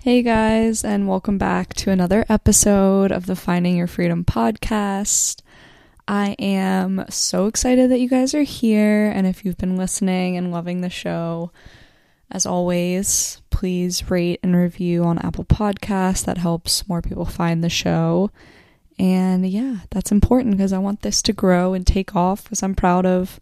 Hey 0.00 0.22
guys, 0.22 0.84
and 0.84 1.08
welcome 1.08 1.38
back 1.38 1.74
to 1.74 1.90
another 1.90 2.24
episode 2.28 3.10
of 3.10 3.26
the 3.26 3.34
Finding 3.34 3.76
Your 3.76 3.88
Freedom 3.88 4.24
podcast. 4.24 5.42
I 6.06 6.36
am 6.38 7.04
so 7.08 7.46
excited 7.46 7.90
that 7.90 7.98
you 7.98 8.08
guys 8.08 8.32
are 8.32 8.44
here, 8.44 9.10
and 9.10 9.26
if 9.26 9.44
you've 9.44 9.58
been 9.58 9.76
listening 9.76 10.36
and 10.36 10.52
loving 10.52 10.82
the 10.82 10.88
show, 10.88 11.50
as 12.30 12.46
always, 12.46 13.42
please 13.50 14.08
rate 14.08 14.38
and 14.44 14.54
review 14.54 15.02
on 15.02 15.18
Apple 15.18 15.44
Podcasts. 15.44 16.24
That 16.26 16.38
helps 16.38 16.88
more 16.88 17.02
people 17.02 17.24
find 17.24 17.64
the 17.64 17.68
show. 17.68 18.30
And 19.00 19.44
yeah, 19.50 19.78
that's 19.90 20.12
important 20.12 20.56
because 20.56 20.72
I 20.72 20.78
want 20.78 21.02
this 21.02 21.20
to 21.22 21.32
grow 21.32 21.74
and 21.74 21.84
take 21.84 22.14
off 22.14 22.44
because 22.44 22.62
I'm 22.62 22.76
proud 22.76 23.04
of 23.04 23.40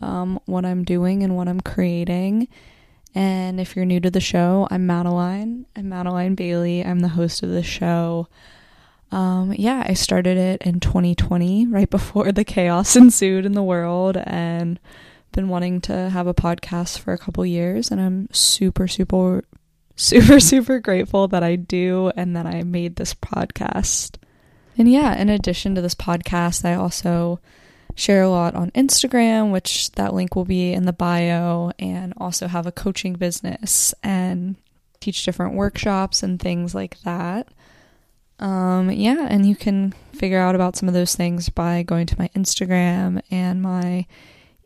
um, 0.00 0.40
what 0.46 0.64
I'm 0.64 0.82
doing 0.82 1.22
and 1.22 1.36
what 1.36 1.46
I'm 1.46 1.60
creating. 1.60 2.48
And 3.14 3.60
if 3.60 3.76
you're 3.76 3.84
new 3.84 4.00
to 4.00 4.10
the 4.10 4.20
show, 4.20 4.66
I'm 4.70 4.86
Madeline. 4.86 5.66
I'm 5.76 5.88
Madeline 5.88 6.34
Bailey. 6.34 6.84
I'm 6.84 6.98
the 6.98 7.08
host 7.08 7.42
of 7.44 7.50
the 7.50 7.62
show. 7.62 8.28
Um, 9.12 9.54
yeah, 9.56 9.84
I 9.86 9.94
started 9.94 10.36
it 10.36 10.62
in 10.62 10.80
2020, 10.80 11.66
right 11.68 11.88
before 11.88 12.32
the 12.32 12.44
chaos 12.44 12.96
ensued 12.96 13.46
in 13.46 13.52
the 13.52 13.62
world, 13.62 14.16
and 14.16 14.80
been 15.30 15.48
wanting 15.48 15.80
to 15.82 16.10
have 16.10 16.26
a 16.26 16.34
podcast 16.34 16.98
for 16.98 17.12
a 17.12 17.18
couple 17.18 17.46
years. 17.46 17.92
And 17.92 18.00
I'm 18.00 18.28
super, 18.32 18.88
super, 18.88 19.44
super, 19.96 20.40
super 20.40 20.80
grateful 20.80 21.28
that 21.28 21.44
I 21.44 21.54
do 21.54 22.10
and 22.16 22.34
that 22.34 22.46
I 22.46 22.64
made 22.64 22.96
this 22.96 23.14
podcast. 23.14 24.16
And 24.76 24.90
yeah, 24.90 25.16
in 25.16 25.28
addition 25.28 25.76
to 25.76 25.80
this 25.80 25.94
podcast, 25.94 26.64
I 26.64 26.74
also 26.74 27.38
share 27.94 28.22
a 28.22 28.28
lot 28.28 28.54
on 28.54 28.70
Instagram, 28.72 29.52
which 29.52 29.92
that 29.92 30.14
link 30.14 30.34
will 30.34 30.44
be 30.44 30.72
in 30.72 30.84
the 30.84 30.92
bio, 30.92 31.72
and 31.78 32.12
also 32.16 32.48
have 32.48 32.66
a 32.66 32.72
coaching 32.72 33.14
business 33.14 33.94
and 34.02 34.56
teach 35.00 35.24
different 35.24 35.54
workshops 35.54 36.22
and 36.22 36.40
things 36.40 36.74
like 36.74 37.00
that. 37.02 37.48
Um, 38.38 38.90
yeah, 38.90 39.26
and 39.30 39.46
you 39.46 39.54
can 39.54 39.94
figure 40.12 40.40
out 40.40 40.54
about 40.54 40.76
some 40.76 40.88
of 40.88 40.94
those 40.94 41.14
things 41.14 41.48
by 41.48 41.82
going 41.82 42.06
to 42.06 42.18
my 42.18 42.28
Instagram 42.34 43.22
and 43.30 43.62
my 43.62 44.06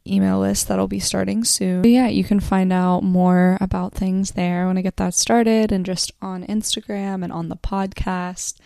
email 0.06 0.40
list 0.40 0.68
that'll 0.68 0.88
be 0.88 1.00
starting 1.00 1.44
soon. 1.44 1.82
But 1.82 1.90
yeah, 1.90 2.08
you 2.08 2.24
can 2.24 2.40
find 2.40 2.72
out 2.72 3.02
more 3.02 3.58
about 3.60 3.92
things 3.92 4.32
there 4.32 4.66
when 4.66 4.78
I 4.78 4.82
get 4.82 4.96
that 4.96 5.14
started 5.14 5.70
and 5.70 5.84
just 5.84 6.12
on 6.22 6.44
Instagram 6.46 7.22
and 7.22 7.32
on 7.32 7.48
the 7.48 7.56
podcast. 7.56 8.58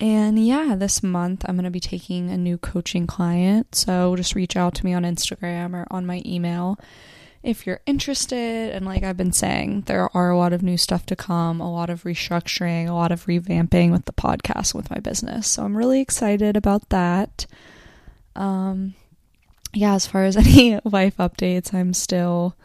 And 0.00 0.44
yeah, 0.44 0.76
this 0.76 1.02
month 1.02 1.44
I'm 1.46 1.56
going 1.56 1.64
to 1.64 1.70
be 1.70 1.80
taking 1.80 2.30
a 2.30 2.38
new 2.38 2.56
coaching 2.56 3.06
client. 3.06 3.74
So 3.74 4.16
just 4.16 4.34
reach 4.34 4.56
out 4.56 4.74
to 4.76 4.84
me 4.84 4.94
on 4.94 5.02
Instagram 5.02 5.74
or 5.74 5.86
on 5.90 6.06
my 6.06 6.22
email 6.24 6.78
if 7.42 7.66
you're 7.66 7.80
interested. 7.86 8.74
And 8.74 8.86
like 8.86 9.02
I've 9.02 9.16
been 9.16 9.32
saying, 9.32 9.82
there 9.82 10.14
are 10.16 10.30
a 10.30 10.38
lot 10.38 10.54
of 10.54 10.62
new 10.62 10.78
stuff 10.78 11.04
to 11.06 11.16
come, 11.16 11.60
a 11.60 11.70
lot 11.70 11.90
of 11.90 12.04
restructuring, 12.04 12.88
a 12.88 12.94
lot 12.94 13.12
of 13.12 13.26
revamping 13.26 13.90
with 13.90 14.06
the 14.06 14.12
podcast 14.12 14.74
with 14.74 14.90
my 14.90 15.00
business. 15.00 15.46
So 15.48 15.64
I'm 15.64 15.76
really 15.76 16.00
excited 16.00 16.56
about 16.56 16.88
that. 16.88 17.46
Um 18.34 18.94
yeah, 19.72 19.94
as 19.94 20.06
far 20.06 20.24
as 20.24 20.36
any 20.38 20.80
life 20.84 21.18
updates, 21.18 21.74
I'm 21.74 21.92
still 21.92 22.56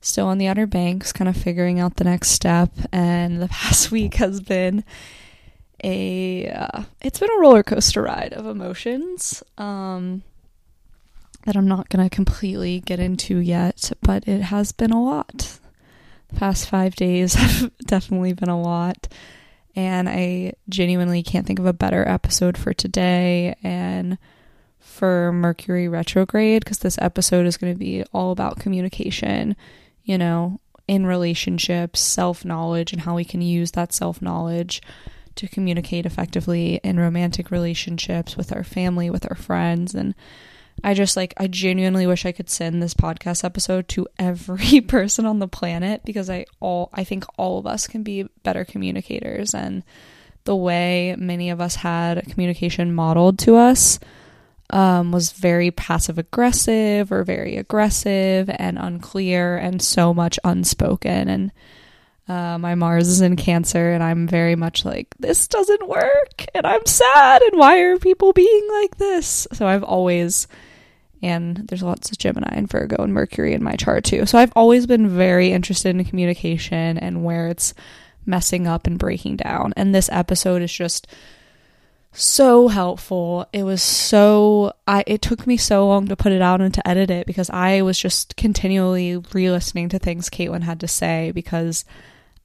still 0.00 0.26
on 0.26 0.38
the 0.38 0.46
Outer 0.46 0.66
Banks, 0.66 1.12
kind 1.12 1.28
of 1.28 1.36
figuring 1.36 1.80
out 1.80 1.96
the 1.96 2.04
next 2.04 2.30
step. 2.30 2.70
And 2.92 3.42
the 3.42 3.48
past 3.48 3.90
week 3.90 4.14
has 4.14 4.40
been 4.40 4.84
a 5.82 6.48
uh, 6.48 6.82
it's 7.00 7.18
been 7.18 7.30
a 7.30 7.40
roller 7.40 7.62
coaster 7.62 8.02
ride 8.02 8.32
of 8.32 8.46
emotions 8.46 9.42
um, 9.58 10.22
that 11.44 11.56
I'm 11.56 11.68
not 11.68 11.90
to 11.90 12.08
completely 12.08 12.80
get 12.80 13.00
into 13.00 13.38
yet, 13.38 13.92
but 14.02 14.26
it 14.28 14.42
has 14.42 14.72
been 14.72 14.92
a 14.92 15.02
lot. 15.02 15.58
The 16.28 16.36
past 16.36 16.68
5 16.68 16.94
days 16.94 17.34
have 17.34 17.70
definitely 17.86 18.32
been 18.32 18.48
a 18.48 18.60
lot 18.60 19.08
and 19.74 20.08
I 20.08 20.54
genuinely 20.68 21.22
can't 21.22 21.46
think 21.46 21.58
of 21.58 21.66
a 21.66 21.72
better 21.72 22.06
episode 22.06 22.58
for 22.58 22.74
today 22.74 23.56
and 23.62 24.18
for 24.78 25.32
Mercury 25.32 25.88
retrograde 25.88 26.64
because 26.64 26.80
this 26.80 26.98
episode 27.00 27.46
is 27.46 27.56
going 27.56 27.72
to 27.72 27.78
be 27.78 28.04
all 28.12 28.32
about 28.32 28.58
communication, 28.58 29.56
you 30.04 30.18
know, 30.18 30.60
in 30.86 31.06
relationships, 31.06 32.00
self-knowledge 32.00 32.92
and 32.92 33.02
how 33.02 33.14
we 33.14 33.24
can 33.24 33.40
use 33.40 33.70
that 33.70 33.92
self-knowledge 33.92 34.82
to 35.36 35.48
communicate 35.48 36.06
effectively 36.06 36.80
in 36.82 36.98
romantic 36.98 37.50
relationships 37.50 38.36
with 38.36 38.52
our 38.52 38.64
family, 38.64 39.10
with 39.10 39.28
our 39.30 39.36
friends. 39.36 39.94
And 39.94 40.14
I 40.82 40.94
just 40.94 41.16
like, 41.16 41.34
I 41.36 41.46
genuinely 41.46 42.06
wish 42.06 42.26
I 42.26 42.32
could 42.32 42.50
send 42.50 42.82
this 42.82 42.94
podcast 42.94 43.44
episode 43.44 43.88
to 43.88 44.06
every 44.18 44.80
person 44.86 45.26
on 45.26 45.38
the 45.38 45.48
planet 45.48 46.02
because 46.04 46.30
I 46.30 46.46
all, 46.60 46.90
I 46.92 47.04
think 47.04 47.24
all 47.36 47.58
of 47.58 47.66
us 47.66 47.86
can 47.86 48.02
be 48.02 48.24
better 48.42 48.64
communicators. 48.64 49.54
And 49.54 49.82
the 50.44 50.56
way 50.56 51.14
many 51.18 51.50
of 51.50 51.60
us 51.60 51.76
had 51.76 52.26
communication 52.28 52.94
modeled 52.94 53.38
to 53.40 53.56
us 53.56 53.98
um, 54.70 55.12
was 55.12 55.32
very 55.32 55.70
passive 55.70 56.18
aggressive 56.18 57.12
or 57.12 57.24
very 57.24 57.56
aggressive 57.56 58.50
and 58.50 58.78
unclear 58.78 59.56
and 59.56 59.80
so 59.82 60.14
much 60.14 60.38
unspoken. 60.44 61.28
And 61.28 61.52
uh, 62.28 62.56
my 62.58 62.74
Mars 62.74 63.08
is 63.08 63.20
in 63.20 63.36
Cancer, 63.36 63.92
and 63.92 64.02
I'm 64.02 64.28
very 64.28 64.54
much 64.54 64.84
like, 64.84 65.08
this 65.18 65.48
doesn't 65.48 65.88
work, 65.88 66.46
and 66.54 66.66
I'm 66.66 66.86
sad, 66.86 67.42
and 67.42 67.58
why 67.58 67.80
are 67.80 67.98
people 67.98 68.32
being 68.32 68.68
like 68.80 68.96
this? 68.96 69.46
So 69.52 69.66
I've 69.66 69.82
always, 69.82 70.46
and 71.20 71.56
there's 71.68 71.82
lots 71.82 72.10
of 72.10 72.18
Gemini 72.18 72.52
and 72.52 72.70
Virgo 72.70 73.02
and 73.02 73.12
Mercury 73.12 73.54
in 73.54 73.64
my 73.64 73.74
chart 73.74 74.04
too. 74.04 74.26
So 74.26 74.38
I've 74.38 74.52
always 74.54 74.86
been 74.86 75.08
very 75.08 75.52
interested 75.52 75.96
in 75.96 76.04
communication 76.04 76.96
and 76.98 77.24
where 77.24 77.48
it's 77.48 77.74
messing 78.24 78.66
up 78.66 78.86
and 78.86 78.98
breaking 78.98 79.36
down. 79.36 79.72
And 79.76 79.94
this 79.94 80.08
episode 80.12 80.62
is 80.62 80.72
just 80.72 81.08
so 82.12 82.68
helpful. 82.68 83.46
It 83.52 83.62
was 83.62 83.82
so 83.82 84.74
I 84.86 85.02
it 85.06 85.22
took 85.22 85.46
me 85.46 85.56
so 85.56 85.88
long 85.88 86.06
to 86.08 86.16
put 86.16 86.32
it 86.32 86.42
out 86.42 86.60
and 86.60 86.72
to 86.74 86.86
edit 86.86 87.10
it 87.10 87.26
because 87.26 87.48
I 87.50 87.82
was 87.82 87.98
just 87.98 88.36
continually 88.36 89.16
re-listening 89.16 89.88
to 89.90 89.98
things 89.98 90.28
Caitlin 90.28 90.62
had 90.62 90.80
to 90.80 90.88
say 90.88 91.32
because 91.34 91.84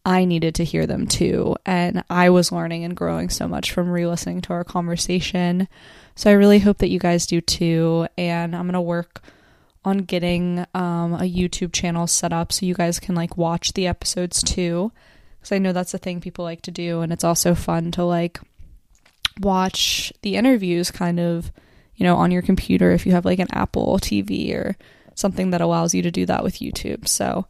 I 0.07 0.23
needed 0.23 0.55
to 0.55 0.63
hear 0.63 0.87
them 0.87 1.05
too. 1.05 1.57
And 1.65 2.01
I 2.09 2.29
was 2.29 2.49
learning 2.49 2.85
and 2.85 2.95
growing 2.95 3.27
so 3.27 3.45
much 3.45 3.73
from 3.73 3.89
re 3.89 4.07
listening 4.07 4.39
to 4.43 4.53
our 4.53 4.63
conversation. 4.63 5.67
So 6.15 6.29
I 6.29 6.35
really 6.35 6.59
hope 6.59 6.77
that 6.77 6.87
you 6.89 6.97
guys 6.97 7.27
do 7.27 7.41
too. 7.41 8.07
And 8.17 8.55
I'm 8.55 8.63
going 8.63 8.73
to 8.73 8.81
work 8.81 9.21
on 9.83 9.97
getting 9.97 10.65
um, 10.73 11.13
a 11.13 11.29
YouTube 11.29 11.73
channel 11.73 12.07
set 12.07 12.31
up 12.31 12.53
so 12.53 12.65
you 12.65 12.73
guys 12.73 13.01
can 13.01 13.15
like 13.15 13.35
watch 13.35 13.73
the 13.73 13.85
episodes 13.85 14.41
too. 14.41 14.93
Because 15.39 15.51
I 15.51 15.57
know 15.57 15.73
that's 15.73 15.93
a 15.93 15.97
thing 15.97 16.21
people 16.21 16.45
like 16.45 16.61
to 16.61 16.71
do. 16.71 17.01
And 17.01 17.11
it's 17.11 17.25
also 17.25 17.53
fun 17.53 17.91
to 17.91 18.05
like 18.05 18.39
watch 19.41 20.13
the 20.21 20.37
interviews 20.37 20.89
kind 20.89 21.19
of, 21.19 21.51
you 21.97 22.05
know, 22.05 22.15
on 22.15 22.31
your 22.31 22.41
computer 22.41 22.91
if 22.91 23.05
you 23.05 23.11
have 23.11 23.25
like 23.25 23.39
an 23.39 23.51
Apple 23.51 23.99
TV 23.99 24.55
or 24.55 24.77
something 25.15 25.49
that 25.49 25.59
allows 25.59 25.93
you 25.93 26.01
to 26.03 26.11
do 26.11 26.25
that 26.27 26.45
with 26.45 26.59
YouTube. 26.59 27.09
So 27.09 27.45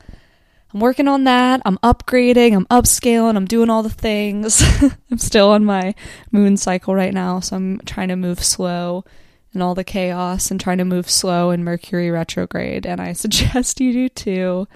I'm 0.74 0.80
working 0.82 1.08
on 1.08 1.24
that. 1.24 1.62
I'm 1.66 1.78
upgrading, 1.80 2.54
I'm 2.54 2.66
upscaling, 2.66 3.36
I'm 3.36 3.46
doing 3.46 3.70
all 3.70 3.84
the 3.84 3.90
things. 3.90 4.62
I'm 5.12 5.18
still 5.18 5.50
on 5.50 5.64
my 5.64 5.96
moon 6.32 6.58
cycle 6.58 6.94
right 6.94 7.14
now, 7.14 7.40
so 7.40 7.56
I'm 7.56 7.80
trying 7.80 8.10
to 8.10 8.16
move 8.16 8.44
slow 8.44 9.06
in 9.54 9.62
all 9.62 9.76
the 9.76 9.84
chaos 9.84 10.52
and 10.52 10.60
trying 10.60 10.78
to 10.78 10.86
move 10.86 11.10
slow 11.10 11.52
in 11.52 11.64
Mercury 11.64 12.12
retrograde. 12.12 12.86
And 12.86 13.00
I 13.00 13.14
suggest 13.14 13.80
you 13.80 13.94
do 13.94 14.10
too. 14.10 14.68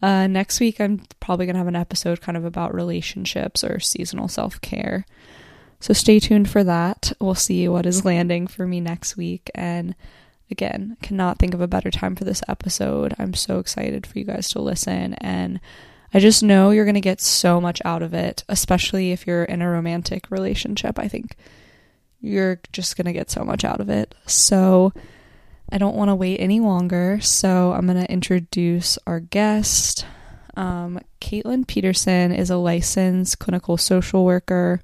Uh, 0.00 0.26
next 0.26 0.60
week, 0.60 0.80
I'm 0.80 1.02
probably 1.20 1.46
going 1.46 1.54
to 1.54 1.58
have 1.58 1.66
an 1.68 1.76
episode 1.76 2.20
kind 2.20 2.36
of 2.36 2.44
about 2.44 2.74
relationships 2.74 3.64
or 3.64 3.80
seasonal 3.80 4.28
self 4.28 4.60
care. 4.60 5.06
So 5.80 5.92
stay 5.92 6.18
tuned 6.18 6.50
for 6.50 6.64
that. 6.64 7.12
We'll 7.20 7.34
see 7.34 7.68
what 7.68 7.86
is 7.86 8.04
landing 8.04 8.48
for 8.48 8.66
me 8.66 8.80
next 8.80 9.16
week. 9.16 9.50
And 9.54 9.94
again, 10.50 10.96
cannot 11.02 11.38
think 11.38 11.54
of 11.54 11.60
a 11.60 11.68
better 11.68 11.90
time 11.90 12.16
for 12.16 12.24
this 12.24 12.42
episode. 12.48 13.14
I'm 13.18 13.34
so 13.34 13.58
excited 13.58 14.06
for 14.06 14.18
you 14.18 14.24
guys 14.24 14.48
to 14.50 14.60
listen 14.60 15.14
and 15.14 15.60
I 16.12 16.20
just 16.20 16.42
know 16.42 16.70
you're 16.70 16.86
going 16.86 16.94
to 16.94 17.00
get 17.00 17.20
so 17.20 17.60
much 17.60 17.82
out 17.84 18.02
of 18.02 18.14
it, 18.14 18.42
especially 18.48 19.12
if 19.12 19.26
you're 19.26 19.44
in 19.44 19.60
a 19.60 19.70
romantic 19.70 20.30
relationship. 20.30 20.98
I 20.98 21.06
think 21.06 21.36
you're 22.20 22.60
just 22.72 22.96
going 22.96 23.06
to 23.06 23.12
get 23.12 23.30
so 23.30 23.44
much 23.44 23.64
out 23.64 23.80
of 23.80 23.90
it. 23.90 24.14
So, 24.26 24.92
I 25.70 25.76
don't 25.76 25.96
want 25.96 26.08
to 26.08 26.14
wait 26.14 26.38
any 26.38 26.60
longer. 26.60 27.20
So, 27.20 27.72
I'm 27.72 27.86
going 27.86 28.02
to 28.02 28.10
introduce 28.10 28.98
our 29.06 29.20
guest. 29.20 30.06
Um, 30.56 30.98
Caitlin 31.20 31.66
Peterson 31.66 32.32
is 32.32 32.48
a 32.48 32.56
licensed 32.56 33.38
clinical 33.38 33.76
social 33.76 34.24
worker, 34.24 34.80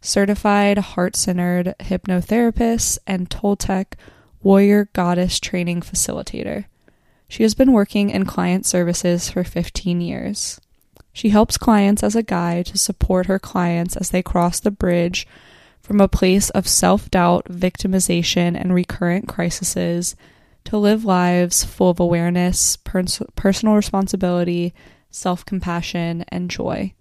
certified 0.00 0.78
heart 0.78 1.14
centered 1.14 1.76
hypnotherapist, 1.78 2.98
and 3.06 3.30
Toltec 3.30 3.94
Warrior 4.42 4.88
Goddess 4.92 5.40
Training 5.40 5.80
Facilitator. 5.80 6.66
She 7.28 7.42
has 7.42 7.54
been 7.54 7.72
working 7.72 8.10
in 8.10 8.24
client 8.24 8.66
services 8.66 9.30
for 9.30 9.42
15 9.44 10.00
years. 10.00 10.60
She 11.12 11.30
helps 11.30 11.56
clients 11.56 12.02
as 12.02 12.14
a 12.14 12.22
guide 12.22 12.66
to 12.66 12.78
support 12.78 13.26
her 13.26 13.38
clients 13.38 13.96
as 13.96 14.10
they 14.10 14.22
cross 14.22 14.60
the 14.60 14.70
bridge 14.70 15.26
from 15.80 16.00
a 16.00 16.08
place 16.08 16.50
of 16.50 16.68
self 16.68 17.10
doubt, 17.10 17.46
victimization, 17.46 18.60
and 18.60 18.74
recurrent 18.74 19.28
crises 19.28 20.16
to 20.64 20.76
live 20.76 21.04
lives 21.04 21.64
full 21.64 21.90
of 21.90 22.00
awareness, 22.00 22.76
pers- 22.76 23.22
personal 23.34 23.76
responsibility, 23.76 24.74
self 25.10 25.44
compassion, 25.44 26.24
and 26.28 26.50
joy. 26.50 26.92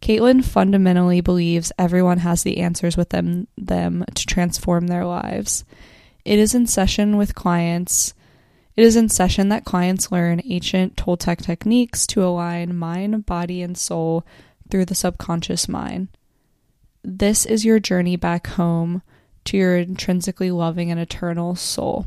Caitlin 0.00 0.44
fundamentally 0.44 1.22
believes 1.22 1.72
everyone 1.78 2.18
has 2.18 2.42
the 2.42 2.58
answers 2.58 2.96
within 2.96 3.46
them 3.56 4.04
to 4.14 4.26
transform 4.26 4.86
their 4.86 5.06
lives. 5.06 5.64
It 6.24 6.38
is 6.38 6.54
in 6.54 6.66
session 6.66 7.16
with 7.16 7.34
clients. 7.34 8.14
It 8.76 8.84
is 8.84 8.96
in 8.96 9.08
session 9.08 9.50
that 9.50 9.64
clients 9.64 10.10
learn 10.10 10.40
ancient 10.44 10.96
Toltec 10.96 11.42
techniques 11.42 12.06
to 12.08 12.24
align 12.24 12.76
mind, 12.76 13.26
body, 13.26 13.62
and 13.62 13.76
soul 13.76 14.24
through 14.70 14.86
the 14.86 14.94
subconscious 14.94 15.68
mind. 15.68 16.08
This 17.02 17.44
is 17.44 17.66
your 17.66 17.78
journey 17.78 18.16
back 18.16 18.46
home 18.46 19.02
to 19.44 19.58
your 19.58 19.76
intrinsically 19.76 20.50
loving 20.50 20.90
and 20.90 20.98
eternal 20.98 21.54
soul. 21.54 22.06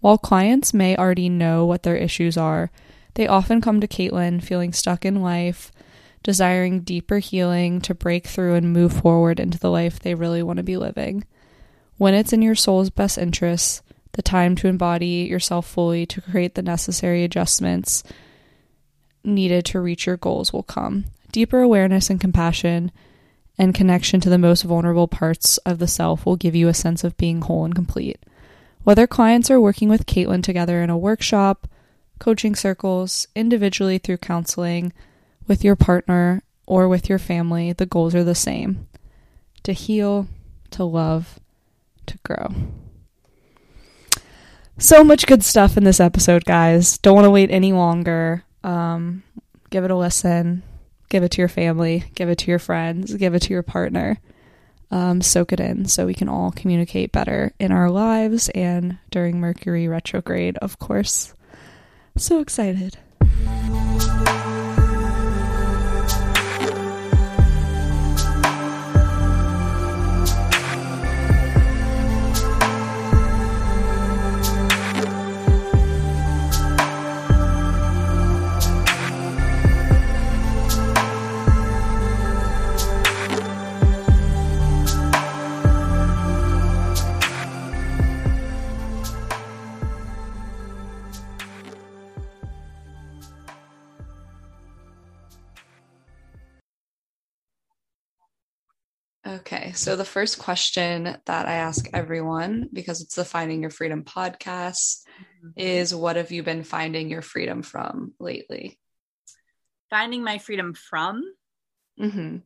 While 0.00 0.16
clients 0.16 0.72
may 0.72 0.96
already 0.96 1.28
know 1.28 1.66
what 1.66 1.82
their 1.82 1.96
issues 1.96 2.38
are, 2.38 2.70
they 3.14 3.26
often 3.26 3.60
come 3.60 3.80
to 3.80 3.88
Caitlin 3.88 4.42
feeling 4.42 4.72
stuck 4.72 5.04
in 5.04 5.20
life, 5.20 5.70
desiring 6.22 6.80
deeper 6.80 7.18
healing 7.18 7.80
to 7.82 7.94
break 7.94 8.26
through 8.26 8.54
and 8.54 8.72
move 8.72 8.92
forward 8.92 9.38
into 9.38 9.58
the 9.58 9.70
life 9.70 10.00
they 10.00 10.14
really 10.14 10.42
want 10.42 10.56
to 10.56 10.62
be 10.62 10.76
living. 10.78 11.24
When 11.98 12.14
it's 12.14 12.32
in 12.32 12.42
your 12.42 12.54
soul's 12.54 12.90
best 12.90 13.18
interests, 13.18 13.82
the 14.12 14.22
time 14.22 14.56
to 14.56 14.68
embody 14.68 15.26
yourself 15.28 15.66
fully 15.66 16.06
to 16.06 16.20
create 16.20 16.54
the 16.54 16.62
necessary 16.62 17.24
adjustments 17.24 18.02
needed 19.24 19.64
to 19.66 19.80
reach 19.80 20.06
your 20.06 20.16
goals 20.16 20.52
will 20.52 20.62
come. 20.62 21.06
Deeper 21.32 21.60
awareness 21.60 22.08
and 22.08 22.20
compassion 22.20 22.92
and 23.58 23.74
connection 23.74 24.20
to 24.20 24.30
the 24.30 24.38
most 24.38 24.62
vulnerable 24.62 25.08
parts 25.08 25.58
of 25.58 25.80
the 25.80 25.88
self 25.88 26.24
will 26.24 26.36
give 26.36 26.54
you 26.54 26.68
a 26.68 26.74
sense 26.74 27.02
of 27.02 27.16
being 27.16 27.42
whole 27.42 27.64
and 27.64 27.74
complete. 27.74 28.24
Whether 28.84 29.06
clients 29.06 29.50
are 29.50 29.60
working 29.60 29.88
with 29.88 30.06
Caitlin 30.06 30.42
together 30.42 30.82
in 30.82 30.90
a 30.90 30.96
workshop, 30.96 31.68
coaching 32.20 32.54
circles, 32.54 33.26
individually 33.34 33.98
through 33.98 34.18
counseling, 34.18 34.92
with 35.48 35.64
your 35.64 35.76
partner, 35.76 36.42
or 36.66 36.88
with 36.88 37.08
your 37.08 37.18
family, 37.18 37.72
the 37.72 37.86
goals 37.86 38.14
are 38.14 38.24
the 38.24 38.34
same 38.34 38.86
to 39.64 39.72
heal, 39.72 40.28
to 40.70 40.84
love, 40.84 41.40
to 42.08 42.18
grow. 42.24 42.48
So 44.76 45.02
much 45.02 45.26
good 45.26 45.42
stuff 45.42 45.76
in 45.76 45.84
this 45.84 46.00
episode, 46.00 46.44
guys. 46.44 46.98
Don't 46.98 47.14
want 47.14 47.24
to 47.24 47.30
wait 47.30 47.50
any 47.50 47.72
longer. 47.72 48.44
Um, 48.62 49.22
give 49.70 49.84
it 49.84 49.90
a 49.90 49.96
listen 49.96 50.62
give 51.08 51.22
it 51.22 51.30
to 51.32 51.42
your 51.42 51.48
family, 51.48 52.04
give 52.14 52.28
it 52.28 52.38
to 52.38 52.50
your 52.50 52.58
friends, 52.58 53.14
give 53.14 53.34
it 53.34 53.42
to 53.42 53.52
your 53.52 53.62
partner. 53.62 54.20
Um, 54.90 55.20
soak 55.20 55.52
it 55.52 55.60
in 55.60 55.84
so 55.84 56.06
we 56.06 56.14
can 56.14 56.30
all 56.30 56.50
communicate 56.50 57.12
better 57.12 57.52
in 57.58 57.72
our 57.72 57.90
lives 57.90 58.48
and 58.50 58.96
during 59.10 59.38
Mercury 59.38 59.86
retrograde, 59.86 60.56
of 60.58 60.78
course. 60.78 61.34
So 62.16 62.40
excited. 62.40 62.96
Okay, 99.28 99.72
so 99.72 99.94
the 99.94 100.06
first 100.06 100.38
question 100.38 101.04
that 101.26 101.46
I 101.46 101.56
ask 101.56 101.86
everyone, 101.92 102.70
because 102.72 103.02
it's 103.02 103.14
the 103.14 103.26
Finding 103.26 103.60
Your 103.60 103.70
Freedom 103.70 104.02
podcast, 104.02 105.02
mm-hmm. 105.44 105.48
is 105.54 105.94
what 105.94 106.16
have 106.16 106.32
you 106.32 106.42
been 106.42 106.64
finding 106.64 107.10
your 107.10 107.20
freedom 107.20 107.60
from 107.60 108.14
lately? 108.18 108.78
Finding 109.90 110.24
my 110.24 110.38
freedom 110.38 110.72
from? 110.72 111.22
Mm-hmm. 112.00 112.38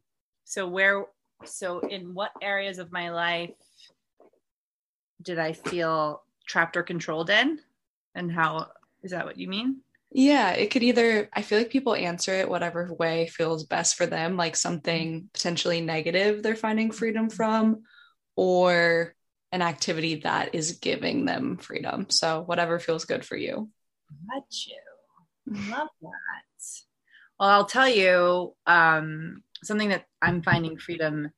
So, 0.45 0.67
where, 0.67 1.05
so 1.45 1.79
in 1.79 2.15
what 2.15 2.33
areas 2.43 2.81
of 2.81 2.91
my 2.91 3.11
life 3.11 3.55
did 5.23 5.39
I 5.39 5.53
feel 5.53 6.25
trapped 6.49 6.77
or 6.77 6.83
controlled 6.83 7.31
in? 7.31 7.61
And 8.17 8.33
how 8.33 8.73
is 9.05 9.13
that 9.13 9.25
what 9.25 9.39
you 9.39 9.47
mean? 9.47 9.83
Yeah, 10.15 10.51
it 10.51 10.71
could 10.71 10.83
either, 10.83 11.31
I 11.33 11.41
feel 11.41 11.59
like 11.59 11.71
people 11.71 11.95
answer 11.95 12.35
it 12.35 12.49
whatever 12.49 12.93
way 12.93 13.29
feels 13.29 13.65
best 13.65 13.97
for 13.97 14.05
them, 14.05 14.37
like 14.37 14.57
something 14.57 15.31
potentially 15.33 15.81
negative 15.81 16.43
they're 16.43 16.55
finding 16.55 16.91
freedom 16.91 17.31
from, 17.31 17.85
or 18.37 19.15
an 19.53 19.63
activity 19.63 20.17
that 20.17 20.55
is 20.55 20.73
giving 20.73 21.25
them 21.25 21.57
freedom. 21.57 22.11
So, 22.11 22.43
whatever 22.43 22.79
feels 22.79 23.07
good 23.07 23.25
for 23.25 23.37
you. 23.37 23.71
Got 24.31 24.45
you. 24.67 25.71
Love 25.71 25.89
that. 26.03 26.63
Well, 27.41 27.49
I'll 27.49 27.67
tell 27.67 27.89
you 27.89 28.55
um, 28.67 29.43
something 29.65 29.89
that 29.89 30.05
I'm 30.21 30.43
finding 30.43 30.79
freedom 30.79 31.31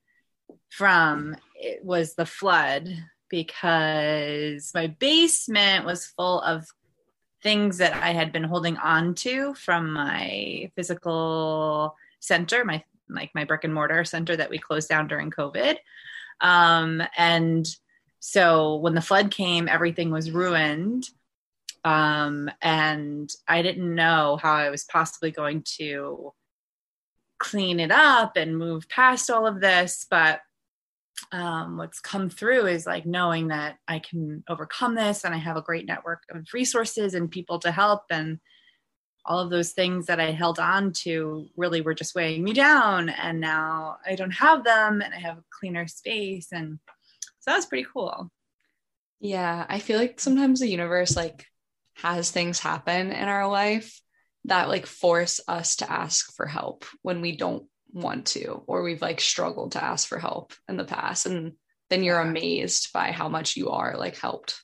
from 0.71 1.37
it 1.55 1.85
was 1.85 2.15
the 2.15 2.27
flood 2.27 2.89
because 3.31 4.73
my 4.75 4.89
basement 4.89 5.87
was 5.87 6.07
full 6.07 6.41
of 6.41 6.67
things 7.45 7.79
that 7.79 7.93
I 7.93 8.13
had 8.13 8.33
been 8.33 8.43
holding 8.43 8.77
on 8.79 9.15
to 9.17 9.55
from 9.55 9.93
my 9.93 10.73
physical 10.75 11.95
center, 12.19 12.65
my 12.65 12.83
like 13.09 13.31
my 13.35 13.45
brick 13.45 13.65
and 13.65 13.75
mortar 13.75 14.05
center 14.05 14.35
that 14.35 14.51
we 14.51 14.59
closed 14.59 14.89
down 14.89 15.07
during 15.07 15.31
COVID. 15.31 15.77
Um, 16.41 17.03
and 17.17 17.67
so 18.19 18.77
when 18.77 18.95
the 18.95 19.03
flood 19.03 19.31
came, 19.31 19.69
everything 19.69 20.11
was 20.11 20.31
ruined. 20.31 21.07
Um, 21.85 22.51
and 22.63 23.31
I 23.47 23.61
didn't 23.61 23.95
know 23.95 24.39
how 24.41 24.55
I 24.55 24.71
was 24.71 24.85
possibly 24.85 25.31
going 25.31 25.63
to 25.77 26.33
clean 27.39 27.79
it 27.79 27.91
up 27.91 28.39
and 28.39 28.57
move 28.57 28.89
past 28.89 29.31
all 29.31 29.47
of 29.47 29.61
this. 29.61 30.07
But 30.09 30.41
um, 31.33 31.77
what's 31.77 32.01
come 32.01 32.29
through 32.29 32.67
is 32.67 32.87
like 32.87 33.07
knowing 33.07 33.49
that 33.49 33.79
I 33.87 33.99
can 33.99 34.45
overcome 34.49 34.95
this 34.95 35.25
and 35.25 35.35
I 35.35 35.39
have 35.39 35.57
a 35.57 35.63
great 35.63 35.87
network 35.87 36.23
of 36.31 36.47
resources 36.53 37.15
and 37.15 37.31
people 37.31 37.59
to 37.61 37.71
help 37.71 38.03
and 38.11 38.41
all 39.27 39.41
of 39.41 39.51
those 39.51 39.73
things 39.73 40.07
that 40.07 40.21
I 40.21 40.33
held 40.33 40.59
on 40.59 40.93
to 41.05 41.47
really 41.57 41.81
were 41.81 41.95
just 41.95 42.15
weighing 42.15 42.45
me 42.45 42.53
down 42.53 43.09
and 43.09 43.41
now 43.41 43.97
I 44.05 44.17
don't 44.17 44.33
have 44.33 44.65
them 44.65 45.01
and 45.01 45.15
I 45.15 45.19
have 45.19 45.39
a 45.39 45.45
cleaner 45.59 45.87
space 45.87 46.49
and 46.53 46.79
so 47.41 47.51
that 47.51 47.57
was 47.57 47.67
pretty 47.67 47.87
cool. 47.93 48.31
Yeah, 49.21 49.65
I 49.69 49.79
feel 49.79 49.99
like 49.99 50.21
sometimes 50.21 50.61
the 50.61 50.69
universe 50.69 51.17
like 51.17 51.47
has 51.97 52.31
things 52.31 52.59
happen 52.59 53.13
in 53.13 53.29
our 53.29 53.49
life 53.49 54.01
that 54.47 54.69
like 54.69 54.87
force 54.87 55.41
us 55.49 55.77
to 55.77 55.91
ask 55.91 56.35
for 56.35 56.47
help 56.47 56.85
when 57.03 57.21
we 57.21 57.37
don't 57.37 57.67
want 57.95 58.27
to 58.27 58.63
or 58.67 58.83
we've 58.83 59.01
like 59.01 59.21
struggled 59.21 59.73
to 59.73 59.83
ask 59.83 60.09
for 60.09 60.19
help 60.19 60.53
in 60.69 60.77
the 60.77 60.85
past 60.85 61.27
and 61.27 61.53
then 61.91 62.03
you're 62.03 62.21
amazed 62.21 62.93
by 62.93 63.13
how 63.13 63.29
much 63.29 63.57
you 63.57 63.71
are 63.71 63.97
like 63.97 64.17
helped. 64.17 64.61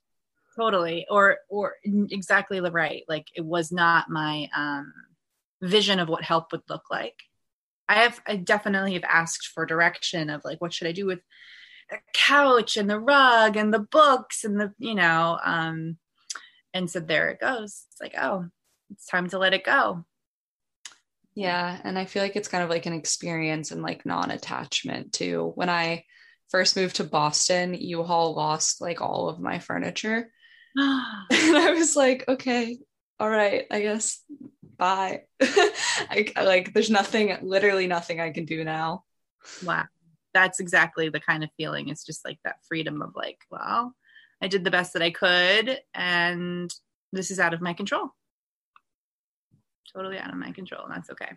Totally. 0.58 1.06
Or 1.08 1.38
or 1.48 1.74
exactly 1.84 2.60
the 2.60 2.72
right. 2.72 3.04
Like 3.08 3.26
it 3.34 3.44
was 3.44 3.70
not 3.70 4.10
my 4.10 4.48
um 4.54 4.92
vision 5.62 6.00
of 6.00 6.08
what 6.08 6.24
help 6.24 6.52
would 6.52 6.62
look 6.68 6.90
like. 6.90 7.14
I 7.88 7.94
have 7.94 8.20
i 8.26 8.36
definitely 8.36 8.94
have 8.94 9.04
asked 9.04 9.48
for 9.48 9.64
direction 9.64 10.30
of 10.30 10.42
like 10.44 10.60
what 10.60 10.72
should 10.72 10.86
i 10.86 10.92
do 10.92 11.06
with 11.06 11.20
the 11.90 11.98
couch 12.14 12.76
and 12.76 12.88
the 12.88 13.00
rug 13.00 13.56
and 13.56 13.74
the 13.74 13.80
books 13.80 14.44
and 14.44 14.60
the 14.60 14.72
you 14.78 14.94
know 14.94 15.38
um 15.44 15.98
and 16.72 16.90
so 16.90 17.00
there 17.00 17.30
it 17.30 17.40
goes. 17.40 17.84
It's 17.90 18.00
like 18.00 18.14
oh 18.20 18.46
it's 18.90 19.06
time 19.06 19.28
to 19.30 19.38
let 19.38 19.54
it 19.54 19.64
go 19.64 20.04
yeah. 21.34 21.78
And 21.84 21.98
I 21.98 22.04
feel 22.04 22.22
like 22.22 22.36
it's 22.36 22.48
kind 22.48 22.64
of 22.64 22.70
like 22.70 22.86
an 22.86 22.92
experience 22.92 23.70
and 23.70 23.82
like 23.82 24.04
non 24.04 24.30
attachment 24.30 25.12
too. 25.12 25.52
When 25.54 25.70
I 25.70 26.04
first 26.50 26.76
moved 26.76 26.96
to 26.96 27.04
Boston, 27.04 27.74
U 27.74 28.02
Haul 28.02 28.34
lost 28.34 28.80
like 28.80 29.00
all 29.00 29.28
of 29.28 29.40
my 29.40 29.58
furniture. 29.58 30.30
and 30.76 30.86
I 31.30 31.72
was 31.72 31.96
like, 31.96 32.24
okay, 32.28 32.78
all 33.18 33.30
right, 33.30 33.66
I 33.70 33.80
guess 33.80 34.22
bye. 34.80 35.22
I, 35.40 36.32
like, 36.36 36.72
there's 36.72 36.90
nothing, 36.90 37.36
literally 37.42 37.86
nothing 37.86 38.20
I 38.20 38.30
can 38.30 38.46
do 38.46 38.64
now. 38.64 39.04
Wow. 39.62 39.84
That's 40.32 40.58
exactly 40.58 41.10
the 41.10 41.20
kind 41.20 41.44
of 41.44 41.50
feeling. 41.56 41.88
It's 41.88 42.04
just 42.04 42.24
like 42.24 42.38
that 42.44 42.56
freedom 42.66 43.02
of 43.02 43.10
like, 43.14 43.38
well, 43.50 43.94
I 44.40 44.48
did 44.48 44.64
the 44.64 44.70
best 44.70 44.94
that 44.94 45.02
I 45.02 45.10
could, 45.10 45.80
and 45.92 46.72
this 47.12 47.30
is 47.30 47.38
out 47.38 47.52
of 47.52 47.60
my 47.60 47.74
control 47.74 48.10
totally 49.92 50.18
out 50.18 50.30
of 50.30 50.36
my 50.36 50.52
control 50.52 50.84
and 50.84 50.94
that's 50.94 51.10
okay 51.10 51.30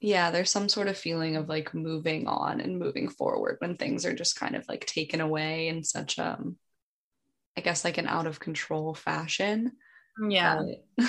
yeah 0.00 0.30
there's 0.30 0.50
some 0.50 0.68
sort 0.68 0.88
of 0.88 0.96
feeling 0.96 1.36
of 1.36 1.48
like 1.48 1.74
moving 1.74 2.26
on 2.26 2.60
and 2.60 2.78
moving 2.78 3.08
forward 3.08 3.56
when 3.60 3.76
things 3.76 4.04
are 4.04 4.14
just 4.14 4.38
kind 4.38 4.56
of 4.56 4.66
like 4.68 4.86
taken 4.86 5.20
away 5.20 5.68
in 5.68 5.84
such 5.84 6.18
um 6.18 6.56
i 7.56 7.60
guess 7.60 7.84
like 7.84 7.98
an 7.98 8.06
out 8.06 8.26
of 8.26 8.40
control 8.40 8.94
fashion 8.94 9.72
yeah 10.28 10.62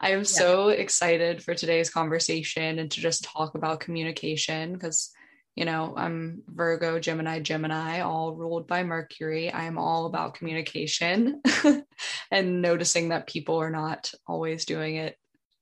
I 0.00 0.10
am 0.10 0.20
yeah. 0.20 0.24
so 0.24 0.68
excited 0.68 1.42
for 1.42 1.54
today's 1.54 1.90
conversation 1.90 2.78
and 2.78 2.90
to 2.90 3.00
just 3.00 3.24
talk 3.24 3.54
about 3.54 3.80
communication 3.80 4.72
because, 4.72 5.10
you 5.54 5.64
know, 5.64 5.94
I'm 5.96 6.42
Virgo, 6.48 6.98
Gemini, 6.98 7.40
Gemini, 7.40 8.00
all 8.00 8.34
ruled 8.34 8.66
by 8.66 8.82
Mercury. 8.82 9.50
I 9.50 9.64
am 9.64 9.78
all 9.78 10.06
about 10.06 10.34
communication 10.34 11.42
and 12.30 12.62
noticing 12.62 13.10
that 13.10 13.26
people 13.26 13.56
are 13.58 13.70
not 13.70 14.12
always 14.26 14.64
doing 14.64 14.96
it 14.96 15.16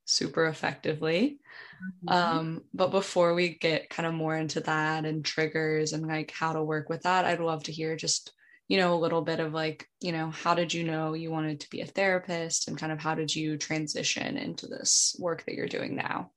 super 0.08 0.46
effectively. 0.46 1.38
Mm-hmm. 1.82 2.08
Um, 2.08 2.64
but 2.74 2.90
before 2.90 3.34
we 3.34 3.50
get 3.50 3.90
kind 3.90 4.06
of 4.06 4.14
more 4.14 4.34
into 4.34 4.60
that 4.60 5.04
and 5.04 5.24
triggers 5.24 5.92
and 5.92 6.06
like 6.06 6.32
how 6.32 6.52
to 6.52 6.62
work 6.62 6.88
with 6.88 7.02
that, 7.02 7.24
I'd 7.24 7.40
love 7.40 7.64
to 7.64 7.72
hear 7.72 7.96
just 7.96 8.32
you 8.68 8.76
know, 8.76 8.94
a 8.94 9.00
little 9.00 9.22
bit 9.22 9.40
of 9.40 9.54
like, 9.54 9.88
you 10.00 10.12
know, 10.12 10.30
how 10.30 10.54
did 10.54 10.72
you 10.72 10.84
know 10.84 11.14
you 11.14 11.30
wanted 11.30 11.60
to 11.60 11.70
be 11.70 11.80
a 11.80 11.86
therapist 11.86 12.68
and 12.68 12.76
kind 12.76 12.92
of 12.92 13.00
how 13.00 13.14
did 13.14 13.34
you 13.34 13.56
transition 13.56 14.36
into 14.36 14.66
this 14.66 15.16
work 15.18 15.44
that 15.46 15.54
you're 15.54 15.66
doing 15.66 15.96
now? 15.96 16.30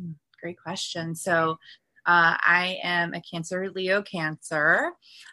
Hmm, 0.00 0.12
great 0.40 0.58
question. 0.62 1.16
So, 1.16 1.58
uh, 2.06 2.38
I 2.40 2.78
am 2.84 3.14
a 3.14 3.20
Cancer 3.20 3.68
Leo 3.68 4.00
Cancer. 4.00 4.92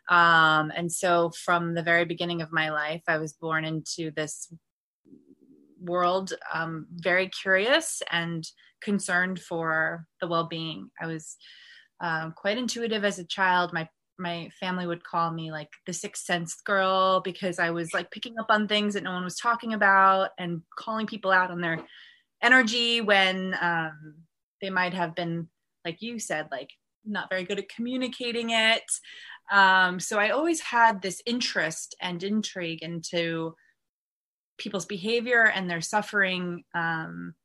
Um, 0.09 0.71
and 0.75 0.91
so, 0.91 1.31
from 1.45 1.75
the 1.75 1.83
very 1.83 2.03
beginning 2.03 2.41
of 2.41 2.51
my 2.51 2.71
life, 2.71 3.03
I 3.07 3.19
was 3.19 3.33
born 3.33 3.63
into 3.63 4.09
this 4.09 4.51
world 5.83 6.33
um, 6.53 6.87
very 6.91 7.29
curious 7.29 8.01
and 8.11 8.45
concerned 8.81 9.39
for 9.39 10.05
the 10.21 10.27
well 10.27 10.47
being. 10.47 10.89
I 11.01 11.07
was 11.07 11.35
um, 12.01 12.33
quite 12.35 12.57
intuitive 12.57 13.03
as 13.03 13.19
a 13.19 13.25
child. 13.25 13.73
My 13.73 13.87
my 14.19 14.49
family 14.59 14.85
would 14.85 15.03
call 15.03 15.31
me 15.31 15.51
like 15.51 15.69
the 15.87 15.93
sixth 15.93 16.23
sense 16.23 16.55
girl 16.61 17.21
because 17.21 17.57
I 17.59 17.71
was 17.71 17.93
like 17.93 18.11
picking 18.11 18.35
up 18.39 18.45
on 18.49 18.67
things 18.67 18.93
that 18.93 19.03
no 19.03 19.11
one 19.11 19.23
was 19.23 19.37
talking 19.37 19.73
about 19.73 20.29
and 20.37 20.61
calling 20.77 21.07
people 21.07 21.31
out 21.31 21.49
on 21.49 21.61
their 21.61 21.79
energy 22.41 23.01
when 23.01 23.57
um, 23.59 24.15
they 24.61 24.69
might 24.69 24.93
have 24.93 25.15
been, 25.15 25.47
like 25.83 26.01
you 26.01 26.19
said, 26.19 26.47
like 26.51 26.69
not 27.05 27.29
very 27.29 27.43
good 27.43 27.59
at 27.59 27.69
communicating 27.69 28.51
it. 28.51 28.83
Um, 29.51 29.99
so 29.99 30.19
I 30.19 30.29
always 30.29 30.61
had 30.61 31.01
this 31.01 31.21
interest 31.25 31.95
and 31.99 32.21
intrigue 32.23 32.83
into 32.83 33.55
people's 34.57 34.85
behavior 34.85 35.45
and 35.45 35.69
their 35.69 35.81
suffering. 35.81 36.63
Um, 36.73 37.35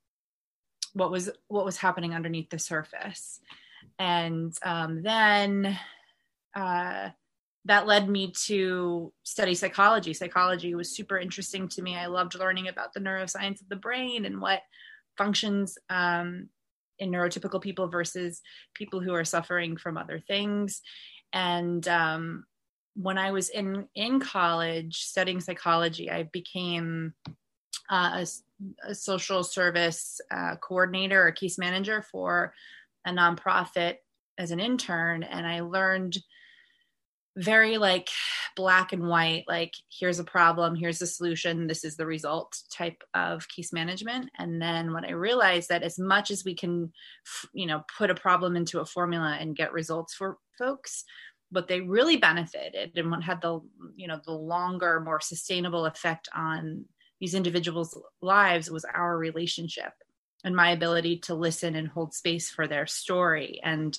what 0.94 1.10
was 1.10 1.30
what 1.48 1.64
was 1.64 1.76
happening 1.76 2.14
underneath 2.14 2.50
the 2.50 2.58
surface, 2.58 3.40
and 3.98 4.56
um, 4.64 5.02
then 5.02 5.78
uh, 6.54 7.10
that 7.64 7.86
led 7.86 8.08
me 8.08 8.32
to 8.46 9.12
study 9.24 9.54
psychology. 9.54 10.14
Psychology 10.14 10.74
was 10.74 10.94
super 10.94 11.18
interesting 11.18 11.68
to 11.68 11.82
me. 11.82 11.96
I 11.96 12.06
loved 12.06 12.34
learning 12.34 12.68
about 12.68 12.94
the 12.94 13.00
neuroscience 13.00 13.60
of 13.60 13.68
the 13.68 13.76
brain 13.76 14.24
and 14.24 14.40
what 14.40 14.62
functions 15.18 15.76
um, 15.90 16.48
in 16.98 17.10
neurotypical 17.10 17.60
people 17.60 17.88
versus 17.88 18.40
people 18.74 19.00
who 19.00 19.12
are 19.14 19.24
suffering 19.24 19.76
from 19.76 19.98
other 19.98 20.18
things. 20.18 20.80
And 21.32 21.86
um, 21.88 22.44
when 23.00 23.16
I 23.16 23.30
was 23.30 23.48
in 23.48 23.86
in 23.94 24.18
college 24.18 25.04
studying 25.04 25.40
psychology, 25.40 26.10
I 26.10 26.24
became 26.24 27.14
uh, 27.90 28.24
a, 28.24 28.26
a, 28.90 28.94
social 28.94 29.44
service 29.44 30.20
uh, 30.30 30.56
coordinator 30.56 31.26
or 31.26 31.30
case 31.30 31.58
manager 31.58 32.02
for 32.02 32.52
a 33.06 33.10
nonprofit 33.10 33.96
as 34.36 34.50
an 34.50 34.58
intern, 34.58 35.22
and 35.22 35.46
I 35.46 35.60
learned 35.60 36.18
very 37.36 37.78
like 37.78 38.08
black 38.56 38.92
and 38.92 39.06
white 39.06 39.44
like 39.46 39.72
here's 39.96 40.18
a 40.18 40.24
problem 40.24 40.74
here's 40.74 40.98
the 40.98 41.06
solution 41.06 41.68
this 41.68 41.84
is 41.84 41.96
the 41.96 42.04
result 42.04 42.58
type 42.76 43.04
of 43.14 43.46
case 43.48 43.72
management. 43.72 44.28
And 44.38 44.60
then 44.60 44.92
when 44.92 45.04
i 45.04 45.12
realized 45.12 45.68
that 45.68 45.84
as 45.84 46.00
much 46.00 46.32
as 46.32 46.44
we 46.44 46.56
can 46.56 46.92
you 47.52 47.66
know 47.66 47.82
put 47.96 48.10
a 48.10 48.14
problem 48.16 48.56
into 48.56 48.80
a 48.80 48.84
formula 48.84 49.36
and 49.38 49.54
get 49.54 49.72
results 49.72 50.14
for 50.14 50.38
folks 50.58 51.04
but 51.50 51.68
they 51.68 51.80
really 51.80 52.16
benefited 52.16 52.92
and 52.96 53.10
what 53.10 53.22
had 53.22 53.40
the 53.40 53.60
you 53.96 54.06
know 54.06 54.20
the 54.24 54.32
longer 54.32 55.00
more 55.00 55.20
sustainable 55.20 55.86
effect 55.86 56.28
on 56.34 56.84
these 57.20 57.34
individuals 57.34 57.98
lives 58.20 58.70
was 58.70 58.84
our 58.84 59.16
relationship 59.16 59.92
and 60.44 60.54
my 60.54 60.70
ability 60.70 61.18
to 61.18 61.34
listen 61.34 61.74
and 61.74 61.88
hold 61.88 62.14
space 62.14 62.50
for 62.50 62.66
their 62.66 62.86
story 62.86 63.60
and 63.62 63.98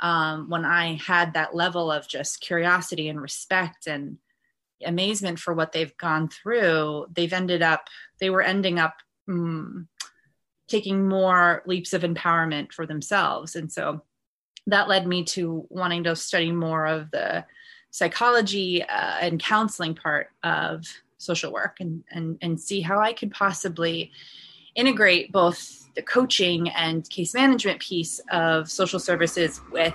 um, 0.00 0.48
when 0.48 0.64
I 0.64 0.94
had 0.96 1.34
that 1.34 1.54
level 1.54 1.90
of 1.90 2.08
just 2.08 2.40
curiosity 2.40 3.08
and 3.08 3.20
respect 3.20 3.86
and 3.86 4.18
amazement 4.84 5.38
for 5.38 5.54
what 5.54 5.72
they've 5.72 5.96
gone 5.96 6.28
through, 6.28 7.06
they've 7.12 7.32
ended 7.32 7.62
up, 7.62 7.88
they 8.20 8.30
were 8.30 8.42
ending 8.42 8.78
up 8.78 8.96
mm, 9.28 9.86
taking 10.68 11.08
more 11.08 11.62
leaps 11.66 11.92
of 11.92 12.02
empowerment 12.02 12.72
for 12.72 12.86
themselves. 12.86 13.56
And 13.56 13.72
so 13.72 14.02
that 14.66 14.88
led 14.88 15.06
me 15.06 15.24
to 15.24 15.66
wanting 15.68 16.04
to 16.04 16.16
study 16.16 16.52
more 16.52 16.86
of 16.86 17.10
the 17.10 17.44
psychology 17.90 18.82
uh, 18.82 19.16
and 19.20 19.40
counseling 19.40 19.94
part 19.94 20.30
of 20.42 20.84
social 21.18 21.52
work 21.52 21.76
and, 21.80 22.04
and, 22.10 22.38
and 22.42 22.60
see 22.60 22.80
how 22.80 22.98
I 22.98 23.12
could 23.12 23.30
possibly 23.30 24.12
integrate 24.74 25.32
both 25.32 25.88
the 25.94 26.02
coaching 26.02 26.68
and 26.70 27.08
case 27.08 27.32
management 27.32 27.80
piece 27.80 28.20
of 28.30 28.70
social 28.70 28.98
services 28.98 29.60
with 29.72 29.94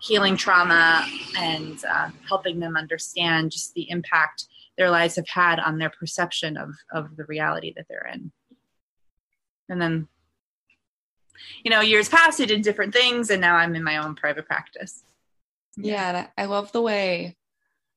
healing 0.00 0.36
trauma 0.36 1.04
and 1.36 1.84
uh, 1.84 2.10
helping 2.28 2.60
them 2.60 2.76
understand 2.76 3.50
just 3.50 3.74
the 3.74 3.90
impact 3.90 4.46
their 4.76 4.90
lives 4.90 5.16
have 5.16 5.28
had 5.28 5.58
on 5.58 5.78
their 5.78 5.90
perception 5.90 6.56
of, 6.56 6.70
of 6.92 7.16
the 7.16 7.24
reality 7.24 7.72
that 7.76 7.86
they're 7.88 8.08
in. 8.12 8.30
And 9.68 9.82
then, 9.82 10.08
you 11.64 11.70
know, 11.70 11.80
years 11.80 12.08
passed, 12.08 12.40
I 12.40 12.44
did 12.44 12.62
different 12.62 12.92
things, 12.92 13.30
and 13.30 13.40
now 13.40 13.56
I'm 13.56 13.74
in 13.74 13.84
my 13.84 13.98
own 13.98 14.14
private 14.14 14.46
practice. 14.46 15.02
Yeah, 15.76 16.26
I 16.36 16.44
love 16.46 16.72
the 16.72 16.82
way 16.82 17.36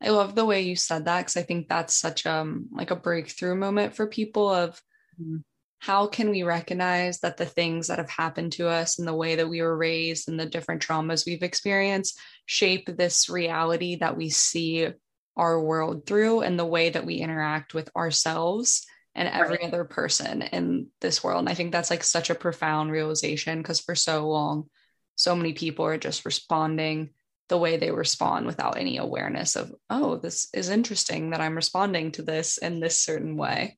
I 0.01 0.09
love 0.09 0.33
the 0.33 0.45
way 0.45 0.61
you 0.61 0.75
said 0.75 1.05
that 1.05 1.19
because 1.19 1.37
I 1.37 1.43
think 1.43 1.67
that's 1.67 1.93
such 1.93 2.25
um 2.25 2.67
like 2.71 2.91
a 2.91 2.95
breakthrough 2.95 3.55
moment 3.55 3.95
for 3.95 4.07
people 4.07 4.49
of 4.49 4.81
mm-hmm. 5.21 5.37
how 5.79 6.07
can 6.07 6.29
we 6.29 6.43
recognize 6.43 7.19
that 7.19 7.37
the 7.37 7.45
things 7.45 7.87
that 7.87 7.99
have 7.99 8.09
happened 8.09 8.53
to 8.53 8.67
us 8.67 8.97
and 8.97 9.07
the 9.07 9.13
way 9.13 9.35
that 9.35 9.49
we 9.49 9.61
were 9.61 9.77
raised 9.77 10.27
and 10.27 10.39
the 10.39 10.45
different 10.45 10.81
traumas 10.81 11.25
we've 11.25 11.43
experienced 11.43 12.19
shape 12.47 12.87
this 12.97 13.29
reality 13.29 13.95
that 13.97 14.17
we 14.17 14.29
see 14.29 14.89
our 15.37 15.61
world 15.61 16.05
through 16.05 16.41
and 16.41 16.57
the 16.57 16.65
way 16.65 16.89
that 16.89 17.05
we 17.05 17.15
interact 17.15 17.73
with 17.73 17.89
ourselves 17.95 18.85
and 19.15 19.27
every 19.27 19.57
right. 19.57 19.67
other 19.67 19.83
person 19.83 20.41
in 20.41 20.87
this 21.01 21.23
world. 21.23 21.39
And 21.39 21.49
I 21.49 21.53
think 21.53 21.71
that's 21.71 21.89
like 21.89 22.03
such 22.03 22.29
a 22.29 22.35
profound 22.35 22.91
realization 22.91 23.57
because 23.57 23.79
for 23.79 23.95
so 23.95 24.27
long, 24.27 24.69
so 25.15 25.35
many 25.35 25.53
people 25.53 25.85
are 25.85 25.97
just 25.97 26.25
responding 26.25 27.11
the 27.49 27.57
way 27.57 27.77
they 27.77 27.91
respond 27.91 28.45
without 28.45 28.77
any 28.77 28.97
awareness 28.97 29.57
of, 29.57 29.73
oh, 29.89 30.15
this 30.15 30.47
is 30.53 30.69
interesting 30.69 31.31
that 31.31 31.41
I'm 31.41 31.55
responding 31.55 32.11
to 32.13 32.21
this 32.21 32.57
in 32.57 32.79
this 32.79 33.01
certain 33.01 33.35
way. 33.35 33.77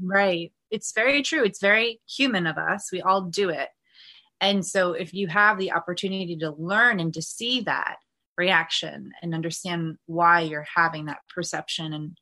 Right 0.00 0.52
it's 0.70 0.92
very 0.92 1.22
true. 1.22 1.44
It's 1.44 1.60
very 1.60 2.00
human 2.08 2.46
of 2.46 2.58
us. 2.58 2.90
We 2.92 3.02
all 3.02 3.22
do 3.22 3.48
it. 3.50 3.68
And 4.40 4.64
so 4.64 4.92
if 4.92 5.14
you 5.14 5.26
have 5.28 5.58
the 5.58 5.72
opportunity 5.72 6.36
to 6.38 6.54
learn 6.56 7.00
and 7.00 7.12
to 7.14 7.22
see 7.22 7.62
that 7.62 7.96
reaction 8.36 9.12
and 9.20 9.34
understand 9.34 9.96
why 10.06 10.42
you're 10.42 10.66
having 10.74 11.06
that 11.06 11.18
perception 11.34 11.92
and 11.92 12.18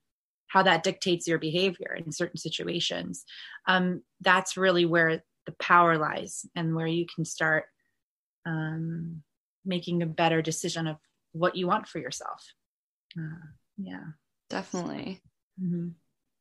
how 0.57 0.63
that 0.63 0.83
dictates 0.83 1.29
your 1.29 1.39
behavior 1.39 1.95
in 1.95 2.11
certain 2.11 2.39
situations, 2.39 3.27
um, 3.67 4.03
that's 4.23 4.57
really 4.57 4.87
where 4.87 5.23
the 5.45 5.53
power 5.61 5.99
lies 5.99 6.47
and 6.55 6.75
where 6.75 6.87
you 6.87 7.05
can 7.15 7.27
start 7.27 7.67
um, 8.47 9.23
making 9.67 10.03
a 10.03 10.07
better 10.07 10.41
decision 10.41 10.87
of 10.87 10.97
what 11.33 11.57
you 11.57 11.67
want 11.67 11.87
for 11.87 11.99
yourself. 11.99 12.55
Uh, 13.19 13.45
yeah, 13.77 14.05
definitely. 14.49 15.21
Mm-hmm. 15.63 15.89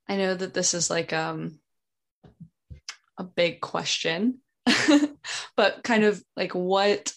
I 0.07 0.15
know 0.15 0.33
that 0.33 0.53
this 0.53 0.73
is 0.73 0.89
like 0.89 1.11
um 1.11 1.59
a 3.17 3.25
big 3.25 3.59
question, 3.59 4.39
but 5.57 5.83
kind 5.83 6.05
of 6.05 6.23
like 6.37 6.55
what, 6.55 7.11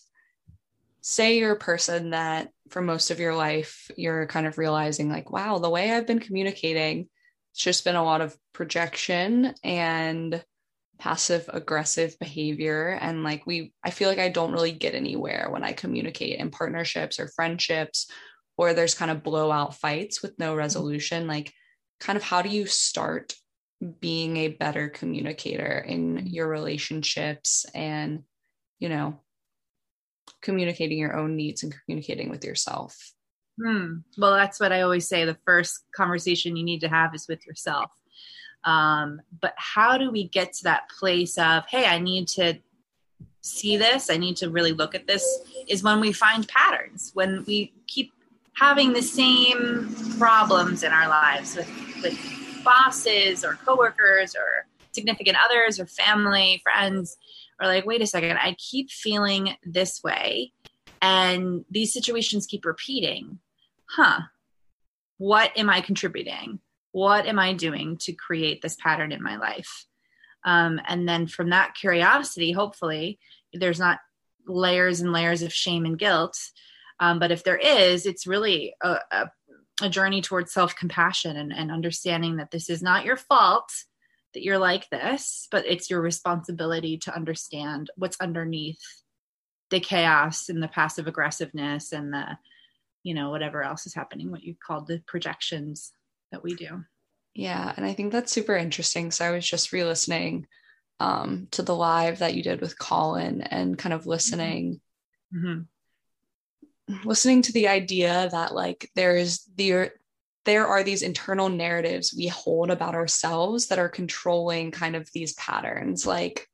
say 1.00 1.38
you're 1.38 1.52
a 1.52 1.56
person 1.56 2.10
that 2.10 2.50
for 2.70 2.82
most 2.82 3.10
of 3.10 3.20
your 3.20 3.34
life, 3.34 3.90
you're 3.96 4.26
kind 4.26 4.46
of 4.46 4.58
realizing, 4.58 5.08
like, 5.08 5.30
wow, 5.30 5.58
the 5.58 5.70
way 5.70 5.92
I've 5.92 6.06
been 6.06 6.20
communicating, 6.20 7.08
it's 7.52 7.60
just 7.60 7.84
been 7.84 7.96
a 7.96 8.04
lot 8.04 8.20
of 8.20 8.36
projection 8.52 9.54
and 9.64 10.42
passive 10.98 11.48
aggressive 11.52 12.18
behavior. 12.18 12.98
And 13.00 13.22
like 13.22 13.46
we 13.46 13.72
i 13.84 13.90
feel 13.90 14.08
like 14.08 14.18
i 14.18 14.28
don't 14.28 14.50
really 14.50 14.72
get 14.72 14.96
anywhere 14.96 15.46
when 15.48 15.62
i 15.62 15.70
communicate 15.72 16.40
in 16.40 16.50
partnerships 16.50 17.20
or 17.20 17.28
friendships 17.28 18.10
or 18.58 18.74
there's 18.74 18.96
kind 18.96 19.10
of 19.10 19.22
blowout 19.22 19.76
fights 19.76 20.20
with 20.20 20.38
no 20.38 20.50
mm-hmm. 20.50 20.58
resolution. 20.58 21.26
Like 21.26 21.54
kind 22.00 22.16
of 22.16 22.22
how 22.22 22.42
do 22.42 22.50
you 22.50 22.66
start 22.66 23.32
being 24.00 24.36
a 24.36 24.48
better 24.48 24.88
communicator 24.88 25.78
in 25.78 26.16
mm-hmm. 26.16 26.26
your 26.26 26.48
relationships 26.48 27.64
and 27.74 28.24
you 28.80 28.88
know 28.88 29.20
communicating 30.40 30.98
your 30.98 31.16
own 31.16 31.36
needs 31.36 31.62
and 31.62 31.74
communicating 31.74 32.30
with 32.30 32.44
yourself. 32.44 33.12
Hmm. 33.60 33.96
well 34.16 34.34
that's 34.34 34.60
what 34.60 34.70
i 34.70 34.82
always 34.82 35.08
say. 35.08 35.24
The 35.24 35.36
first 35.44 35.80
conversation 35.92 36.56
you 36.56 36.62
need 36.62 36.80
to 36.82 36.88
have 36.88 37.12
is 37.14 37.26
with 37.26 37.44
yourself. 37.44 37.90
Um, 38.64 39.20
but 39.40 39.54
how 39.56 39.98
do 39.98 40.10
we 40.10 40.28
get 40.28 40.52
to 40.54 40.64
that 40.64 40.88
place 40.90 41.38
of, 41.38 41.64
hey, 41.66 41.86
I 41.86 41.98
need 41.98 42.28
to 42.28 42.58
see 43.40 43.76
this, 43.76 44.10
I 44.10 44.16
need 44.16 44.36
to 44.38 44.50
really 44.50 44.72
look 44.72 44.94
at 44.94 45.06
this, 45.06 45.24
is 45.68 45.82
when 45.82 46.00
we 46.00 46.12
find 46.12 46.46
patterns, 46.48 47.10
when 47.14 47.44
we 47.46 47.72
keep 47.86 48.12
having 48.54 48.92
the 48.92 49.02
same 49.02 49.94
problems 50.18 50.82
in 50.82 50.92
our 50.92 51.08
lives 51.08 51.56
with, 51.56 51.70
with 52.02 52.64
bosses 52.64 53.44
or 53.44 53.54
coworkers 53.64 54.34
or 54.34 54.66
significant 54.92 55.36
others 55.44 55.78
or 55.78 55.86
family, 55.86 56.60
friends, 56.62 57.16
or 57.60 57.66
like, 57.66 57.86
wait 57.86 58.02
a 58.02 58.06
second, 58.06 58.38
I 58.38 58.56
keep 58.58 58.90
feeling 58.90 59.54
this 59.64 60.02
way 60.02 60.52
and 61.00 61.64
these 61.70 61.92
situations 61.92 62.46
keep 62.46 62.64
repeating. 62.64 63.38
Huh, 63.88 64.20
what 65.18 65.56
am 65.56 65.70
I 65.70 65.80
contributing? 65.80 66.60
What 66.92 67.26
am 67.26 67.38
I 67.38 67.52
doing 67.52 67.96
to 67.98 68.12
create 68.12 68.62
this 68.62 68.76
pattern 68.76 69.12
in 69.12 69.22
my 69.22 69.36
life? 69.36 69.86
Um, 70.44 70.80
and 70.86 71.08
then 71.08 71.26
from 71.26 71.50
that 71.50 71.74
curiosity, 71.74 72.52
hopefully, 72.52 73.18
there's 73.52 73.78
not 73.78 73.98
layers 74.46 75.00
and 75.00 75.12
layers 75.12 75.42
of 75.42 75.52
shame 75.52 75.84
and 75.84 75.98
guilt. 75.98 76.38
Um, 77.00 77.18
but 77.18 77.30
if 77.30 77.44
there 77.44 77.56
is, 77.56 78.06
it's 78.06 78.26
really 78.26 78.74
a, 78.80 78.98
a, 79.10 79.30
a 79.82 79.88
journey 79.88 80.22
towards 80.22 80.52
self 80.52 80.74
compassion 80.76 81.36
and, 81.36 81.52
and 81.52 81.70
understanding 81.70 82.36
that 82.36 82.50
this 82.50 82.70
is 82.70 82.82
not 82.82 83.04
your 83.04 83.16
fault 83.16 83.70
that 84.34 84.42
you're 84.42 84.58
like 84.58 84.88
this, 84.90 85.48
but 85.50 85.66
it's 85.66 85.90
your 85.90 86.00
responsibility 86.00 86.98
to 86.98 87.14
understand 87.14 87.90
what's 87.96 88.20
underneath 88.20 88.80
the 89.70 89.80
chaos 89.80 90.48
and 90.48 90.62
the 90.62 90.68
passive 90.68 91.06
aggressiveness 91.06 91.92
and 91.92 92.12
the, 92.12 92.38
you 93.02 93.14
know, 93.14 93.30
whatever 93.30 93.62
else 93.62 93.86
is 93.86 93.94
happening, 93.94 94.30
what 94.30 94.42
you 94.42 94.54
called 94.54 94.86
the 94.86 95.02
projections 95.06 95.92
that 96.32 96.42
we 96.42 96.54
do. 96.54 96.84
Yeah. 97.34 97.72
And 97.76 97.84
I 97.84 97.94
think 97.94 98.12
that's 98.12 98.32
super 98.32 98.56
interesting. 98.56 99.10
So 99.10 99.24
I 99.24 99.30
was 99.30 99.46
just 99.46 99.72
re 99.72 99.84
listening 99.84 100.46
um, 101.00 101.48
to 101.52 101.62
the 101.62 101.74
live 101.74 102.18
that 102.18 102.34
you 102.34 102.42
did 102.42 102.60
with 102.60 102.78
Colin 102.78 103.42
and 103.42 103.78
kind 103.78 103.92
of 103.92 104.06
listening. 104.06 104.80
Mm-hmm 105.34 105.60
listening 107.04 107.42
to 107.42 107.52
the 107.52 107.68
idea 107.68 108.28
that 108.30 108.54
like 108.54 108.90
there's 108.94 109.44
the 109.56 109.90
there 110.48 110.66
are 110.66 110.82
these 110.82 111.02
internal 111.02 111.48
narratives 111.48 112.14
we 112.16 112.26
hold 112.26 112.70
about 112.70 112.94
ourselves 112.94 113.68
that 113.68 113.78
are 113.78 113.88
controlling 113.88 114.70
kind 114.70 114.96
of 114.96 115.10
these 115.12 115.34
patterns. 115.34 116.06
Like 116.06 116.48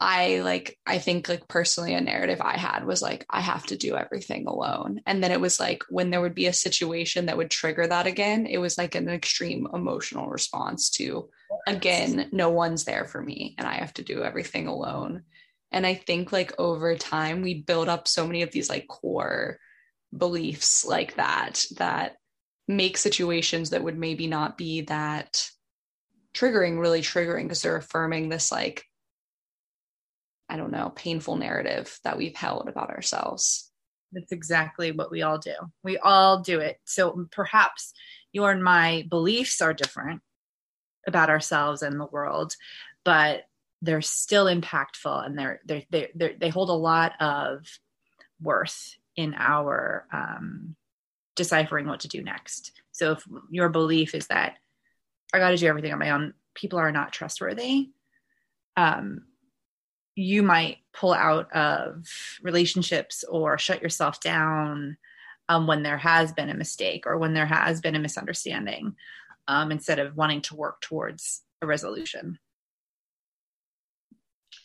i 0.00 0.40
like 0.40 0.76
i 0.86 0.98
think 0.98 1.28
like 1.28 1.46
personally 1.46 1.94
a 1.94 2.00
narrative 2.00 2.40
i 2.40 2.56
had 2.58 2.84
was 2.84 3.00
like 3.00 3.24
i 3.30 3.40
have 3.40 3.64
to 3.64 3.76
do 3.76 3.94
everything 3.96 4.48
alone. 4.48 5.00
And 5.06 5.22
then 5.22 5.30
it 5.30 5.40
was 5.40 5.60
like 5.60 5.84
when 5.88 6.10
there 6.10 6.20
would 6.20 6.34
be 6.34 6.46
a 6.46 6.52
situation 6.52 7.26
that 7.26 7.36
would 7.36 7.50
trigger 7.50 7.86
that 7.86 8.08
again 8.08 8.46
it 8.46 8.58
was 8.58 8.76
like 8.76 8.96
an 8.96 9.08
extreme 9.08 9.68
emotional 9.72 10.28
response 10.28 10.90
to 10.90 11.30
again 11.68 12.28
no 12.32 12.50
one's 12.50 12.84
there 12.84 13.04
for 13.04 13.22
me 13.22 13.54
and 13.56 13.68
i 13.68 13.74
have 13.74 13.94
to 13.94 14.02
do 14.02 14.22
everything 14.22 14.66
alone. 14.66 15.22
And 15.74 15.84
I 15.84 15.94
think 15.94 16.30
like 16.30 16.52
over 16.56 16.94
time, 16.96 17.42
we 17.42 17.54
build 17.54 17.88
up 17.88 18.06
so 18.06 18.28
many 18.28 18.42
of 18.42 18.52
these 18.52 18.70
like 18.70 18.86
core 18.86 19.58
beliefs 20.16 20.84
like 20.84 21.16
that, 21.16 21.64
that 21.78 22.16
make 22.66 22.96
situations 22.96 23.70
that 23.70 23.82
would 23.82 23.98
maybe 23.98 24.26
not 24.26 24.56
be 24.56 24.82
that 24.82 25.50
triggering 26.34 26.80
really 26.80 27.00
triggering 27.00 27.44
because 27.44 27.62
they're 27.62 27.76
affirming 27.76 28.28
this 28.28 28.50
like, 28.50 28.84
I 30.48 30.56
don't 30.56 30.72
know, 30.72 30.92
painful 30.94 31.36
narrative 31.36 31.98
that 32.04 32.18
we've 32.18 32.34
held 32.36 32.68
about 32.68 32.90
ourselves. 32.90 33.70
That's 34.12 34.32
exactly 34.32 34.92
what 34.92 35.10
we 35.10 35.22
all 35.22 35.38
do. 35.38 35.54
We 35.82 35.98
all 35.98 36.40
do 36.40 36.60
it. 36.60 36.78
So 36.84 37.26
perhaps 37.30 37.92
your 38.32 38.50
and 38.50 38.62
my 38.62 39.06
beliefs 39.08 39.60
are 39.60 39.74
different 39.74 40.22
about 41.06 41.30
ourselves 41.30 41.82
and 41.82 42.00
the 42.00 42.06
world, 42.06 42.54
but 43.04 43.44
they're 43.82 44.02
still 44.02 44.46
impactful 44.46 45.26
and 45.26 45.38
they're, 45.38 45.60
they're, 45.64 45.82
they're, 45.90 46.08
they're 46.14 46.34
they 46.38 46.48
hold 46.48 46.70
a 46.70 46.72
lot 46.72 47.12
of 47.20 47.66
worth 48.40 48.96
in 49.16 49.34
our 49.34 50.06
um, 50.12 50.74
deciphering 51.36 51.86
what 51.86 52.00
to 52.00 52.08
do 52.08 52.22
next. 52.22 52.72
So 52.92 53.12
if 53.12 53.24
your 53.50 53.68
belief 53.68 54.14
is 54.14 54.28
that 54.28 54.56
I 55.32 55.38
got 55.38 55.50
to 55.50 55.56
do 55.56 55.66
everything 55.66 55.92
on 55.92 55.98
my 55.98 56.10
own, 56.10 56.34
people 56.54 56.78
are 56.78 56.92
not 56.92 57.12
trustworthy. 57.12 57.90
Um, 58.76 59.22
you 60.14 60.42
might 60.42 60.78
pull 60.92 61.12
out 61.12 61.52
of 61.52 62.06
relationships 62.42 63.24
or 63.28 63.58
shut 63.58 63.82
yourself 63.82 64.20
down 64.20 64.96
um, 65.48 65.66
when 65.66 65.82
there 65.82 65.98
has 65.98 66.32
been 66.32 66.50
a 66.50 66.54
mistake 66.54 67.04
or 67.06 67.18
when 67.18 67.34
there 67.34 67.46
has 67.46 67.80
been 67.80 67.96
a 67.96 68.00
misunderstanding 68.00 68.94
um, 69.48 69.72
instead 69.72 69.98
of 69.98 70.16
wanting 70.16 70.40
to 70.42 70.56
work 70.56 70.80
towards 70.80 71.42
a 71.62 71.66
resolution 71.66 72.38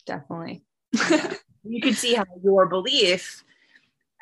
definitely. 0.10 0.64
you 1.64 1.82
can 1.82 1.94
see 1.94 2.16
how 2.16 2.26
your 2.44 2.66
belief, 2.66 3.44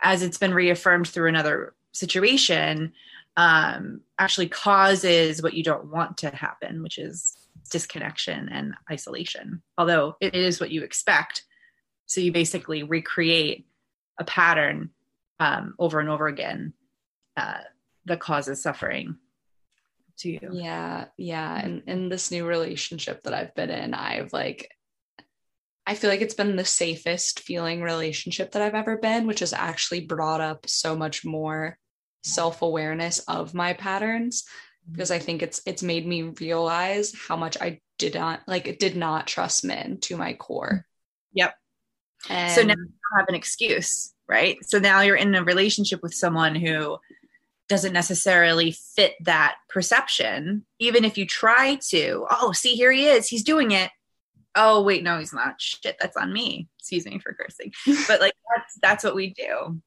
as 0.04 0.22
it's 0.22 0.38
been 0.38 0.54
reaffirmed 0.54 1.08
through 1.08 1.30
another 1.30 1.74
situation, 1.98 2.94
um, 3.36 4.02
actually 4.18 4.50
causes 4.50 5.42
what 5.42 5.54
you 5.54 5.64
don't 5.64 5.92
want 5.92 6.18
to 6.18 6.30
happen, 6.30 6.82
which 6.82 6.98
is 6.98 7.38
disconnection 7.70 8.50
and 8.50 8.74
isolation. 8.92 9.62
Although 9.78 10.16
it 10.22 10.36
is 10.36 10.60
what 10.60 10.72
you 10.72 10.84
expect. 10.84 11.44
So 12.06 12.22
you 12.22 12.32
basically 12.32 12.84
recreate 12.84 13.68
a 14.18 14.24
pattern 14.24 14.92
um, 15.40 15.76
over 15.78 16.00
and 16.00 16.10
over 16.10 16.28
again 16.28 16.74
uh, 17.36 17.60
that 18.06 18.20
causes 18.20 18.62
suffering 18.62 19.18
to 20.20 20.30
you. 20.32 20.50
Yeah, 20.52 21.06
yeah. 21.18 21.60
And 21.60 21.84
in 21.86 22.10
this 22.10 22.32
new 22.32 22.46
relationship 22.46 23.24
that 23.24 23.34
I've 23.34 23.54
been 23.54 23.70
in, 23.70 23.94
I've 23.94 24.34
like 24.34 24.72
I 25.86 25.96
feel 25.96 26.10
like 26.10 26.22
it's 26.22 26.34
been 26.34 26.58
the 26.58 26.66
safest 26.66 27.40
feeling 27.42 27.82
relationship 27.82 28.52
that 28.52 28.62
I've 28.62 28.76
ever 28.76 28.98
been, 28.98 29.26
which 29.26 29.40
has 29.40 29.54
actually 29.54 30.02
brought 30.02 30.42
up 30.42 30.68
so 30.68 30.98
much 30.98 31.24
more 31.24 31.78
self-awareness 32.28 33.20
of 33.20 33.54
my 33.54 33.74
patterns 33.74 34.44
mm-hmm. 34.44 34.94
because 34.94 35.12
I 35.12 35.20
think 35.20 35.42
it's 35.42 35.62
it's 35.66 35.84
made 35.84 36.06
me 36.06 36.24
realize 36.24 37.14
how 37.28 37.36
much 37.36 37.58
I 37.60 37.80
did 37.98 38.16
not 38.16 38.42
like 38.48 38.68
it 38.68 38.80
did 38.80 38.96
not 38.96 39.28
trust 39.28 39.66
men 39.66 39.98
to 40.02 40.18
my 40.18 40.34
core. 40.34 40.70
Mm-hmm. 40.70 41.38
Yep. 41.40 41.56
And 42.30 42.52
so 42.52 42.62
now 42.64 42.76
you 42.76 43.18
have 43.18 43.28
an 43.30 43.36
excuse, 43.36 44.14
right? 44.28 44.58
So 44.66 44.80
now 44.80 45.02
you're 45.02 45.16
in 45.16 45.36
a 45.36 45.44
relationship 45.44 46.02
with 46.02 46.14
someone 46.14 46.56
who 46.56 46.98
doesn't 47.70 47.94
necessarily 47.94 48.72
fit 48.96 49.14
that 49.26 49.58
perception. 49.70 50.66
Even 50.80 51.06
if 51.06 51.18
you 51.18 51.26
try 51.26 51.76
to, 51.90 52.26
oh, 52.32 52.54
see, 52.54 52.76
here 52.76 52.92
he 52.92 53.06
is, 53.06 53.28
he's 53.28 53.44
doing 53.44 53.72
it 53.72 53.92
oh 54.58 54.82
wait 54.82 55.04
no 55.04 55.20
he's 55.20 55.34
not 55.34 55.62
shit 55.62 55.96
that's 56.02 56.18
on 56.18 56.34
me 56.34 56.68
excuse 56.80 57.06
me 57.06 57.20
for 57.20 57.34
cursing 57.34 57.72
but 58.08 58.20
like 58.20 58.34
that's 58.56 58.78
that's 58.82 59.04
what 59.04 59.16
we 59.16 59.30
do 59.30 59.80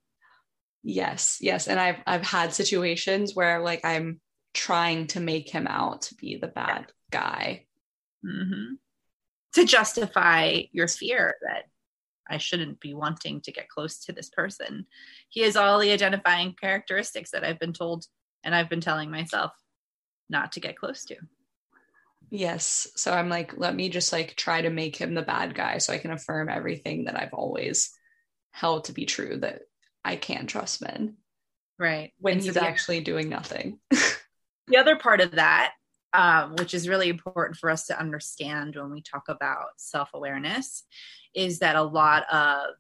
yes 0.82 1.38
yes 1.40 1.68
and 1.68 1.78
i've 1.78 1.98
i've 2.06 2.24
had 2.24 2.54
situations 2.54 3.34
where 3.34 3.60
like 3.60 3.84
i'm 3.84 4.20
trying 4.54 5.06
to 5.06 5.20
make 5.20 5.48
him 5.48 5.66
out 5.66 6.02
to 6.02 6.14
be 6.14 6.36
the 6.36 6.48
bad 6.48 6.86
guy 7.10 7.64
mm-hmm. 8.24 8.74
to 9.52 9.64
justify 9.64 10.62
your 10.72 10.88
fear 10.88 11.34
that 11.46 11.64
i 12.28 12.38
shouldn't 12.38 12.80
be 12.80 12.94
wanting 12.94 13.40
to 13.40 13.52
get 13.52 13.68
close 13.68 13.98
to 13.98 14.12
this 14.12 14.30
person 14.30 14.86
he 15.28 15.42
has 15.42 15.56
all 15.56 15.78
the 15.78 15.92
identifying 15.92 16.54
characteristics 16.58 17.30
that 17.30 17.44
i've 17.44 17.58
been 17.58 17.74
told 17.74 18.06
and 18.42 18.54
i've 18.54 18.70
been 18.70 18.80
telling 18.80 19.10
myself 19.10 19.52
not 20.28 20.52
to 20.52 20.60
get 20.60 20.76
close 20.76 21.04
to 21.04 21.16
Yes. 22.30 22.86
So 22.94 23.12
I'm 23.12 23.28
like, 23.28 23.58
let 23.58 23.74
me 23.74 23.88
just 23.88 24.12
like 24.12 24.36
try 24.36 24.62
to 24.62 24.70
make 24.70 24.94
him 24.94 25.14
the 25.14 25.22
bad 25.22 25.54
guy 25.54 25.78
so 25.78 25.92
I 25.92 25.98
can 25.98 26.12
affirm 26.12 26.48
everything 26.48 27.04
that 27.04 27.20
I've 27.20 27.34
always 27.34 27.90
held 28.52 28.84
to 28.84 28.92
be 28.92 29.04
true 29.04 29.38
that 29.38 29.62
I 30.04 30.16
can't 30.16 30.48
trust 30.48 30.82
men. 30.82 31.16
Right. 31.78 32.12
When 32.18 32.34
and 32.34 32.42
he's 32.42 32.54
so 32.54 32.60
actually 32.60 33.00
doing 33.00 33.28
nothing. 33.28 33.78
the 33.90 34.76
other 34.76 34.96
part 34.96 35.20
of 35.20 35.32
that, 35.32 35.72
um, 36.12 36.56
which 36.56 36.74
is 36.74 36.88
really 36.88 37.08
important 37.08 37.56
for 37.56 37.70
us 37.70 37.86
to 37.86 37.98
understand 37.98 38.76
when 38.76 38.90
we 38.90 39.02
talk 39.02 39.28
about 39.28 39.68
self 39.76 40.10
awareness, 40.14 40.84
is 41.34 41.60
that 41.60 41.76
a 41.76 41.82
lot 41.82 42.24
of 42.32 42.74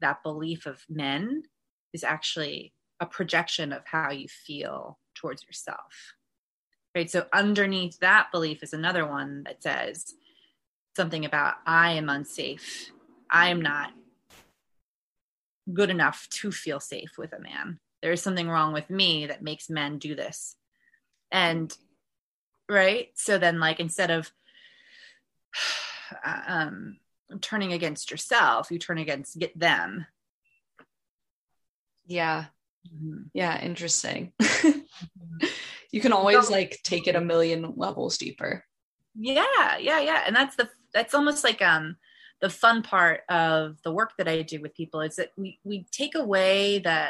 that 0.00 0.22
belief 0.22 0.66
of 0.66 0.82
men 0.88 1.42
is 1.92 2.04
actually 2.04 2.72
a 3.00 3.06
projection 3.06 3.72
of 3.72 3.82
how 3.86 4.10
you 4.10 4.28
feel 4.28 4.98
towards 5.14 5.44
yourself 5.44 6.14
right 6.94 7.10
so 7.10 7.26
underneath 7.32 7.98
that 8.00 8.28
belief 8.32 8.62
is 8.62 8.72
another 8.72 9.06
one 9.06 9.42
that 9.44 9.62
says 9.62 10.14
something 10.96 11.24
about 11.24 11.54
i 11.66 11.92
am 11.92 12.08
unsafe 12.08 12.90
i 13.30 13.48
am 13.48 13.60
not 13.60 13.92
good 15.72 15.90
enough 15.90 16.28
to 16.30 16.50
feel 16.50 16.80
safe 16.80 17.12
with 17.18 17.32
a 17.32 17.40
man. 17.40 17.78
There 18.02 18.12
is 18.12 18.22
something 18.22 18.48
wrong 18.48 18.72
with 18.72 18.90
me 18.90 19.26
that 19.26 19.42
makes 19.42 19.68
men 19.68 19.98
do 19.98 20.14
this. 20.14 20.56
And 21.30 21.76
right? 22.68 23.08
So 23.14 23.38
then 23.38 23.60
like 23.60 23.80
instead 23.80 24.10
of 24.10 24.30
um 26.24 26.98
turning 27.42 27.74
against 27.74 28.10
yourself 28.10 28.70
you 28.70 28.78
turn 28.78 28.98
against 28.98 29.38
get 29.38 29.58
them. 29.58 30.06
Yeah. 32.06 32.46
Mm-hmm. 32.92 33.22
yeah 33.34 33.60
interesting. 33.60 34.32
Mm-hmm. 34.98 35.46
You 35.92 36.00
can 36.00 36.12
always 36.12 36.50
like 36.50 36.80
take 36.82 37.06
it 37.06 37.14
a 37.14 37.20
million 37.20 37.74
levels 37.76 38.18
deeper. 38.18 38.64
Yeah 39.14 39.76
yeah 39.78 40.00
yeah. 40.00 40.24
And 40.26 40.34
that's 40.34 40.56
the 40.56 40.68
that's 40.92 41.14
almost 41.14 41.44
like 41.44 41.62
um 41.62 41.96
the 42.40 42.50
fun 42.50 42.82
part 42.82 43.20
of 43.28 43.76
the 43.82 43.92
work 43.92 44.12
that 44.18 44.28
i 44.28 44.42
do 44.42 44.60
with 44.60 44.74
people 44.74 45.00
is 45.00 45.16
that 45.16 45.30
we 45.36 45.58
we 45.64 45.86
take 45.90 46.14
away 46.14 46.78
the 46.78 47.08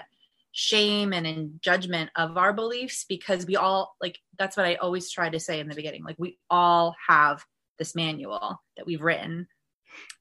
shame 0.53 1.12
and 1.12 1.61
judgment 1.62 2.11
of 2.17 2.37
our 2.37 2.53
beliefs 2.53 3.05
because 3.09 3.47
we 3.47 3.57
all 3.57 3.95
like 4.01 4.19
that's 4.38 4.57
what 4.57 4.67
i 4.67 4.75
always 4.77 5.11
try 5.11 5.29
to 5.29 5.41
say 5.41 5.61
in 5.61 5.69
the 5.69 5.75
beginning 5.75 6.05
like 6.05 6.17
we 6.19 6.38
all 6.51 6.95
have 7.07 7.45
this 7.79 7.95
manual 7.95 8.61
that 8.77 8.87
we've 8.87 9.03
written 9.03 9.47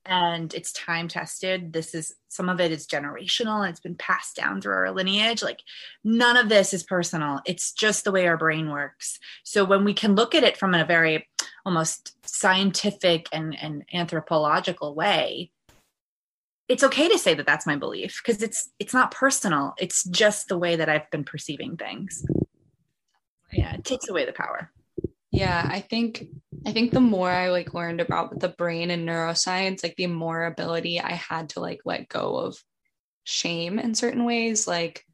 and 0.07 0.53
it's 0.53 0.71
time 0.71 1.09
tested. 1.09 1.73
This 1.73 1.93
is 1.93 2.15
some 2.29 2.47
of 2.47 2.61
it 2.61 2.71
is 2.71 2.87
generational 2.87 3.61
and 3.61 3.69
it's 3.69 3.81
been 3.81 3.95
passed 3.95 4.37
down 4.37 4.61
through 4.61 4.73
our 4.73 4.91
lineage. 4.91 5.43
Like 5.43 5.61
none 6.03 6.37
of 6.37 6.49
this 6.49 6.73
is 6.73 6.83
personal. 6.83 7.41
It's 7.45 7.73
just 7.73 8.05
the 8.05 8.11
way 8.11 8.25
our 8.25 8.37
brain 8.37 8.69
works. 8.69 9.19
So 9.43 9.65
when 9.65 9.83
we 9.83 9.93
can 9.93 10.15
look 10.15 10.33
at 10.33 10.43
it 10.43 10.57
from 10.57 10.73
a 10.73 10.85
very 10.85 11.27
almost 11.67 12.15
scientific 12.25 13.27
and, 13.31 13.55
and 13.61 13.83
anthropological 13.93 14.95
way 14.95 15.51
it's 16.69 16.83
okay 16.83 17.07
to 17.07 17.17
say 17.17 17.33
that 17.33 17.45
that's 17.45 17.67
my 17.67 17.77
belief 17.77 18.21
because 18.21 18.41
it's 18.41 18.69
it's 18.77 18.93
not 18.93 19.11
personal. 19.11 19.73
It's 19.79 20.03
just 20.03 20.49
the 20.49 20.57
way 20.57 20.75
that 20.75 20.89
i've 20.89 21.09
been 21.11 21.23
perceiving 21.23 21.77
things. 21.77 22.25
Yeah 23.53 23.73
it 23.75 23.85
takes 23.85 24.09
away 24.09 24.25
the 24.25 24.33
power. 24.33 24.71
Yeah 25.31 25.65
i 25.71 25.79
think 25.79 26.27
i 26.65 26.71
think 26.73 26.91
the 26.91 26.99
more 26.99 27.31
i 27.31 27.49
like 27.49 27.73
learned 27.73 28.01
about 28.01 28.39
the 28.39 28.49
brain 28.49 28.91
and 28.91 29.07
neuroscience 29.07 29.83
like 29.83 29.95
the 29.95 30.07
more 30.07 30.43
ability 30.43 30.99
i 30.99 31.13
had 31.13 31.49
to 31.49 31.61
like 31.61 31.79
let 31.85 32.09
go 32.09 32.35
of 32.35 32.57
shame 33.27 33.77
in 33.77 33.93
certain 33.93 34.23
ways. 34.23 34.67
Like 34.67 35.05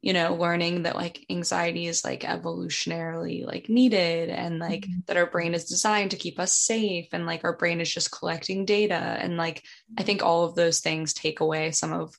you 0.00 0.12
know 0.12 0.34
learning 0.34 0.82
that 0.82 0.96
like 0.96 1.24
anxiety 1.30 1.86
is 1.86 2.04
like 2.04 2.22
evolutionarily 2.22 3.46
like 3.46 3.68
needed 3.68 4.28
and 4.28 4.58
like 4.58 4.82
mm-hmm. 4.82 5.00
that 5.06 5.16
our 5.16 5.26
brain 5.26 5.54
is 5.54 5.64
designed 5.64 6.10
to 6.10 6.16
keep 6.16 6.38
us 6.38 6.52
safe 6.52 7.08
and 7.12 7.26
like 7.26 7.44
our 7.44 7.56
brain 7.56 7.80
is 7.80 7.92
just 7.92 8.12
collecting 8.12 8.64
data 8.64 8.94
and 8.94 9.36
like 9.36 9.62
i 9.98 10.02
think 10.02 10.22
all 10.22 10.44
of 10.44 10.54
those 10.54 10.80
things 10.80 11.12
take 11.12 11.40
away 11.40 11.70
some 11.70 11.92
of 11.92 12.14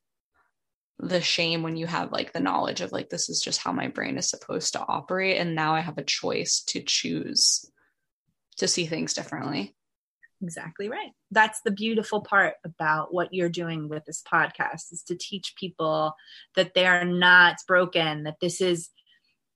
the 1.00 1.21
shame 1.21 1.63
when 1.63 1.76
you 1.76 1.88
have 1.88 2.12
like 2.12 2.32
the 2.32 2.39
knowledge 2.39 2.82
of 2.82 2.91
like 2.91 3.10
this 3.10 3.30
is 3.30 3.41
just 3.41 3.60
how 3.60 3.71
my 3.71 3.88
brain 3.88 4.17
is 4.17 4.30
supposed 4.30 4.74
to 4.74 4.86
operate 4.88 5.38
and 5.38 5.56
now 5.56 5.74
i 5.74 5.80
have 5.80 5.97
a 5.97 6.04
choice 6.04 6.62
to 6.62 6.82
choose 6.82 7.65
to 8.58 8.67
see 8.67 8.86
things 8.86 9.13
differently 9.13 9.76
exactly 10.41 10.89
right. 10.89 11.12
That's 11.32 11.62
the 11.62 11.71
beautiful 11.71 12.21
part 12.21 12.56
about 12.63 13.13
what 13.13 13.34
you're 13.34 13.49
doing 13.49 13.89
with 13.89 14.06
this 14.06 14.21
podcast 14.21 14.91
is 14.91 15.04
to 15.08 15.15
teach 15.15 15.56
people 15.56 16.15
that 16.56 16.73
they 16.73 16.86
are 16.86 17.06
not 17.06 17.58
broken 17.67 18.23
that 18.23 18.38
this 18.41 18.62
is 18.62 18.89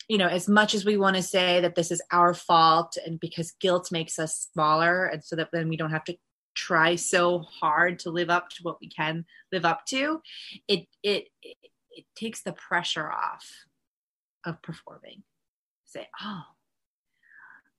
you 0.07 0.17
know 0.17 0.27
as 0.27 0.47
much 0.47 0.75
as 0.75 0.85
we 0.85 0.97
want 0.97 1.15
to 1.15 1.23
say 1.23 1.59
that 1.61 1.75
this 1.75 1.91
is 1.91 2.01
our 2.11 2.33
fault 2.33 2.97
and 3.05 3.19
because 3.19 3.53
guilt 3.59 3.91
makes 3.91 4.19
us 4.19 4.47
smaller 4.53 5.05
and 5.05 5.23
so 5.23 5.35
that 5.35 5.49
then 5.51 5.67
we 5.67 5.77
don't 5.77 5.91
have 5.91 6.03
to 6.03 6.15
try 6.53 6.95
so 6.95 7.39
hard 7.39 7.99
to 7.99 8.11
live 8.11 8.29
up 8.29 8.49
to 8.49 8.61
what 8.61 8.79
we 8.79 8.87
can 8.87 9.25
live 9.51 9.65
up 9.65 9.85
to 9.85 10.21
it 10.67 10.85
it 11.01 11.27
it, 11.41 11.57
it 11.91 12.05
takes 12.15 12.43
the 12.43 12.53
pressure 12.53 13.09
off 13.09 13.65
of 14.45 14.61
performing. 14.61 15.23
Say 15.85 16.07
oh 16.21 16.43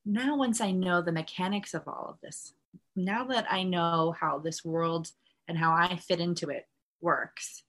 now 0.06 0.36
once 0.36 0.60
i 0.60 0.70
know 0.70 1.02
the 1.02 1.12
mechanics 1.12 1.74
of 1.74 1.86
all 1.88 2.06
of 2.08 2.20
this 2.22 2.54
now 2.96 3.24
that 3.24 3.46
I 3.50 3.62
know 3.62 4.14
how 4.18 4.38
this 4.38 4.64
world 4.64 5.09
and 5.46 5.56
how 5.56 5.72
I 5.72 5.96
fit 5.96 6.20
into 6.20 6.48
it 6.48 6.66
works, 7.00 7.62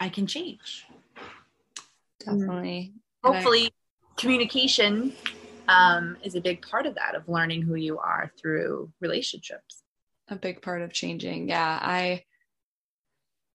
I 0.00 0.08
can 0.08 0.26
change. 0.26 0.84
Definitely. 2.18 2.94
Hopefully, 3.22 3.66
I- 3.66 4.20
communication 4.20 5.12
um, 5.68 6.16
is 6.22 6.34
a 6.34 6.40
big 6.40 6.62
part 6.62 6.86
of 6.86 6.96
that, 6.96 7.14
of 7.14 7.28
learning 7.28 7.62
who 7.62 7.76
you 7.76 7.98
are 7.98 8.30
through 8.40 8.92
relationships. 9.00 9.82
A 10.28 10.36
big 10.36 10.62
part 10.62 10.82
of 10.82 10.92
changing. 10.92 11.48
Yeah. 11.48 11.78
I 11.80 12.24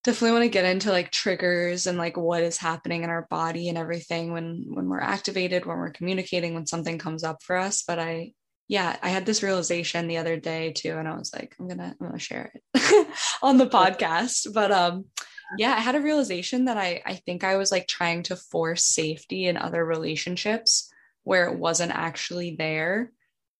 definitely 0.03 0.31
want 0.31 0.43
to 0.43 0.49
get 0.49 0.65
into 0.65 0.91
like 0.91 1.11
triggers 1.11 1.87
and 1.87 1.97
like 1.97 2.15
what 2.15 2.43
is 2.43 2.57
happening 2.57 3.03
in 3.03 3.09
our 3.09 3.27
body 3.29 3.69
and 3.69 3.77
everything 3.77 4.31
when 4.31 4.65
when 4.69 4.87
we're 4.87 5.01
activated 5.01 5.65
when 5.65 5.77
we're 5.77 5.91
communicating 5.91 6.53
when 6.53 6.65
something 6.65 6.97
comes 6.97 7.23
up 7.23 7.43
for 7.43 7.57
us 7.57 7.83
but 7.85 7.99
i 7.99 8.31
yeah, 8.69 8.95
I 9.01 9.09
had 9.09 9.25
this 9.25 9.41
realization 9.41 10.07
the 10.07 10.17
other 10.17 10.37
day 10.37 10.71
too, 10.71 10.91
and 10.91 11.07
I 11.07 11.17
was 11.17 11.33
like, 11.33 11.55
I'm 11.59 11.67
gonna 11.67 11.95
I'm 11.99 12.07
gonna 12.07 12.19
share 12.19 12.53
it 12.53 13.07
on 13.41 13.57
the 13.57 13.65
podcast. 13.65 14.53
But 14.53 14.71
um, 14.71 15.05
yeah, 15.57 15.73
I 15.73 15.79
had 15.79 15.95
a 15.95 16.01
realization 16.01 16.65
that 16.65 16.77
I 16.77 17.01
I 17.03 17.15
think 17.15 17.43
I 17.43 17.57
was 17.57 17.71
like 17.71 17.87
trying 17.87 18.23
to 18.23 18.35
force 18.35 18.83
safety 18.83 19.47
in 19.47 19.57
other 19.57 19.83
relationships 19.83 20.93
where 21.23 21.47
it 21.47 21.57
wasn't 21.57 21.93
actually 21.93 22.55
there. 22.57 23.11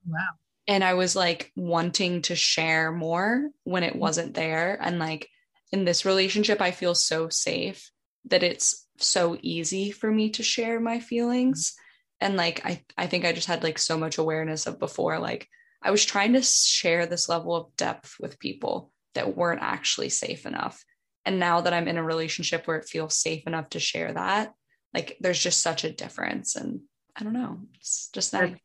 Wow. 0.08 0.28
And 0.67 0.84
I 0.84 0.93
was 0.93 1.15
like 1.15 1.52
wanting 1.56 2.22
to 2.24 2.36
share 2.36 2.91
more 2.91 3.50
when 3.63 3.82
it 3.82 3.93
mm-hmm. 3.93 4.00
wasn't 4.00 4.36
there. 4.36 4.78
And 4.80 5.00
like 5.00 5.28
in 5.72 5.86
this 5.86 6.06
relationship, 6.06 6.62
I 6.62 6.69
feel 6.69 6.93
so 6.93 7.30
safe 7.30 7.89
that 8.26 8.43
it's 8.43 8.86
so 9.00 9.39
easy 9.41 9.89
for 9.89 10.12
me 10.12 10.30
to 10.32 10.43
share 10.43 10.80
my 10.80 11.00
feelings 11.00 11.74
and 12.22 12.36
like 12.36 12.66
i 12.66 12.84
i 12.98 13.08
think 13.08 13.26
i 13.26 13.32
just 13.32 13.48
had 13.48 13.64
like 13.64 13.78
so 13.78 13.98
much 13.98 14.18
awareness 14.18 14.68
of 14.68 14.80
before 14.80 15.20
like 15.20 15.48
i 15.82 15.92
was 15.92 16.06
trying 16.06 16.34
to 16.34 16.42
share 16.42 17.06
this 17.06 17.30
level 17.30 17.56
of 17.56 17.76
depth 17.78 18.16
with 18.20 18.40
people 18.40 18.92
that 19.16 19.36
weren't 19.36 19.62
actually 19.62 20.10
safe 20.10 20.46
enough. 20.46 20.84
And 21.26 21.40
now 21.40 21.62
that 21.62 21.74
i'm 21.74 21.88
in 21.88 21.98
a 21.98 22.04
relationship 22.04 22.66
where 22.66 22.78
it 22.78 22.88
feels 22.88 23.16
safe 23.16 23.46
enough 23.46 23.70
to 23.72 23.80
share 23.80 24.14
that 24.14 24.54
like 24.94 25.18
there's 25.20 25.42
just 25.42 25.62
such 25.62 25.84
a 25.84 25.92
difference. 25.92 26.56
And 26.56 26.82
i 27.16 27.24
don't 27.24 27.34
know 27.34 27.60
it's 27.76 28.10
just 28.14 28.34
nice. 28.34 28.56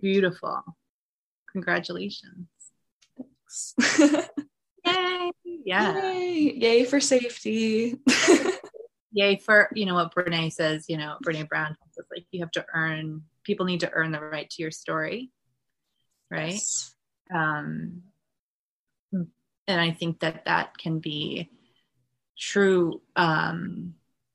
Beautiful. 0.00 0.62
Congratulations. 1.52 2.46
Thanks. 3.16 3.74
yay. 4.84 5.30
Yeah. 5.44 6.12
Yay. 6.12 6.54
yay 6.54 6.84
for 6.84 7.00
safety. 7.00 7.96
Yay 9.12 9.36
for 9.36 9.68
you 9.74 9.86
know 9.86 9.94
what 9.94 10.14
brene 10.14 10.52
says 10.52 10.84
you 10.86 10.98
know 10.98 11.16
brene 11.24 11.48
brown 11.48 11.74
says 11.98 12.06
like 12.14 12.26
you 12.30 12.40
have 12.40 12.50
to 12.52 12.64
earn 12.74 13.22
people 13.44 13.66
need 13.66 13.80
to 13.80 13.92
earn 13.92 14.12
the 14.12 14.20
right 14.20 14.48
to 14.50 14.62
your 14.62 14.70
story 14.70 15.30
right? 16.30 16.52
Yes. 16.52 16.94
um 17.34 18.02
and 19.12 19.80
i 19.80 19.90
think 19.90 20.20
that 20.20 20.44
that 20.44 20.76
can 20.78 20.98
be 20.98 21.50
true 22.38 23.00
um 23.16 23.94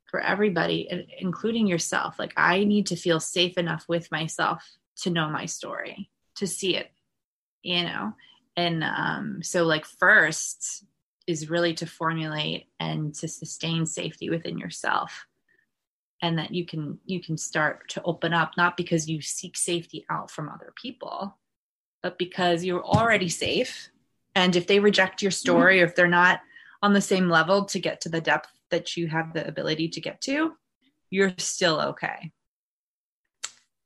for 0.10 0.19
everybody 0.19 1.08
including 1.17 1.65
yourself. 1.65 2.19
Like 2.19 2.34
i 2.38 2.63
need 2.63 2.88
to 2.88 2.95
feel 2.95 3.19
safe 3.19 3.58
enough 3.58 3.86
with 3.88 4.12
myself 4.12 4.63
to 4.97 5.10
know 5.10 5.28
my 5.30 5.45
story 5.45 6.10
to 6.36 6.45
see 6.47 6.76
it 6.76 6.91
you 7.63 7.84
know? 7.84 8.13
And 8.56 8.84
um 8.84 9.41
so 9.41 9.63
like 9.63 9.86
first 9.86 10.86
is 11.26 11.49
really 11.49 11.73
to 11.76 11.86
formulate 11.86 12.67
and 12.80 13.15
to 13.15 13.28
sustain 13.28 13.86
safety 13.86 14.30
within 14.30 14.58
yourself 14.58 15.26
and 16.23 16.39
that 16.39 16.53
you 16.53 16.65
can 16.65 16.97
you 17.05 17.21
can 17.21 17.38
start 17.38 17.88
to 17.89 18.01
open 18.03 18.33
up 18.33 18.53
not 18.57 18.75
because 18.77 19.07
you 19.07 19.21
seek 19.21 19.55
safety 19.55 20.05
out 20.09 20.31
from 20.31 20.49
other 20.49 20.73
people 20.81 21.38
but 22.01 22.17
because 22.17 22.65
you're 22.65 22.83
already 22.83 23.29
safe. 23.29 23.89
And 24.36 24.57
if 24.57 24.67
they 24.67 24.79
reject 24.79 25.21
your 25.21 25.31
mm-hmm. 25.31 25.36
story 25.36 25.81
or 25.81 25.86
if 25.86 25.95
they're 25.95 26.07
not 26.07 26.41
on 26.81 26.91
the 26.91 26.99
same 26.99 27.29
level 27.29 27.63
to 27.65 27.79
get 27.79 28.01
to 28.01 28.09
the 28.09 28.19
depth 28.19 28.49
that 28.71 28.97
you 28.97 29.07
have 29.07 29.33
the 29.33 29.47
ability 29.47 29.89
to 29.89 30.01
get 30.01 30.19
to 30.21 30.53
you're 31.09 31.33
still 31.38 31.79
okay. 31.79 32.31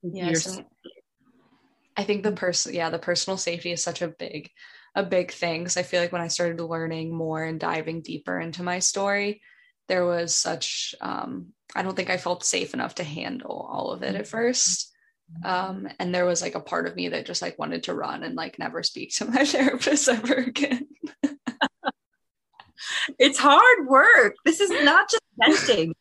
Yes 0.01 0.59
i 1.99 2.03
think 2.03 2.21
the 2.21 2.31
person 2.31 2.75
yeah 2.75 2.91
the 2.91 2.99
personal 2.99 3.37
safety 3.37 3.71
is 3.71 3.83
such 3.83 4.03
a 4.03 4.07
big 4.07 4.51
a 4.97 5.03
big 5.03 5.31
thing 5.31 5.61
because 5.61 5.77
I 5.77 5.83
feel 5.83 6.01
like 6.01 6.11
when 6.11 6.23
I 6.23 6.27
started 6.27 6.59
learning 6.59 7.13
more 7.13 7.43
and 7.43 7.59
diving 7.59 8.01
deeper 8.01 8.39
into 8.39 8.63
my 8.63 8.79
story, 8.79 9.41
there 9.87 10.05
was 10.05 10.33
such 10.33 10.95
um, 11.01 11.53
I 11.75 11.83
don't 11.83 11.95
think 11.95 12.09
I 12.09 12.17
felt 12.17 12.43
safe 12.43 12.73
enough 12.73 12.95
to 12.95 13.03
handle 13.03 13.67
all 13.69 13.91
of 13.91 14.03
it 14.03 14.15
at 14.15 14.27
first. 14.27 14.93
Um, 15.43 15.89
and 15.99 16.15
there 16.15 16.25
was 16.25 16.41
like 16.41 16.55
a 16.55 16.61
part 16.61 16.87
of 16.87 16.95
me 16.95 17.09
that 17.09 17.25
just 17.25 17.41
like 17.41 17.59
wanted 17.59 17.83
to 17.83 17.93
run 17.93 18.23
and 18.23 18.35
like 18.35 18.57
never 18.57 18.81
speak 18.81 19.13
to 19.15 19.25
my 19.25 19.43
therapist 19.45 20.07
ever 20.07 20.35
again. 20.35 20.87
it's 23.19 23.37
hard 23.37 23.87
work. 23.87 24.35
This 24.45 24.61
is 24.61 24.71
not 24.83 25.09
just 25.09 25.23
venting. 25.37 25.93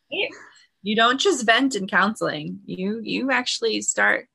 you 0.83 0.96
don't 0.96 1.20
just 1.20 1.44
vent 1.44 1.75
in 1.75 1.88
counseling. 1.88 2.61
You 2.64 3.01
you 3.03 3.33
actually 3.33 3.81
start 3.83 4.29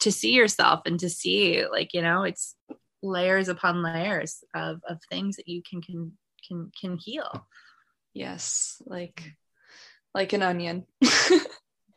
to 0.00 0.10
see 0.10 0.32
yourself 0.32 0.82
and 0.84 0.98
to 1.00 1.08
see 1.08 1.64
like, 1.68 1.94
you 1.94 2.02
know, 2.02 2.24
it's 2.24 2.56
layers 3.02 3.48
upon 3.48 3.82
layers 3.82 4.42
of 4.54 4.80
of 4.88 4.98
things 5.08 5.36
that 5.36 5.46
you 5.46 5.62
can 5.62 5.80
can 5.80 6.12
can 6.48 6.72
can 6.78 6.98
heal 6.98 7.46
yes 8.14 8.80
like 8.86 9.34
like 10.14 10.32
an 10.32 10.42
onion. 10.42 10.86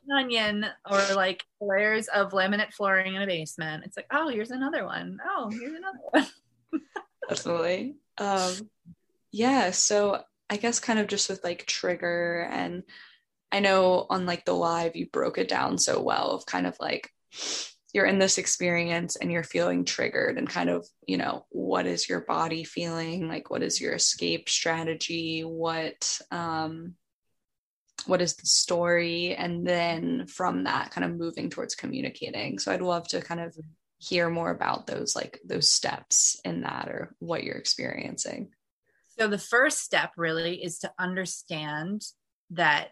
An 0.10 0.24
onion 0.24 0.66
or 0.90 1.02
like 1.16 1.44
layers 1.60 2.08
of 2.08 2.32
laminate 2.32 2.74
flooring 2.74 3.16
in 3.16 3.22
a 3.22 3.28
basement. 3.28 3.84
It's 3.86 3.98
like 3.98 4.08
oh 4.12 4.30
here's 4.30 4.52
another 4.52 4.86
one. 4.86 5.20
Oh 5.24 5.50
here's 5.52 5.74
another 5.74 6.00
one. 6.12 6.28
Definitely. 7.30 7.96
Um 8.18 8.70
yeah 9.32 9.72
so 9.72 10.24
i 10.50 10.58
guess 10.58 10.80
kind 10.80 11.00
of 11.00 11.08
just 11.08 11.30
with 11.30 11.44
like 11.44 11.66
trigger 11.66 12.48
and 12.52 12.84
i 13.52 13.60
know 13.60 14.06
on 14.10 14.26
like 14.26 14.46
the 14.46 14.54
live 14.54 14.96
you 14.96 15.06
broke 15.08 15.38
it 15.38 15.48
down 15.48 15.78
so 15.78 16.02
well 16.02 16.32
of 16.32 16.46
kind 16.46 16.66
of 16.66 16.76
like 16.80 17.12
you're 17.98 18.06
in 18.06 18.20
this 18.20 18.38
experience 18.38 19.16
and 19.16 19.32
you're 19.32 19.44
feeling 19.44 19.84
triggered 19.84 20.38
and 20.38 20.48
kind 20.48 20.70
of 20.70 20.88
you 21.08 21.18
know 21.18 21.48
what 21.50 21.88
is 21.88 22.08
your 22.08 22.22
body 22.22 22.64
feeling? 22.64 23.28
Like 23.28 23.50
what 23.50 23.64
is 23.64 23.82
your 23.82 23.94
escape 23.94 24.50
strategy? 24.50 25.42
What 25.42 26.22
um 26.30 26.94
what 28.06 28.22
is 28.22 28.36
the 28.36 28.46
story? 28.46 29.34
And 29.34 29.66
then 29.66 30.28
from 30.28 30.66
that 30.66 30.92
kind 30.92 31.06
of 31.06 31.18
moving 31.18 31.50
towards 31.50 31.74
communicating. 31.74 32.60
So 32.60 32.72
i'd 32.72 32.84
love 32.84 33.08
to 33.08 33.20
kind 33.20 33.40
of 33.40 33.58
hear 33.98 34.30
more 34.30 34.52
about 34.52 34.86
those 34.86 35.16
like 35.16 35.40
those 35.44 35.72
steps 35.72 36.40
in 36.46 36.62
that 36.62 36.90
or 36.90 37.16
what 37.18 37.44
you're 37.44 37.56
experiencing. 37.56 38.50
So 39.18 39.28
the 39.28 39.40
first 39.40 39.80
step 39.80 40.12
really 40.18 40.64
is 40.64 40.78
to 40.80 40.92
understand 41.00 42.04
that 42.52 42.90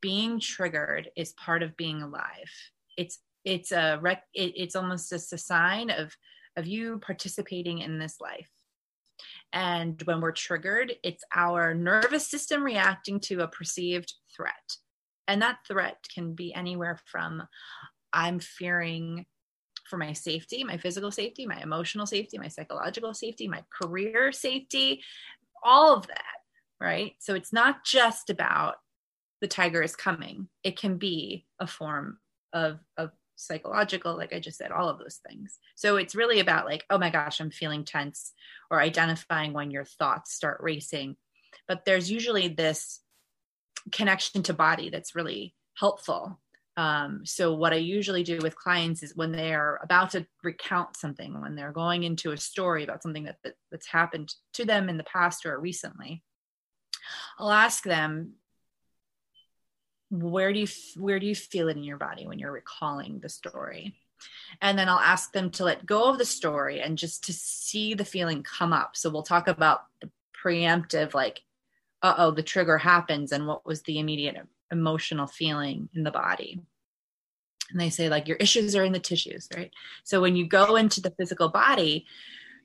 being 0.00 0.38
triggered 0.38 1.10
is 1.16 1.32
part 1.32 1.64
of 1.64 1.76
being 1.76 2.02
alive. 2.02 2.52
It's 2.96 3.18
it's 3.48 3.72
a 3.72 3.98
rec- 4.00 4.26
it, 4.34 4.52
it's 4.56 4.76
almost 4.76 5.10
just 5.10 5.32
a 5.32 5.38
sign 5.38 5.90
of 5.90 6.14
of 6.56 6.66
you 6.66 6.98
participating 6.98 7.78
in 7.78 7.98
this 7.98 8.20
life. 8.20 8.50
And 9.52 10.00
when 10.02 10.20
we're 10.20 10.32
triggered 10.32 10.92
it's 11.02 11.24
our 11.34 11.74
nervous 11.74 12.26
system 12.26 12.62
reacting 12.62 13.20
to 13.20 13.40
a 13.40 13.48
perceived 13.48 14.14
threat. 14.34 14.76
And 15.26 15.42
that 15.42 15.58
threat 15.66 15.98
can 16.14 16.34
be 16.34 16.54
anywhere 16.54 16.98
from 17.06 17.42
i'm 18.12 18.40
fearing 18.40 19.26
for 19.84 19.98
my 19.98 20.14
safety 20.14 20.64
my 20.64 20.78
physical 20.78 21.10
safety 21.10 21.46
my 21.46 21.60
emotional 21.60 22.06
safety 22.06 22.38
my 22.38 22.48
psychological 22.48 23.12
safety 23.12 23.46
my 23.46 23.62
career 23.70 24.32
safety 24.32 25.02
all 25.62 25.94
of 25.94 26.06
that 26.06 26.38
right? 26.80 27.14
So 27.18 27.34
it's 27.34 27.52
not 27.52 27.84
just 27.84 28.30
about 28.30 28.76
the 29.40 29.48
tiger 29.48 29.82
is 29.82 29.96
coming. 29.96 30.48
It 30.64 30.78
can 30.78 30.96
be 30.96 31.46
a 31.60 31.66
form 31.66 32.18
of 32.52 32.78
of 32.96 33.10
psychological, 33.38 34.16
like 34.16 34.32
I 34.32 34.40
just 34.40 34.58
said, 34.58 34.72
all 34.72 34.88
of 34.88 34.98
those 34.98 35.20
things. 35.26 35.58
So 35.76 35.96
it's 35.96 36.14
really 36.14 36.40
about 36.40 36.66
like, 36.66 36.84
oh 36.90 36.98
my 36.98 37.10
gosh, 37.10 37.40
I'm 37.40 37.50
feeling 37.50 37.84
tense, 37.84 38.32
or 38.70 38.80
identifying 38.80 39.52
when 39.52 39.70
your 39.70 39.84
thoughts 39.84 40.34
start 40.34 40.58
racing. 40.60 41.16
But 41.66 41.84
there's 41.84 42.10
usually 42.10 42.48
this 42.48 43.00
connection 43.92 44.42
to 44.44 44.52
body 44.52 44.90
that's 44.90 45.14
really 45.14 45.54
helpful. 45.74 46.40
Um, 46.76 47.22
so 47.24 47.54
what 47.54 47.72
I 47.72 47.76
usually 47.76 48.22
do 48.22 48.38
with 48.40 48.54
clients 48.54 49.02
is 49.02 49.16
when 49.16 49.32
they 49.32 49.52
are 49.54 49.80
about 49.82 50.10
to 50.10 50.26
recount 50.44 50.96
something, 50.96 51.40
when 51.40 51.56
they're 51.56 51.72
going 51.72 52.04
into 52.04 52.32
a 52.32 52.36
story 52.36 52.84
about 52.84 53.02
something 53.02 53.24
that, 53.24 53.36
that 53.42 53.54
that's 53.70 53.88
happened 53.88 54.32
to 54.54 54.64
them 54.64 54.88
in 54.88 54.96
the 54.96 55.04
past 55.04 55.46
or 55.46 55.58
recently, 55.58 56.22
I'll 57.38 57.50
ask 57.50 57.82
them 57.82 58.34
where 60.10 60.52
do 60.52 60.60
you 60.60 60.66
where 60.96 61.18
do 61.18 61.26
you 61.26 61.34
feel 61.34 61.68
it 61.68 61.76
in 61.76 61.84
your 61.84 61.98
body 61.98 62.26
when 62.26 62.38
you're 62.38 62.52
recalling 62.52 63.20
the 63.20 63.28
story? 63.28 63.94
And 64.60 64.78
then 64.78 64.88
i'll 64.88 64.98
ask 64.98 65.32
them 65.32 65.50
to 65.52 65.64
let 65.64 65.86
go 65.86 66.10
of 66.10 66.18
the 66.18 66.24
story 66.24 66.80
and 66.80 66.98
just 66.98 67.24
to 67.24 67.32
see 67.32 67.94
the 67.94 68.04
feeling 68.04 68.42
come 68.42 68.72
up. 68.72 68.96
So 68.96 69.10
we'll 69.10 69.22
talk 69.22 69.48
about 69.48 69.82
the 70.00 70.10
preemptive 70.42 71.14
like 71.14 71.42
uh-oh 72.02 72.30
the 72.30 72.42
trigger 72.42 72.78
happens 72.78 73.32
and 73.32 73.46
what 73.46 73.66
was 73.66 73.82
the 73.82 73.98
immediate 73.98 74.36
emotional 74.70 75.26
feeling 75.26 75.88
in 75.94 76.04
the 76.04 76.10
body? 76.10 76.60
And 77.70 77.80
they 77.80 77.90
say 77.90 78.08
like 78.08 78.28
your 78.28 78.38
issues 78.38 78.74
are 78.74 78.84
in 78.84 78.92
the 78.92 78.98
tissues 78.98 79.48
right? 79.54 79.70
So 80.04 80.20
when 80.20 80.36
you 80.36 80.46
go 80.46 80.76
into 80.76 81.00
the 81.00 81.10
physical 81.18 81.48
body 81.48 82.06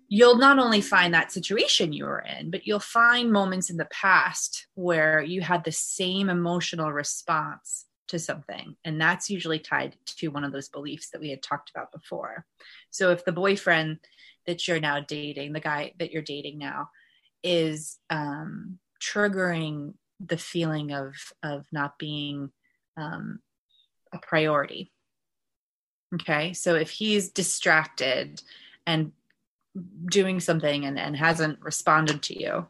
you'll 0.07 0.37
not 0.37 0.59
only 0.59 0.81
find 0.81 1.13
that 1.13 1.31
situation 1.31 1.93
you 1.93 2.05
were 2.05 2.19
in, 2.21 2.51
but 2.51 2.67
you'll 2.67 2.79
find 2.79 3.31
moments 3.31 3.69
in 3.69 3.77
the 3.77 3.87
past 3.91 4.67
where 4.75 5.21
you 5.21 5.41
had 5.41 5.63
the 5.63 5.71
same 5.71 6.29
emotional 6.29 6.91
response 6.91 7.85
to 8.07 8.19
something. 8.19 8.75
And 8.83 8.99
that's 8.99 9.29
usually 9.29 9.59
tied 9.59 9.95
to 10.17 10.27
one 10.27 10.43
of 10.43 10.51
those 10.51 10.69
beliefs 10.69 11.09
that 11.11 11.21
we 11.21 11.29
had 11.29 11.41
talked 11.41 11.71
about 11.73 11.91
before. 11.91 12.45
So 12.91 13.11
if 13.11 13.25
the 13.25 13.31
boyfriend 13.31 13.99
that 14.45 14.67
you're 14.67 14.79
now 14.79 14.99
dating, 14.99 15.53
the 15.53 15.59
guy 15.59 15.93
that 15.99 16.11
you're 16.11 16.21
dating 16.21 16.59
now, 16.59 16.89
is 17.43 17.97
um, 18.09 18.79
triggering 19.01 19.93
the 20.19 20.37
feeling 20.37 20.93
of 20.93 21.15
of 21.41 21.65
not 21.71 21.97
being 21.97 22.51
um, 22.97 23.39
a 24.13 24.19
priority. 24.19 24.91
Okay, 26.13 26.53
so 26.53 26.75
if 26.75 26.91
he's 26.91 27.31
distracted 27.31 28.41
and 28.85 29.11
doing 30.05 30.39
something 30.39 30.85
and, 30.85 30.99
and 30.99 31.15
hasn't 31.15 31.61
responded 31.61 32.21
to 32.23 32.39
you, 32.39 32.67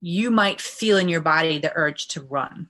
you 0.00 0.30
might 0.30 0.60
feel 0.60 0.98
in 0.98 1.08
your 1.08 1.20
body 1.20 1.58
the 1.58 1.72
urge 1.74 2.08
to 2.08 2.20
run. 2.22 2.68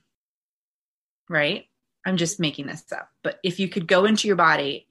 Right? 1.29 1.67
I'm 2.05 2.17
just 2.17 2.39
making 2.39 2.67
this 2.67 2.83
up. 2.91 3.09
But 3.23 3.39
if 3.43 3.59
you 3.59 3.69
could 3.69 3.87
go 3.87 4.05
into 4.05 4.27
your 4.27 4.35
body, 4.35 4.87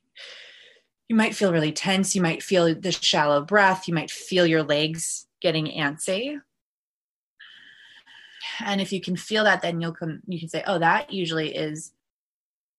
you 1.08 1.16
might 1.16 1.34
feel 1.34 1.52
really 1.52 1.72
tense. 1.72 2.14
You 2.14 2.22
might 2.22 2.42
feel 2.42 2.74
the 2.74 2.92
shallow 2.92 3.42
breath. 3.42 3.86
You 3.86 3.94
might 3.94 4.10
feel 4.10 4.46
your 4.46 4.62
legs 4.62 5.26
getting 5.40 5.66
antsy. 5.66 6.40
And 8.60 8.80
if 8.80 8.92
you 8.92 9.00
can 9.00 9.16
feel 9.16 9.44
that, 9.44 9.62
then 9.62 9.80
you'll 9.80 9.92
come, 9.92 10.20
you 10.26 10.40
can 10.40 10.48
say, 10.48 10.64
oh, 10.66 10.78
that 10.78 11.12
usually 11.12 11.54
is 11.54 11.92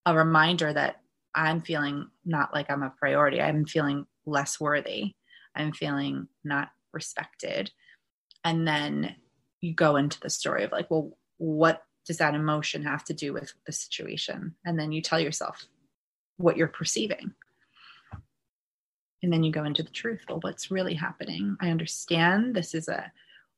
a 0.05 0.15
reminder 0.15 0.73
that 0.73 1.01
I'm 1.35 1.61
feeling 1.61 2.07
not 2.25 2.53
like 2.53 2.69
I'm 2.69 2.83
a 2.83 2.89
priority. 2.89 3.41
I'm 3.41 3.65
feeling 3.65 4.05
less 4.25 4.59
worthy. 4.59 5.13
I'm 5.55 5.71
feeling 5.71 6.27
not 6.43 6.69
respected. 6.91 7.71
And 8.43 8.67
then 8.67 9.15
you 9.61 9.73
go 9.73 9.95
into 9.95 10.19
the 10.19 10.29
story 10.29 10.63
of 10.63 10.71
like, 10.71 10.91
well, 10.91 11.17
what 11.37 11.83
does 12.05 12.17
that 12.17 12.35
emotion 12.35 12.83
have 12.83 13.03
to 13.05 13.13
do 13.13 13.33
with 13.33 13.53
the 13.65 13.71
situation? 13.71 14.55
And 14.65 14.77
then 14.77 14.91
you 14.91 15.01
tell 15.01 15.19
yourself 15.19 15.65
what 16.37 16.57
you're 16.57 16.67
perceiving. 16.67 17.33
And 19.21 19.31
then 19.31 19.43
you 19.43 19.51
go 19.51 19.63
into 19.63 19.83
the 19.83 19.89
truth. 19.89 20.21
Well, 20.27 20.39
what's 20.41 20.69
really 20.69 20.95
happening? 20.95 21.55
I 21.61 21.69
understand 21.69 22.53
this 22.53 22.73
is 22.73 22.89
a 22.89 23.11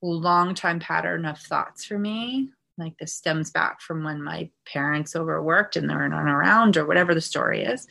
long 0.03 0.53
time 0.53 0.79
pattern 0.79 1.25
of 1.25 1.39
thoughts 1.39 1.83
for 1.85 1.97
me. 1.97 2.51
Like 2.77 2.97
this 2.99 3.13
stems 3.13 3.49
back 3.49 3.81
from 3.81 4.03
when 4.03 4.21
my 4.21 4.49
parents 4.67 5.15
overworked 5.15 5.75
and 5.75 5.89
they 5.89 5.95
were 5.95 6.09
not 6.09 6.27
around, 6.27 6.77
or 6.77 6.85
whatever 6.85 7.15
the 7.15 7.21
story 7.21 7.63
is, 7.63 7.87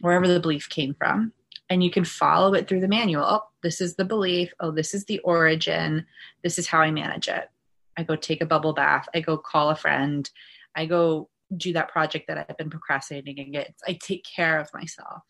wherever 0.00 0.26
the 0.26 0.40
belief 0.40 0.70
came 0.70 0.94
from 0.94 1.32
and 1.68 1.82
you 1.82 1.90
can 1.90 2.04
follow 2.04 2.54
it 2.54 2.68
through 2.68 2.80
the 2.80 2.88
manual. 2.88 3.24
Oh, 3.24 3.42
this 3.62 3.80
is 3.80 3.96
the 3.96 4.04
belief. 4.04 4.52
Oh, 4.60 4.70
this 4.70 4.94
is 4.94 5.04
the 5.04 5.18
origin. 5.20 6.06
This 6.42 6.58
is 6.58 6.66
how 6.66 6.80
I 6.80 6.90
manage 6.90 7.28
it. 7.28 7.48
I 7.96 8.02
go 8.02 8.14
take 8.14 8.40
a 8.40 8.46
bubble 8.46 8.72
bath. 8.72 9.08
I 9.14 9.20
go 9.20 9.36
call 9.36 9.70
a 9.70 9.76
friend. 9.76 10.28
I 10.74 10.86
go 10.86 11.28
do 11.56 11.72
that 11.72 11.90
project 11.90 12.26
that 12.28 12.46
I've 12.48 12.56
been 12.56 12.70
procrastinating 12.70 13.38
and 13.40 13.52
get. 13.52 13.74
I 13.86 13.98
take 14.00 14.24
care 14.24 14.60
of 14.60 14.72
myself. 14.74 15.22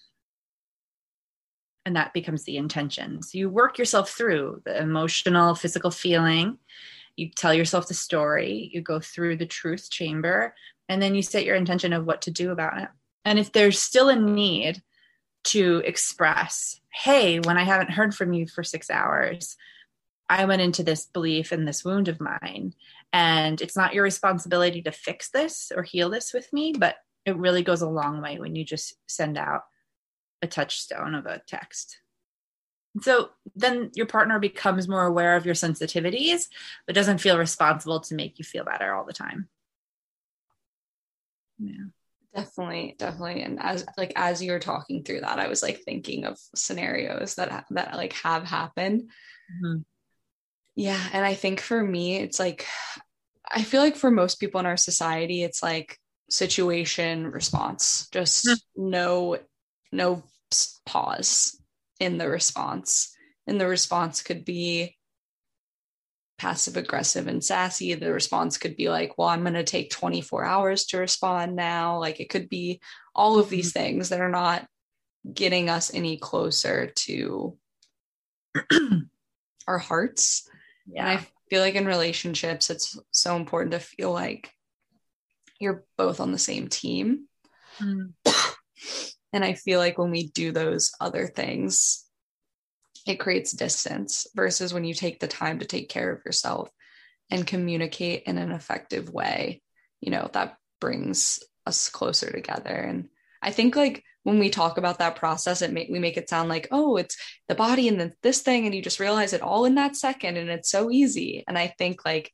And 1.85 1.95
that 1.97 2.13
becomes 2.13 2.43
the 2.45 2.57
intention. 2.57 3.23
So 3.23 3.39
you 3.39 3.49
work 3.49 3.79
yourself 3.79 4.11
through 4.11 4.63
the 4.65 4.77
emotional, 4.81 5.55
physical 5.55 5.93
feeling. 5.93 6.59
You 7.15 7.31
tell 7.31 7.55
yourself 7.55 7.87
the 7.87 7.95
story. 7.95 8.71
You 8.73 8.81
go 8.81 8.99
through 8.99 9.37
the 9.37 9.47
truth 9.47 9.89
chamber. 9.89 10.55
And 10.89 11.01
then 11.01 11.15
you 11.15 11.23
set 11.23 11.45
your 11.45 11.55
intention 11.55 11.93
of 11.93 12.05
what 12.05 12.23
to 12.23 12.31
do 12.31 12.51
about 12.51 12.81
it. 12.81 12.89
And 13.25 13.39
if 13.39 13.53
there's 13.53 13.79
still 13.79 14.09
a 14.09 14.17
need, 14.17 14.83
to 15.47 15.83
express, 15.85 16.81
hey, 16.93 17.39
when 17.41 17.57
I 17.57 17.65
haven't 17.65 17.91
heard 17.91 18.15
from 18.15 18.33
you 18.33 18.47
for 18.47 18.65
six 18.65 18.91
hours, 18.91 19.57
I 20.29 20.45
went 20.45 20.63
into 20.63 20.83
this 20.83 21.07
belief 21.07 21.53
and 21.53 21.67
this 21.67 21.85
wound 21.85 22.09
of 22.09 22.21
mine. 22.21 22.75
And 23.13 23.61
it's 23.61 23.77
not 23.77 23.95
your 23.95 24.03
responsibility 24.03 24.83
to 24.83 24.91
fix 24.91 25.31
this 25.31 25.71
or 25.75 25.83
heal 25.83 26.11
this 26.11 26.33
with 26.33 26.53
me, 26.53 26.75
but 26.77 26.97
it 27.25 27.37
really 27.37 27.63
goes 27.63 27.83
a 27.83 27.89
long 27.89 28.21
way 28.21 28.39
when 28.39 28.57
you 28.57 28.65
just 28.65 28.95
send 29.07 29.39
out 29.39 29.63
a 30.43 30.47
touchstone 30.47 31.15
of 31.15 31.27
a 31.27 31.43
text. 31.47 31.99
So 33.03 33.31
then 33.55 33.91
your 33.95 34.07
partner 34.07 34.39
becomes 34.39 34.89
more 34.89 35.05
aware 35.05 35.37
of 35.37 35.47
your 35.47 35.55
sensitivities, 35.55 36.49
but 36.87 36.95
doesn't 36.95 37.19
feel 37.19 37.39
responsible 37.39 38.01
to 38.01 38.15
make 38.15 38.39
you 38.39 38.45
feel 38.45 38.65
better 38.65 38.95
all 38.95 39.05
the 39.05 39.13
time. 39.13 39.49
Yeah 41.59 41.87
definitely 42.37 42.95
definitely 42.99 43.43
and 43.43 43.59
as 43.61 43.85
like 43.97 44.13
as 44.15 44.43
you're 44.43 44.59
talking 44.59 45.03
through 45.03 45.21
that 45.21 45.39
i 45.39 45.49
was 45.49 45.63
like 45.63 45.81
thinking 45.85 46.25
of 46.25 46.39
scenarios 46.55 47.35
that 47.37 47.65
that 47.71 47.95
like 47.95 48.13
have 48.13 48.45
happened 48.45 49.03
mm-hmm. 49.65 49.81
yeah 50.75 51.01
and 51.13 51.25
i 51.25 51.33
think 51.35 51.61
for 51.61 51.83
me 51.83 52.17
it's 52.17 52.39
like 52.39 52.67
i 53.51 53.63
feel 53.63 53.81
like 53.81 53.97
for 53.97 54.11
most 54.11 54.39
people 54.39 54.61
in 54.61 54.67
our 54.67 54.77
society 54.77 55.43
it's 55.43 55.63
like 55.63 55.99
situation 56.29 57.27
response 57.27 58.09
just 58.13 58.47
mm-hmm. 58.47 58.91
no 58.91 59.39
no 59.93 60.23
pause 60.85 61.59
in 62.01 62.19
the 62.19 62.29
response 62.29 63.15
and 63.47 63.61
the 63.61 63.67
response 63.67 64.23
could 64.23 64.45
be 64.45 64.97
passive 66.39 66.77
aggressive 66.77 67.27
and 67.27 67.43
sassy 67.43 67.95
the 67.95 68.13
response 68.13 68.59
could 68.59 68.77
be 68.77 68.91
like 68.91 69.17
well 69.17 69.29
i'm 69.29 69.43
going 69.43 69.55
to 69.55 69.65
take 69.65 69.91
24 69.91 70.45
hours 70.45 70.85
to 70.85 70.99
respond 70.99 71.57
now 71.57 71.99
like 71.99 72.21
it 72.21 72.29
could 72.29 72.49
be 72.49 72.81
all 73.15 73.39
of 73.39 73.49
these 73.49 73.73
mm-hmm. 73.73 73.81
things 73.81 74.09
that 74.11 74.21
are 74.21 74.31
not 74.31 74.67
getting 75.33 75.71
us 75.71 75.93
any 75.95 76.19
closer 76.19 76.93
to 76.95 77.57
our 79.67 79.79
hearts 79.79 80.49
yeah. 80.87 81.01
and 81.01 81.19
i 81.19 81.27
feel 81.49 81.63
like 81.63 81.75
in 81.75 81.87
relationships 81.87 82.71
it's 82.71 82.99
so 83.11 83.37
important 83.37 83.73
to 83.73 83.79
feel 83.79 84.13
like 84.13 84.51
you're 85.59 85.85
both 85.97 86.21
on 86.21 86.33
the 86.33 86.39
same 86.39 86.69
team 86.69 87.27
mm. 87.81 88.13
And 89.37 89.45
I 89.45 89.53
feel 89.53 89.79
like 89.79 89.99
when 89.99 90.11
we 90.11 90.29
do 90.29 90.51
those 90.51 90.93
other 90.99 91.27
things, 91.27 92.06
it 93.07 93.21
creates 93.21 93.53
distance 93.53 94.27
versus 94.35 94.75
when 94.75 94.85
you 94.85 94.93
take 94.93 95.21
the 95.21 95.29
time 95.29 95.61
to 95.61 95.65
take 95.65 95.89
care 95.89 96.13
of 96.13 96.25
yourself 96.25 96.69
and 97.31 97.47
communicate 97.47 98.25
in 98.27 98.37
an 98.37 98.53
effective 98.53 99.09
way, 99.11 99.63
you 100.01 100.11
know, 100.11 100.29
that 100.33 100.57
brings 100.81 101.41
us 101.67 101.89
closer 101.89 102.31
together. 102.31 102.75
And 102.75 103.09
I 103.41 103.53
think 103.53 103.77
like 103.77 104.03
when 104.25 104.39
we 104.39 104.51
talk 104.51 104.77
about 104.77 104.99
that 104.99 105.17
process, 105.17 105.63
it 105.63 105.73
make 105.73 105.89
we 105.89 106.01
make 106.01 106.17
it 106.17 106.29
sound 106.29 106.49
like, 106.49 106.69
oh, 106.73 106.97
it's 106.97 107.17
the 107.49 107.55
body 107.55 107.87
and 107.89 108.01
then 108.01 108.13
this 108.23 108.43
thing, 108.43 108.67
and 108.67 108.75
you 108.75 108.83
just 108.83 109.01
realize 109.01 109.33
it 109.33 109.43
all 109.43 109.65
in 109.65 109.77
that 109.77 109.97
second, 109.97 110.37
and 110.37 110.51
it's 110.51 110.71
so 110.71 110.91
easy. 110.91 111.45
And 111.47 111.57
I 111.57 111.69
think 111.79 112.05
like 112.05 112.33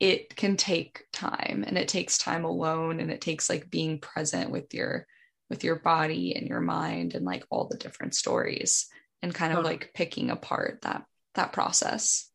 it 0.00 0.34
can 0.36 0.56
take 0.56 1.04
time 1.12 1.64
and 1.66 1.76
it 1.76 1.88
takes 1.88 2.18
time 2.18 2.44
alone 2.44 3.00
and 3.00 3.10
it 3.10 3.20
takes 3.20 3.48
like 3.48 3.70
being 3.70 4.00
present 4.00 4.50
with 4.50 4.72
your 4.74 5.06
with 5.50 5.64
your 5.64 5.76
body 5.76 6.34
and 6.36 6.46
your 6.46 6.60
mind 6.60 7.14
and 7.14 7.24
like 7.24 7.44
all 7.50 7.68
the 7.68 7.76
different 7.76 8.14
stories 8.14 8.88
and 9.22 9.34
kind 9.34 9.56
of 9.56 9.64
like 9.64 9.92
picking 9.94 10.30
apart 10.30 10.80
that 10.82 11.04
that 11.34 11.52
process. 11.52 12.30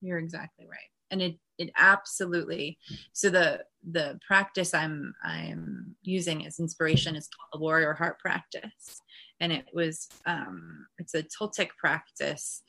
You're 0.00 0.18
exactly 0.18 0.66
right. 0.68 0.78
And 1.10 1.22
it 1.22 1.38
it 1.58 1.70
absolutely 1.76 2.78
so 3.12 3.30
the 3.30 3.64
the 3.90 4.18
practice 4.24 4.74
i'm 4.74 5.12
i'm 5.24 5.96
using 6.02 6.46
as 6.46 6.60
inspiration 6.60 7.16
is 7.16 7.28
called 7.28 7.48
the 7.52 7.64
warrior 7.64 7.94
heart 7.94 8.18
practice. 8.18 9.00
And 9.40 9.52
it 9.52 9.66
was 9.72 10.08
um 10.26 10.86
it's 10.98 11.14
a 11.14 11.22
toltec 11.22 11.70
practice. 11.78 12.62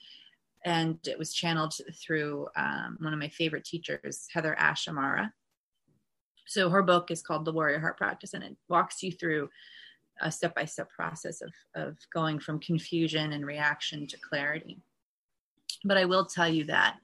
And 0.65 0.97
it 1.07 1.17
was 1.17 1.33
channeled 1.33 1.73
through 2.05 2.47
um, 2.57 2.97
one 2.99 3.13
of 3.13 3.19
my 3.19 3.29
favorite 3.29 3.63
teachers 3.63 4.27
heather 4.33 4.57
ash 4.59 4.89
amara 4.89 5.31
so 6.49 6.69
her 6.69 6.81
book 6.81 7.12
is 7.12 7.21
called 7.21 7.45
the 7.45 7.53
warrior 7.53 7.79
heart 7.79 7.95
practice 7.95 8.33
and 8.33 8.43
it 8.43 8.57
walks 8.67 9.03
you 9.03 9.12
through 9.12 9.49
a 10.21 10.32
step-by-step 10.32 10.89
process 10.89 11.41
of 11.41 11.51
of 11.75 11.97
going 12.13 12.39
from 12.39 12.60
confusion 12.60 13.32
and 13.34 13.45
reaction 13.45 14.08
to 14.08 14.17
clarity. 14.17 14.82
But 15.84 15.97
i 15.97 16.05
will 16.05 16.25
tell 16.25 16.47
you 16.47 16.65
that 16.65 16.97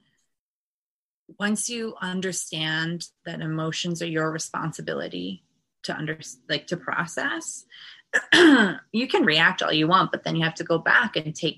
once 1.40 1.70
you 1.70 1.96
understand 2.02 3.08
that 3.26 3.42
emotions 3.42 4.02
are 4.02 4.08
your 4.08 4.32
responsibility 4.32 5.44
to 5.84 5.96
under 5.96 6.20
like 6.50 6.68
to 6.68 6.78
process 6.78 7.66
you 8.34 9.08
can 9.08 9.26
react 9.26 9.62
all 9.62 9.74
you 9.74 9.88
want 9.88 10.12
but 10.12 10.24
then 10.24 10.36
you 10.36 10.44
have 10.44 10.56
to 10.56 10.64
go 10.64 10.78
back 10.78 11.16
and 11.16 11.36
take 11.36 11.58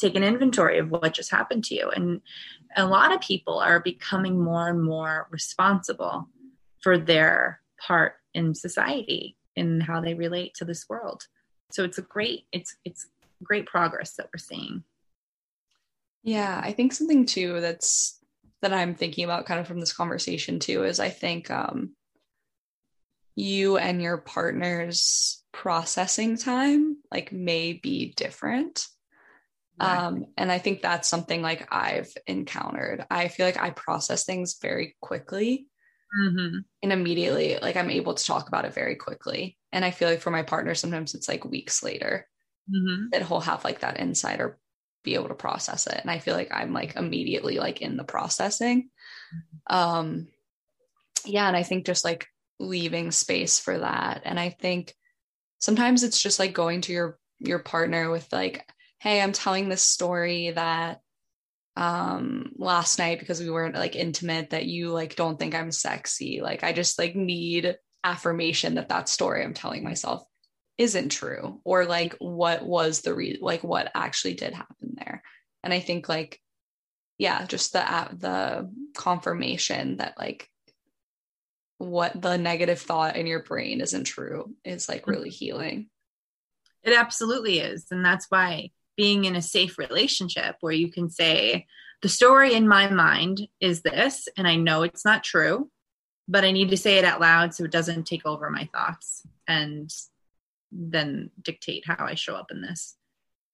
take 0.00 0.16
an 0.16 0.24
inventory 0.24 0.78
of 0.78 0.90
what 0.90 1.12
just 1.12 1.30
happened 1.30 1.64
to 1.64 1.74
you. 1.74 1.90
And 1.90 2.22
a 2.76 2.86
lot 2.86 3.12
of 3.12 3.20
people 3.20 3.58
are 3.58 3.80
becoming 3.80 4.42
more 4.42 4.68
and 4.68 4.82
more 4.82 5.28
responsible 5.30 6.28
for 6.80 6.96
their 6.96 7.60
part 7.86 8.14
in 8.32 8.54
society 8.54 9.36
in 9.56 9.80
how 9.80 10.00
they 10.00 10.14
relate 10.14 10.54
to 10.54 10.64
this 10.64 10.88
world 10.88 11.22
so 11.70 11.84
it's 11.84 11.98
a 11.98 12.02
great 12.02 12.44
it's 12.52 12.76
it's 12.84 13.06
great 13.42 13.66
progress 13.66 14.14
that 14.14 14.28
we're 14.32 14.38
seeing 14.38 14.82
yeah 16.22 16.60
i 16.62 16.72
think 16.72 16.92
something 16.92 17.24
too 17.24 17.60
that's 17.60 18.20
that 18.62 18.72
I'm 18.72 18.94
thinking 18.94 19.24
about 19.24 19.46
kind 19.46 19.60
of 19.60 19.66
from 19.66 19.80
this 19.80 19.92
conversation 19.92 20.58
too 20.58 20.84
is 20.84 21.00
I 21.00 21.08
think 21.08 21.50
um, 21.50 21.94
you 23.34 23.78
and 23.78 24.02
your 24.02 24.18
partner's 24.18 25.42
processing 25.52 26.36
time 26.36 26.98
like 27.10 27.32
may 27.32 27.72
be 27.72 28.12
different. 28.16 28.86
Um, 29.78 30.26
and 30.36 30.52
I 30.52 30.58
think 30.58 30.82
that's 30.82 31.08
something 31.08 31.40
like 31.40 31.66
I've 31.74 32.12
encountered. 32.26 33.06
I 33.10 33.28
feel 33.28 33.46
like 33.46 33.58
I 33.58 33.70
process 33.70 34.26
things 34.26 34.58
very 34.60 34.94
quickly 35.00 35.68
mm-hmm. 36.18 36.58
and 36.82 36.92
immediately, 36.92 37.58
like 37.60 37.76
I'm 37.76 37.90
able 37.90 38.14
to 38.14 38.24
talk 38.24 38.48
about 38.48 38.64
it 38.64 38.74
very 38.74 38.96
quickly. 38.96 39.56
And 39.72 39.84
I 39.84 39.90
feel 39.90 40.08
like 40.08 40.20
for 40.20 40.30
my 40.30 40.42
partner, 40.42 40.74
sometimes 40.74 41.14
it's 41.14 41.28
like 41.28 41.44
weeks 41.44 41.82
later 41.82 42.26
mm-hmm. 42.70 43.08
that 43.12 43.26
he'll 43.26 43.40
have 43.40 43.64
like 43.64 43.80
that 43.80 44.00
insight 44.00 44.40
or 44.40 44.58
be 45.02 45.14
able 45.14 45.28
to 45.28 45.34
process 45.34 45.86
it 45.86 45.98
and 46.00 46.10
i 46.10 46.18
feel 46.18 46.34
like 46.34 46.50
i'm 46.52 46.72
like 46.72 46.96
immediately 46.96 47.58
like 47.58 47.80
in 47.80 47.96
the 47.96 48.04
processing 48.04 48.90
um 49.68 50.28
yeah 51.24 51.48
and 51.48 51.56
i 51.56 51.62
think 51.62 51.86
just 51.86 52.04
like 52.04 52.26
leaving 52.58 53.10
space 53.10 53.58
for 53.58 53.78
that 53.78 54.22
and 54.24 54.38
i 54.38 54.50
think 54.50 54.94
sometimes 55.58 56.02
it's 56.02 56.20
just 56.20 56.38
like 56.38 56.52
going 56.52 56.82
to 56.82 56.92
your 56.92 57.18
your 57.38 57.58
partner 57.58 58.10
with 58.10 58.30
like 58.30 58.68
hey 58.98 59.22
i'm 59.22 59.32
telling 59.32 59.68
this 59.68 59.82
story 59.82 60.50
that 60.50 61.00
um 61.76 62.52
last 62.56 62.98
night 62.98 63.20
because 63.20 63.40
we 63.40 63.50
weren't 63.50 63.76
like 63.76 63.94
intimate 63.96 64.50
that 64.50 64.66
you 64.66 64.90
like 64.90 65.16
don't 65.16 65.38
think 65.38 65.54
i'm 65.54 65.70
sexy. 65.70 66.40
Like 66.42 66.64
i 66.64 66.72
just 66.72 66.98
like 66.98 67.14
need 67.14 67.76
affirmation 68.02 68.74
that 68.74 68.88
that 68.88 69.08
story 69.08 69.44
i'm 69.44 69.54
telling 69.54 69.84
myself 69.84 70.24
isn't 70.78 71.10
true 71.10 71.60
or 71.64 71.84
like 71.84 72.16
what 72.18 72.64
was 72.64 73.02
the 73.02 73.14
re 73.14 73.38
like 73.40 73.62
what 73.62 73.90
actually 73.94 74.34
did 74.34 74.54
happen 74.54 74.94
there. 74.96 75.22
And 75.62 75.72
i 75.72 75.80
think 75.80 76.08
like 76.08 76.40
yeah 77.18 77.44
just 77.44 77.74
the 77.74 77.80
uh, 77.80 78.08
the 78.12 78.72
confirmation 78.96 79.98
that 79.98 80.14
like 80.18 80.48
what 81.80 82.20
the 82.20 82.36
negative 82.36 82.78
thought 82.78 83.16
in 83.16 83.26
your 83.26 83.42
brain 83.42 83.80
isn't 83.80 84.04
true 84.04 84.54
is 84.66 84.86
like 84.86 85.06
really 85.06 85.30
healing. 85.30 85.88
It 86.82 86.94
absolutely 86.94 87.58
is. 87.58 87.86
And 87.90 88.04
that's 88.04 88.26
why 88.28 88.70
being 89.00 89.24
in 89.24 89.36
a 89.36 89.42
safe 89.42 89.78
relationship 89.78 90.56
where 90.60 90.72
you 90.82 90.90
can 90.90 91.08
say 91.08 91.66
the 92.02 92.08
story 92.08 92.54
in 92.54 92.68
my 92.68 92.88
mind 92.88 93.48
is 93.60 93.82
this 93.82 94.28
and 94.36 94.46
i 94.46 94.56
know 94.56 94.82
it's 94.82 95.04
not 95.04 95.24
true 95.24 95.70
but 96.28 96.44
i 96.44 96.50
need 96.50 96.70
to 96.70 96.76
say 96.76 96.98
it 96.98 97.04
out 97.04 97.20
loud 97.20 97.54
so 97.54 97.64
it 97.64 97.72
doesn't 97.72 98.04
take 98.04 98.26
over 98.26 98.50
my 98.50 98.68
thoughts 98.74 99.22
and 99.48 99.90
then 100.72 101.30
dictate 101.42 101.84
how 101.86 102.06
I 102.06 102.14
show 102.14 102.34
up 102.34 102.50
in 102.50 102.62
this 102.62 102.96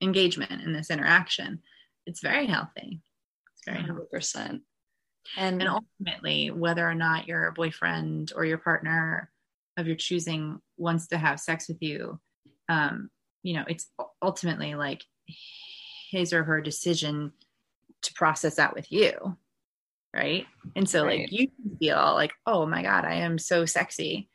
engagement 0.03 0.63
in 0.63 0.73
this 0.73 0.91
interaction. 0.91 1.61
It's 2.07 2.21
very 2.21 2.47
healthy. 2.47 3.01
It's 3.55 3.65
very 3.65 3.83
100%. 3.83 4.35
Healthy. 4.37 4.63
And, 5.37 5.61
and 5.63 5.69
ultimately, 5.69 6.51
whether 6.51 6.89
or 6.89 6.95
not 6.95 7.27
your 7.27 7.51
boyfriend 7.53 8.33
or 8.37 8.45
your 8.45 8.59
partner 8.59 9.31
of 9.77 9.87
your 9.87 9.97
choosing 9.97 10.61
wants 10.77 11.09
to 11.09 11.19
have 11.19 11.41
sex 11.41 11.69
with 11.69 11.83
you, 11.83 12.21
um, 12.69 13.11
you 13.43 13.55
know, 13.55 13.65
it's 13.69 13.91
ultimately 14.23 14.75
like 14.75 15.03
his 16.11 16.33
or 16.33 16.45
her 16.45 16.61
decision 16.61 17.33
to 18.03 18.15
process 18.15 18.57
that 18.57 18.75
with 18.75 18.91
you. 18.91 19.37
Right. 20.15 20.47
And 20.75 20.89
so, 20.89 21.05
right. 21.05 21.21
like, 21.21 21.33
you 21.33 21.49
feel 21.79 22.15
like, 22.15 22.33
oh 22.47 22.65
my 22.67 22.83
God, 22.83 23.05
I 23.05 23.17
am 23.17 23.39
so 23.39 23.67
sexy 23.67 24.29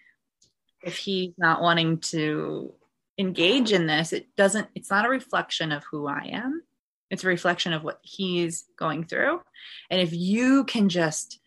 if 0.84 0.98
he's 0.98 1.34
not 1.38 1.62
wanting 1.62 2.00
to 2.00 2.74
engage 3.18 3.72
in 3.72 3.88
this, 3.88 4.14
it 4.14 4.28
doesn't, 4.36 4.68
it's 4.76 4.90
not 4.90 5.06
a 5.06 5.10
reflection 5.10 5.72
of 5.72 5.84
who 5.90 6.08
I 6.08 6.30
am. 6.34 6.64
It's 7.10 7.24
a 7.24 7.28
reflection 7.28 7.74
of 7.74 7.84
what 7.84 8.00
he's 8.02 8.66
going 8.78 9.04
through. 9.04 9.42
And 9.90 10.02
if 10.02 10.14
you 10.14 10.64
can 10.64 10.90
just 10.90 11.40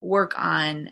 work 0.00 0.34
on 0.38 0.90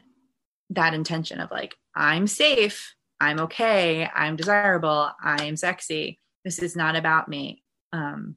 that 0.71 0.93
intention 0.93 1.41
of 1.41 1.51
like, 1.51 1.75
I'm 1.95 2.27
safe, 2.27 2.95
I'm 3.21 3.41
okay, 3.41 4.09
I'm 4.15 4.37
desirable, 4.37 5.11
I'm 5.23 5.57
sexy, 5.57 6.21
this 6.45 6.59
is 6.59 6.77
not 6.77 6.95
about 6.95 7.29
me. 7.29 7.63
Um, 7.93 8.37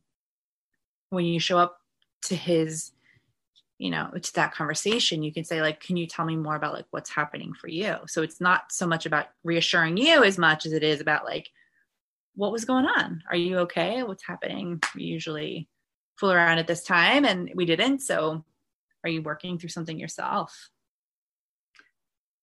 when 1.09 1.25
you 1.25 1.39
show 1.39 1.57
up 1.57 1.77
to 2.23 2.35
his 2.35 2.91
you 3.77 3.89
know 3.89 4.11
to 4.11 4.33
that 4.35 4.53
conversation 4.53 5.23
you 5.23 5.33
can 5.33 5.43
say 5.43 5.59
like 5.59 5.79
can 5.79 5.97
you 5.97 6.05
tell 6.05 6.23
me 6.23 6.35
more 6.35 6.55
about 6.55 6.73
like 6.73 6.85
what's 6.91 7.09
happening 7.09 7.53
for 7.53 7.67
you? 7.67 7.95
So 8.07 8.21
it's 8.21 8.39
not 8.39 8.71
so 8.71 8.87
much 8.87 9.05
about 9.05 9.27
reassuring 9.43 9.97
you 9.97 10.23
as 10.23 10.37
much 10.37 10.65
as 10.65 10.73
it 10.73 10.83
is 10.83 11.01
about 11.01 11.25
like 11.25 11.49
what 12.35 12.51
was 12.51 12.63
going 12.63 12.85
on? 12.85 13.23
Are 13.29 13.35
you 13.35 13.59
okay? 13.59 14.03
What's 14.03 14.25
happening? 14.25 14.81
We 14.95 15.03
usually 15.03 15.67
fool 16.17 16.31
around 16.31 16.59
at 16.59 16.67
this 16.67 16.83
time 16.83 17.25
and 17.25 17.51
we 17.55 17.65
didn't 17.65 17.99
so 17.99 18.45
are 19.03 19.09
you 19.09 19.21
working 19.23 19.57
through 19.57 19.69
something 19.69 19.99
yourself? 19.99 20.69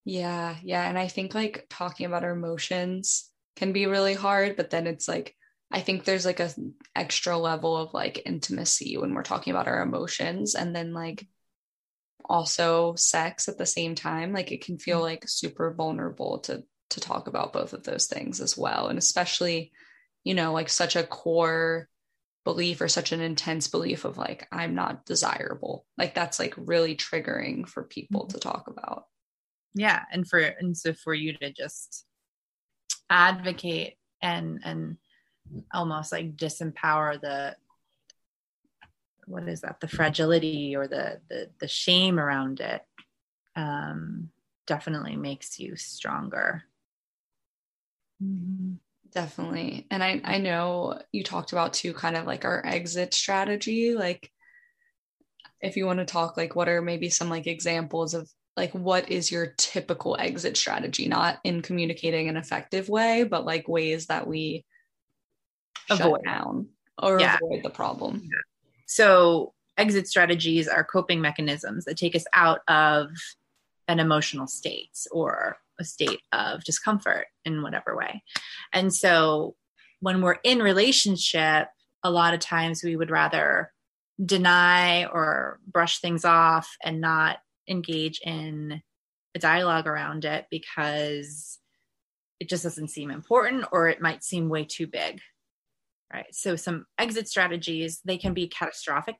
Yeah 0.05 0.55
yeah 0.63 0.89
and 0.89 0.97
i 0.97 1.07
think 1.07 1.35
like 1.35 1.67
talking 1.69 2.05
about 2.05 2.23
our 2.23 2.31
emotions 2.31 3.29
can 3.55 3.73
be 3.73 3.85
really 3.85 4.13
hard 4.15 4.55
but 4.55 4.69
then 4.69 4.87
it's 4.87 5.07
like 5.07 5.35
I 5.71 5.81
think 5.81 6.03
there's 6.03 6.25
like 6.25 6.39
a 6.39 6.51
extra 6.95 7.37
level 7.37 7.77
of 7.77 7.93
like 7.93 8.23
intimacy 8.25 8.97
when 8.97 9.13
we're 9.13 9.23
talking 9.23 9.51
about 9.51 9.67
our 9.67 9.81
emotions 9.81 10.55
and 10.55 10.75
then 10.75 10.93
like 10.93 11.27
also 12.25 12.95
sex 12.95 13.47
at 13.47 13.57
the 13.57 13.65
same 13.65 13.95
time 13.95 14.33
like 14.33 14.51
it 14.51 14.63
can 14.63 14.77
feel 14.77 14.97
mm-hmm. 14.97 15.05
like 15.05 15.27
super 15.27 15.73
vulnerable 15.73 16.39
to 16.39 16.63
to 16.89 16.99
talk 16.99 17.27
about 17.27 17.53
both 17.53 17.73
of 17.73 17.83
those 17.83 18.07
things 18.07 18.39
as 18.41 18.57
well 18.57 18.87
and 18.87 18.97
especially 18.97 19.71
you 20.23 20.33
know 20.33 20.53
like 20.53 20.69
such 20.69 20.95
a 20.95 21.03
core 21.03 21.87
belief 22.45 22.81
or 22.81 22.87
such 22.87 23.11
an 23.11 23.21
intense 23.21 23.67
belief 23.67 24.05
of 24.05 24.17
like 24.17 24.47
I'm 24.51 24.73
not 24.73 25.05
desirable 25.05 25.85
like 25.97 26.15
that's 26.15 26.39
like 26.39 26.53
really 26.57 26.95
triggering 26.95 27.67
for 27.67 27.83
people 27.83 28.21
mm-hmm. 28.21 28.33
to 28.33 28.39
talk 28.39 28.67
about 28.67 29.05
yeah 29.75 30.03
and 30.11 30.27
for 30.27 30.39
and 30.39 30.75
so 30.75 30.93
for 30.93 31.13
you 31.13 31.33
to 31.33 31.51
just 31.51 32.05
advocate 33.09 33.95
and 34.21 34.59
and 34.63 34.97
almost 35.73 36.11
like 36.11 36.35
disempower 36.35 37.19
the 37.19 37.55
what 39.25 39.47
is 39.47 39.61
that 39.61 39.79
the 39.79 39.87
fragility 39.87 40.75
or 40.75 40.87
the 40.87 41.19
the, 41.29 41.49
the 41.59 41.67
shame 41.67 42.19
around 42.19 42.59
it 42.59 42.81
um, 43.55 44.29
definitely 44.67 45.15
makes 45.15 45.59
you 45.59 45.75
stronger 45.75 46.63
mm-hmm. 48.23 48.73
Definitely. 49.11 49.87
And 49.89 50.03
I 50.03 50.21
I 50.23 50.37
know 50.37 51.01
you 51.11 51.23
talked 51.23 51.51
about 51.51 51.73
too 51.73 51.93
kind 51.93 52.15
of 52.15 52.27
like 52.27 52.45
our 52.45 52.63
exit 52.65 53.13
strategy 53.13 53.95
like 53.95 54.31
if 55.61 55.77
you 55.77 55.85
want 55.85 55.99
to 55.99 56.05
talk 56.05 56.37
like 56.37 56.55
what 56.55 56.69
are 56.69 56.81
maybe 56.81 57.09
some 57.09 57.29
like 57.29 57.47
examples 57.47 58.13
of 58.13 58.29
like 58.55 58.71
what 58.73 59.09
is 59.09 59.31
your 59.31 59.53
typical 59.57 60.15
exit 60.19 60.57
strategy 60.57 61.07
not 61.07 61.39
in 61.43 61.61
communicating 61.61 62.29
an 62.29 62.37
effective 62.37 62.87
way 62.89 63.23
but 63.23 63.45
like 63.45 63.67
ways 63.67 64.07
that 64.07 64.27
we 64.27 64.65
avoid 65.89 66.23
down 66.23 66.67
or 67.01 67.19
yeah. 67.19 67.37
avoid 67.41 67.63
the 67.63 67.69
problem. 67.69 68.27
So 68.85 69.53
exit 69.77 70.07
strategies 70.07 70.67
are 70.67 70.83
coping 70.83 71.21
mechanisms 71.21 71.85
that 71.85 71.97
take 71.97 72.15
us 72.15 72.25
out 72.33 72.59
of 72.67 73.09
an 73.87 73.99
emotional 73.99 74.47
state 74.47 74.97
or 75.11 75.57
a 75.79 75.83
state 75.83 76.21
of 76.31 76.63
discomfort 76.63 77.27
in 77.45 77.63
whatever 77.63 77.95
way. 77.95 78.21
And 78.73 78.93
so 78.93 79.55
when 80.01 80.21
we're 80.21 80.39
in 80.43 80.59
relationship, 80.59 81.69
a 82.03 82.11
lot 82.11 82.33
of 82.33 82.39
times 82.39 82.83
we 82.83 82.95
would 82.95 83.09
rather 83.09 83.71
deny 84.23 85.05
or 85.05 85.59
brush 85.65 85.99
things 85.99 86.25
off 86.25 86.75
and 86.83 86.99
not 86.99 87.37
engage 87.67 88.19
in 88.21 88.81
a 89.35 89.39
dialogue 89.39 89.87
around 89.87 90.25
it 90.25 90.45
because 90.51 91.59
it 92.39 92.49
just 92.49 92.63
doesn't 92.63 92.89
seem 92.89 93.11
important 93.11 93.65
or 93.71 93.87
it 93.87 94.01
might 94.01 94.23
seem 94.23 94.49
way 94.49 94.65
too 94.65 94.87
big 94.87 95.21
right? 96.11 96.33
So 96.33 96.55
some 96.55 96.85
exit 96.97 97.27
strategies 97.27 98.01
they 98.03 98.17
can 98.17 98.33
be 98.33 98.47
catastrophic 98.47 99.17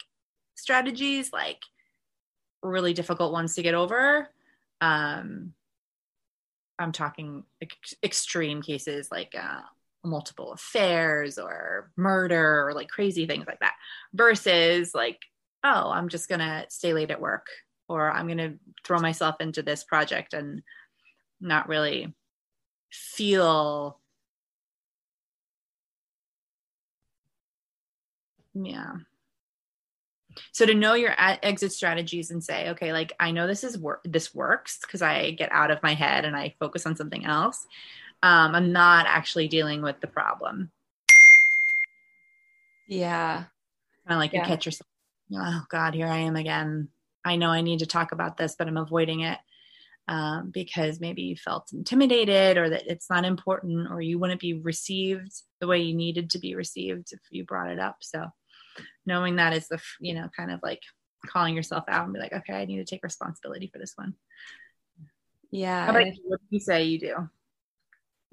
strategies 0.56 1.32
like 1.32 1.62
really 2.62 2.94
difficult 2.94 3.32
ones 3.32 3.56
to 3.56 3.62
get 3.62 3.76
over. 3.76 4.30
Um 4.82 5.54
i'm 6.80 6.92
talking 6.92 7.44
ex- 7.62 7.96
extreme 8.04 8.62
cases 8.62 9.10
like 9.12 9.36
uh, 9.38 9.62
multiple 10.04 10.54
affairs 10.54 11.38
or 11.38 11.92
murder 11.98 12.68
or 12.68 12.74
like 12.74 12.88
crazy 12.88 13.28
things 13.28 13.46
like 13.46 13.60
that 13.60 13.76
versus 14.14 14.96
like 14.96 15.20
oh 15.64 15.92
i'm 15.92 16.08
just 16.08 16.30
gonna 16.30 16.66
stay 16.70 16.94
late 16.94 17.12
at 17.12 17.22
work 17.22 17.48
or 17.90 18.10
i'm 18.10 18.28
gonna 18.28 18.54
throw 18.86 18.98
myself 18.98 19.36
into 19.42 19.62
this 19.62 19.84
project 19.84 20.34
and 20.34 20.62
not 21.42 21.68
really 21.68 22.14
feel 22.92 24.00
yeah. 28.54 28.94
So 30.52 30.66
to 30.66 30.74
know 30.74 30.94
your 30.94 31.14
exit 31.18 31.72
strategies 31.72 32.32
and 32.32 32.44
say 32.44 32.70
okay 32.70 32.94
like 32.94 33.14
i 33.20 33.32
know 33.32 33.48
this 33.48 33.64
is 33.64 33.78
work 33.78 34.02
this 34.06 34.34
works 34.34 34.80
because 34.82 35.02
i 35.02 35.32
get 35.32 35.52
out 35.52 35.72
of 35.72 35.82
my 35.84 35.94
head 35.94 36.24
and 36.24 36.36
i 36.36 36.56
focus 36.60 36.86
on 36.86 36.96
something 36.96 37.26
else 37.26 37.66
um, 38.22 38.54
i'm 38.56 38.72
not 38.72 39.06
actually 39.08 39.48
dealing 39.48 39.82
with 39.82 40.00
the 40.02 40.08
problem. 40.08 40.72
Yeah. 42.88 43.44
Kind 44.08 44.16
of 44.16 44.18
like 44.18 44.34
yeah. 44.34 44.42
you 44.42 44.48
catch 44.48 44.66
yourself 44.66 44.88
oh 45.34 45.64
god 45.70 45.94
here 45.94 46.08
i 46.08 46.18
am 46.18 46.36
again. 46.36 46.90
I 47.26 47.36
know 47.36 47.50
i 47.50 47.62
need 47.62 47.80
to 47.80 47.86
talk 47.86 48.12
about 48.12 48.38
this 48.38 48.56
but 48.58 48.68
i'm 48.68 48.78
avoiding 48.78 49.22
it 49.22 49.38
um, 50.10 50.50
because 50.52 51.00
maybe 51.00 51.22
you 51.22 51.36
felt 51.36 51.70
intimidated 51.72 52.58
or 52.58 52.72
that 52.72 52.88
it's 52.88 53.12
not 53.12 53.26
important 53.26 53.88
or 53.92 54.02
you 54.02 54.18
wouldn't 54.18 54.42
be 54.42 54.54
received 54.54 55.32
the 55.62 55.68
way 55.68 55.80
you 55.80 55.94
needed 55.94 56.32
to 56.32 56.40
be 56.40 56.56
received 56.56 57.14
if 57.14 57.20
you 57.30 57.46
brought 57.46 57.70
it 57.70 57.80
up. 57.80 57.98
So 58.02 58.26
knowing 59.06 59.36
that 59.36 59.54
is 59.54 59.68
the 59.68 59.80
you 60.00 60.16
know 60.16 60.28
kind 60.36 60.52
of 60.52 60.60
like 60.64 60.82
calling 61.28 61.56
yourself 61.56 61.84
out 61.88 62.06
and 62.06 62.14
be 62.14 62.20
like 62.20 62.34
okay 62.34 62.54
i 62.54 62.66
need 62.66 62.78
to 62.78 62.86
take 62.86 63.04
responsibility 63.04 63.70
for 63.72 63.78
this 63.78 63.94
one. 63.96 64.16
Yeah 65.52 65.86
How 65.86 65.92
about 65.92 66.06
you? 66.08 66.14
what 66.26 66.40
do 66.40 66.46
you 66.50 66.60
say 66.60 66.86
you 66.86 67.00
do? 67.00 67.30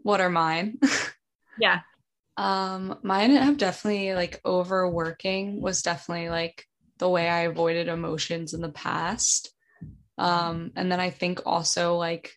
What 0.02 0.20
are 0.20 0.30
mine? 0.30 0.78
Yeah. 1.58 1.80
Um 2.36 2.98
mine 3.02 3.30
have 3.30 3.56
definitely 3.56 4.12
like 4.14 4.42
overworking 4.44 5.62
was 5.62 5.80
definitely 5.82 6.28
like 6.28 6.66
the 6.98 7.08
way 7.08 7.28
i 7.28 7.40
avoided 7.40 7.88
emotions 7.88 8.52
in 8.52 8.60
the 8.60 8.68
past 8.68 9.55
um 10.18 10.72
and 10.76 10.90
then 10.90 11.00
i 11.00 11.10
think 11.10 11.40
also 11.44 11.96
like 11.96 12.32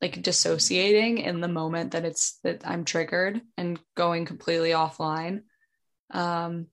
like 0.00 0.22
dissociating 0.22 1.18
in 1.18 1.40
the 1.40 1.48
moment 1.48 1.92
that 1.92 2.04
it's 2.04 2.38
that 2.44 2.62
i'm 2.64 2.84
triggered 2.84 3.40
and 3.56 3.78
going 3.96 4.24
completely 4.24 4.70
offline 4.70 5.42
um 6.12 6.66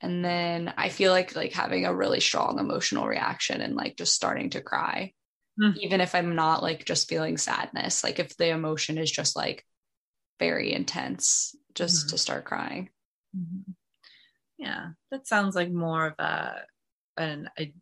and 0.00 0.24
then 0.24 0.72
i 0.76 0.88
feel 0.88 1.12
like 1.12 1.34
like 1.34 1.52
having 1.52 1.86
a 1.86 1.94
really 1.94 2.20
strong 2.20 2.58
emotional 2.58 3.06
reaction 3.06 3.60
and 3.60 3.74
like 3.74 3.96
just 3.96 4.14
starting 4.14 4.50
to 4.50 4.60
cry 4.60 5.12
mm-hmm. 5.60 5.76
even 5.80 6.00
if 6.00 6.14
i'm 6.14 6.34
not 6.34 6.62
like 6.62 6.84
just 6.84 7.08
feeling 7.08 7.36
sadness 7.36 8.04
like 8.04 8.18
if 8.18 8.36
the 8.36 8.48
emotion 8.48 8.98
is 8.98 9.10
just 9.10 9.36
like 9.36 9.64
very 10.38 10.72
intense 10.72 11.54
just 11.74 12.06
mm-hmm. 12.06 12.10
to 12.10 12.18
start 12.18 12.44
crying 12.44 12.88
mm-hmm. 13.36 13.72
yeah 14.58 14.90
that 15.10 15.26
sounds 15.26 15.54
like 15.54 15.70
more 15.70 16.06
of 16.06 16.14
a 16.18 16.62
an 17.16 17.48
a, 17.58 17.72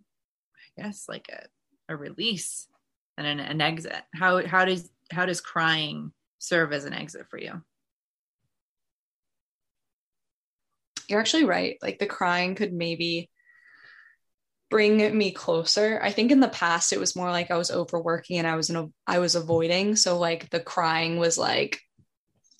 guess 0.77 1.07
like 1.09 1.29
a, 1.31 1.93
a 1.93 1.97
release 1.97 2.69
and 3.19 3.27
an, 3.27 3.41
an 3.41 3.61
exit 3.61 4.03
how 4.15 4.45
how 4.47 4.65
does 4.65 4.91
how 5.11 5.27
does 5.27 5.41
crying 5.41 6.13
serve 6.39 6.73
as 6.73 6.85
an 6.85 6.93
exit 6.93 7.27
for 7.29 7.39
you 7.39 7.63
you're 11.13 11.21
actually 11.21 11.45
right. 11.45 11.77
Like 11.83 11.99
the 11.99 12.07
crying 12.07 12.55
could 12.55 12.73
maybe 12.73 13.31
bring 14.71 15.17
me 15.17 15.31
closer. 15.31 16.01
I 16.03 16.11
think 16.11 16.33
in 16.33 16.41
the 16.41 16.49
past 16.49 16.93
it 16.93 16.99
was 16.99 17.15
more 17.15 17.31
like 17.31 17.51
I 17.51 17.59
was 17.59 17.71
overworking 17.71 18.39
and 18.39 18.47
I 18.47 18.57
was 18.57 18.71
in 18.71 18.77
a, 18.77 18.89
I 19.07 19.19
was 19.19 19.35
avoiding. 19.35 19.97
So 19.97 20.19
like 20.19 20.49
the 20.51 20.61
crying 20.61 21.19
was 21.19 21.37
like 21.37 21.81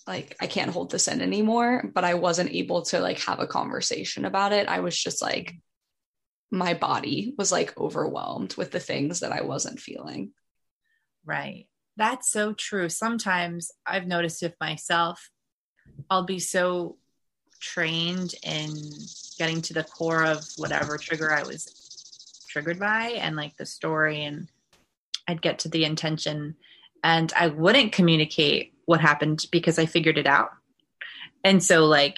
like 0.07 0.37
I 0.41 0.49
can't 0.49 0.71
hold 0.71 0.91
this 0.91 1.09
in 1.09 1.23
anymore, 1.23 1.91
but 1.95 2.05
I 2.05 2.15
wasn't 2.15 2.53
able 2.53 2.83
to 2.83 3.01
like 3.01 3.21
have 3.21 3.41
a 3.41 3.47
conversation 3.47 4.25
about 4.25 4.53
it. 4.53 4.69
I 4.69 4.81
was 4.81 5.01
just 5.01 5.23
like 5.23 5.55
my 6.53 6.75
body 6.75 7.35
was 7.39 7.51
like 7.51 7.77
overwhelmed 7.79 8.55
with 8.57 8.71
the 8.71 8.79
things 8.79 9.21
that 9.21 9.33
I 9.33 9.41
wasn't 9.41 9.81
feeling. 9.81 10.33
Right. 11.25 11.67
That's 11.97 12.31
so 12.31 12.53
true. 12.53 12.91
Sometimes 12.91 13.73
I've 13.87 14.07
noticed 14.07 14.43
with 14.43 14.55
myself, 14.61 15.31
I'll 16.11 16.25
be 16.25 16.39
so 16.39 16.99
trained 17.59 18.35
in 18.43 18.69
getting 19.39 19.63
to 19.63 19.73
the 19.73 19.85
core 19.85 20.25
of 20.25 20.45
whatever 20.59 20.99
trigger 20.99 21.33
I 21.33 21.43
was 21.43 22.45
triggered 22.51 22.79
by 22.79 23.13
and 23.19 23.35
like 23.35 23.57
the 23.57 23.65
story 23.65 24.25
and 24.25 24.49
I'd 25.27 25.41
get 25.41 25.61
to 25.61 25.71
the 25.71 25.87
intention 25.87 26.57
and 27.03 27.33
I 27.35 27.47
wouldn't 27.47 27.93
communicate 27.93 28.75
what 28.85 29.01
happened 29.01 29.47
because 29.51 29.79
I 29.79 29.87
figured 29.87 30.19
it 30.19 30.27
out. 30.27 30.51
And 31.45 31.63
so 31.63 31.87
like 31.87 32.17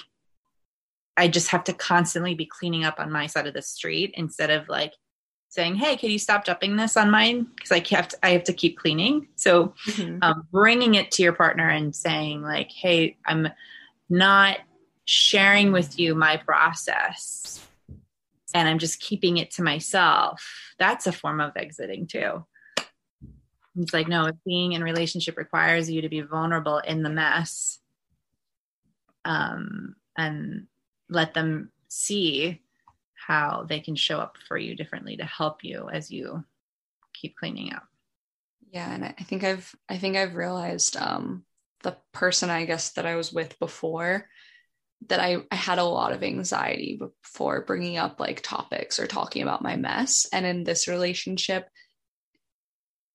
I 1.16 1.28
just 1.28 1.48
have 1.48 1.64
to 1.64 1.72
constantly 1.72 2.34
be 2.34 2.46
cleaning 2.46 2.84
up 2.84 2.98
on 2.98 3.12
my 3.12 3.26
side 3.26 3.46
of 3.46 3.54
the 3.54 3.62
street 3.62 4.14
instead 4.16 4.50
of 4.50 4.68
like 4.68 4.94
saying, 5.48 5.76
"Hey, 5.76 5.96
can 5.96 6.10
you 6.10 6.18
stop 6.18 6.44
dumping 6.44 6.76
this 6.76 6.96
on 6.96 7.10
mine?" 7.10 7.46
Because 7.54 7.72
I 7.72 7.82
have 7.94 8.08
to, 8.08 8.18
I 8.22 8.30
have 8.30 8.44
to 8.44 8.52
keep 8.52 8.78
cleaning. 8.78 9.28
So, 9.36 9.74
mm-hmm. 9.86 10.18
um, 10.22 10.46
bringing 10.50 10.94
it 10.94 11.10
to 11.12 11.22
your 11.22 11.32
partner 11.32 11.68
and 11.68 11.94
saying 11.94 12.42
like, 12.42 12.70
"Hey, 12.70 13.16
I'm 13.26 13.48
not 14.08 14.58
sharing 15.04 15.72
with 15.72 15.98
you 15.98 16.14
my 16.14 16.36
process 16.36 17.64
and 18.54 18.68
I'm 18.68 18.78
just 18.78 19.00
keeping 19.00 19.36
it 19.38 19.50
to 19.52 19.62
myself, 19.62 20.74
that's 20.78 21.06
a 21.06 21.12
form 21.12 21.40
of 21.40 21.56
exiting 21.56 22.06
too. 22.06 22.46
It's 23.76 23.92
like, 23.92 24.06
no, 24.06 24.30
being 24.46 24.72
in 24.72 24.84
relationship 24.84 25.36
requires 25.36 25.90
you 25.90 26.02
to 26.02 26.08
be 26.08 26.20
vulnerable 26.20 26.78
in 26.78 27.02
the 27.02 27.10
mess 27.10 27.80
um, 29.24 29.96
and 30.16 30.68
let 31.08 31.34
them 31.34 31.70
see 31.88 32.60
how 33.14 33.64
they 33.68 33.80
can 33.80 33.96
show 33.96 34.18
up 34.18 34.36
for 34.48 34.58
you 34.58 34.74
differently 34.74 35.16
to 35.16 35.24
help 35.24 35.64
you 35.64 35.88
as 35.90 36.10
you 36.10 36.44
keep 37.12 37.36
cleaning 37.36 37.72
up. 37.72 37.84
Yeah, 38.70 38.92
and 38.92 39.04
I 39.04 39.22
think 39.22 39.44
I've 39.44 39.74
I 39.88 39.98
think 39.98 40.16
I've 40.16 40.34
realized 40.34 40.96
um, 40.96 41.44
the 41.82 41.96
person 42.12 42.50
I 42.50 42.64
guess 42.64 42.92
that 42.92 43.06
I 43.06 43.14
was 43.14 43.32
with 43.32 43.58
before 43.58 44.28
that 45.08 45.20
I, 45.20 45.36
I 45.50 45.54
had 45.54 45.78
a 45.78 45.84
lot 45.84 46.12
of 46.12 46.22
anxiety 46.22 46.98
before 46.98 47.64
bringing 47.64 47.98
up 47.98 48.20
like 48.20 48.40
topics 48.40 48.98
or 48.98 49.06
talking 49.06 49.42
about 49.42 49.62
my 49.62 49.76
mess. 49.76 50.26
And 50.32 50.46
in 50.46 50.64
this 50.64 50.88
relationship, 50.88 51.68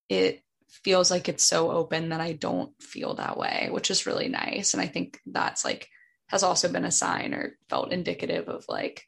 it 0.07 0.43
feels 0.69 1.09
like 1.09 1.27
it's 1.27 1.43
so 1.43 1.71
open 1.71 2.09
that 2.09 2.21
I 2.21 2.33
don't 2.33 2.71
feel 2.81 3.15
that 3.15 3.37
way, 3.37 3.69
which 3.71 3.89
is 3.89 4.05
really 4.05 4.27
nice. 4.27 4.73
And 4.73 4.81
I 4.81 4.87
think 4.87 5.19
that's 5.25 5.65
like 5.65 5.89
has 6.29 6.43
also 6.43 6.71
been 6.71 6.85
a 6.85 6.91
sign 6.91 7.33
or 7.33 7.57
felt 7.69 7.91
indicative 7.91 8.47
of 8.47 8.65
like, 8.67 9.05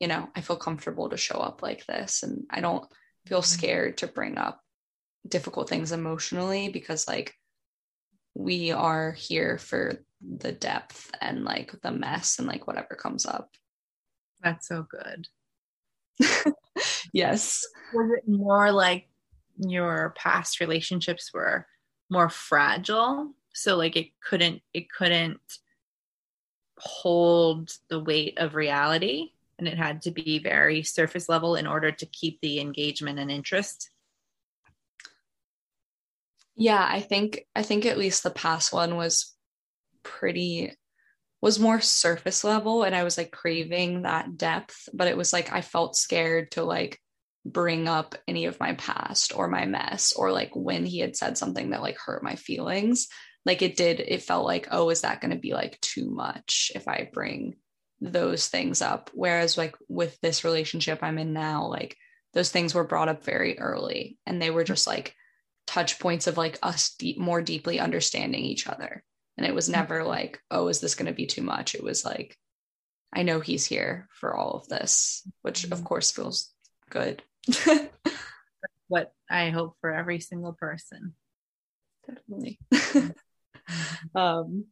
you 0.00 0.08
know, 0.08 0.28
I 0.34 0.40
feel 0.40 0.56
comfortable 0.56 1.10
to 1.10 1.16
show 1.16 1.36
up 1.36 1.62
like 1.62 1.86
this 1.86 2.22
and 2.22 2.44
I 2.50 2.60
don't 2.60 2.84
feel 3.26 3.40
mm-hmm. 3.40 3.58
scared 3.58 3.98
to 3.98 4.06
bring 4.06 4.38
up 4.38 4.60
difficult 5.26 5.68
things 5.68 5.92
emotionally 5.92 6.68
because 6.68 7.06
like 7.06 7.34
we 8.34 8.72
are 8.72 9.12
here 9.12 9.58
for 9.58 10.04
the 10.38 10.52
depth 10.52 11.10
and 11.20 11.44
like 11.44 11.74
the 11.82 11.92
mess 11.92 12.38
and 12.38 12.48
like 12.48 12.66
whatever 12.66 12.94
comes 12.94 13.26
up. 13.26 13.50
That's 14.42 14.68
so 14.68 14.86
good. 14.88 15.28
yes. 17.12 17.64
Was 17.92 18.10
it 18.18 18.28
more 18.28 18.72
like 18.72 19.08
your 19.58 20.14
past 20.16 20.60
relationships 20.60 21.30
were 21.34 21.66
more 22.10 22.28
fragile 22.28 23.32
so 23.54 23.76
like 23.76 23.96
it 23.96 24.08
couldn't 24.20 24.60
it 24.74 24.90
couldn't 24.90 25.40
hold 26.82 27.70
the 27.88 28.00
weight 28.00 28.38
of 28.38 28.54
reality 28.54 29.30
and 29.58 29.68
it 29.68 29.78
had 29.78 30.02
to 30.02 30.10
be 30.10 30.40
very 30.40 30.82
surface 30.82 31.28
level 31.28 31.54
in 31.54 31.66
order 31.66 31.92
to 31.92 32.06
keep 32.06 32.40
the 32.40 32.58
engagement 32.58 33.18
and 33.18 33.30
interest. 33.30 33.90
Yeah 36.56 36.84
i 36.86 37.00
think 37.00 37.46
i 37.56 37.62
think 37.62 37.86
at 37.86 37.96
least 37.96 38.22
the 38.22 38.30
past 38.30 38.72
one 38.72 38.96
was 38.96 39.34
pretty 40.02 40.76
was 41.40 41.58
more 41.58 41.80
surface 41.80 42.44
level 42.44 42.82
and 42.82 42.94
i 42.94 43.04
was 43.04 43.16
like 43.16 43.30
craving 43.30 44.02
that 44.02 44.36
depth 44.36 44.88
but 44.92 45.08
it 45.08 45.16
was 45.16 45.32
like 45.32 45.50
i 45.50 45.62
felt 45.62 45.96
scared 45.96 46.50
to 46.50 46.62
like 46.62 47.00
bring 47.44 47.88
up 47.88 48.14
any 48.28 48.44
of 48.44 48.60
my 48.60 48.74
past 48.74 49.34
or 49.34 49.48
my 49.48 49.64
mess 49.64 50.12
or 50.12 50.30
like 50.30 50.54
when 50.54 50.84
he 50.84 50.98
had 50.98 51.16
said 51.16 51.38
something 51.38 51.70
that 51.70 51.82
like 51.82 51.96
hurt 51.98 52.22
my 52.22 52.36
feelings 52.36 53.08
like 53.44 53.62
it 53.62 53.76
did 53.76 54.00
it 54.00 54.22
felt 54.22 54.44
like 54.44 54.68
oh 54.70 54.90
is 54.90 55.02
that 55.02 55.20
going 55.20 55.30
to 55.30 55.38
be 55.38 55.52
like 55.52 55.80
too 55.80 56.10
much 56.10 56.72
if 56.74 56.86
i 56.88 57.08
bring 57.12 57.56
those 58.02 58.48
things 58.48 58.82
up? 58.82 59.10
Whereas 59.14 59.56
like 59.56 59.76
with 59.88 60.20
this 60.20 60.44
relationship 60.44 60.98
i'm 61.02 61.18
in 61.18 61.32
now 61.32 61.66
like 61.66 61.96
those 62.34 62.50
things 62.50 62.74
were 62.74 62.84
brought 62.84 63.08
up 63.08 63.24
very 63.24 63.58
early 63.58 64.18
and 64.26 64.40
they 64.40 64.50
were 64.50 64.64
just 64.64 64.86
like 64.86 65.14
touch 65.66 66.00
points 66.00 66.26
of 66.26 66.38
like 66.38 66.58
us 66.62 66.94
deep, 66.96 67.18
more 67.18 67.42
deeply 67.42 67.78
understanding 67.78 68.42
each 68.42 68.66
other. 68.66 69.04
And 69.36 69.46
it 69.46 69.54
was 69.54 69.66
mm-hmm. 69.66 69.80
never 69.80 70.04
like 70.04 70.40
oh 70.50 70.68
is 70.68 70.80
this 70.80 70.94
going 70.94 71.06
to 71.06 71.12
be 71.12 71.26
too 71.26 71.42
much? 71.42 71.74
It 71.74 71.84
was 71.84 72.04
like 72.04 72.36
i 73.14 73.22
know 73.22 73.40
he's 73.40 73.66
here 73.66 74.08
for 74.10 74.34
all 74.34 74.52
of 74.52 74.68
this 74.68 75.22
which 75.42 75.64
of 75.64 75.70
mm-hmm. 75.70 75.84
course 75.84 76.10
feels 76.10 76.50
good. 76.90 77.22
What 78.88 79.12
i 79.30 79.48
hope 79.48 79.76
for 79.80 79.90
every 79.90 80.20
single 80.20 80.52
person. 80.52 81.14
Definitely 82.06 82.58
um 84.14 84.66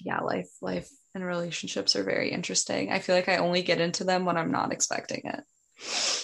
yeah 0.00 0.20
life 0.20 0.50
life 0.60 0.90
and 1.14 1.24
relationships 1.24 1.94
are 1.94 2.04
very 2.04 2.30
interesting. 2.30 2.90
I 2.90 2.98
feel 2.98 3.14
like 3.14 3.28
i 3.28 3.36
only 3.36 3.62
get 3.62 3.80
into 3.80 4.04
them 4.04 4.24
when 4.24 4.36
i'm 4.36 4.50
not 4.50 4.72
expecting 4.72 5.22
it. 5.24 5.44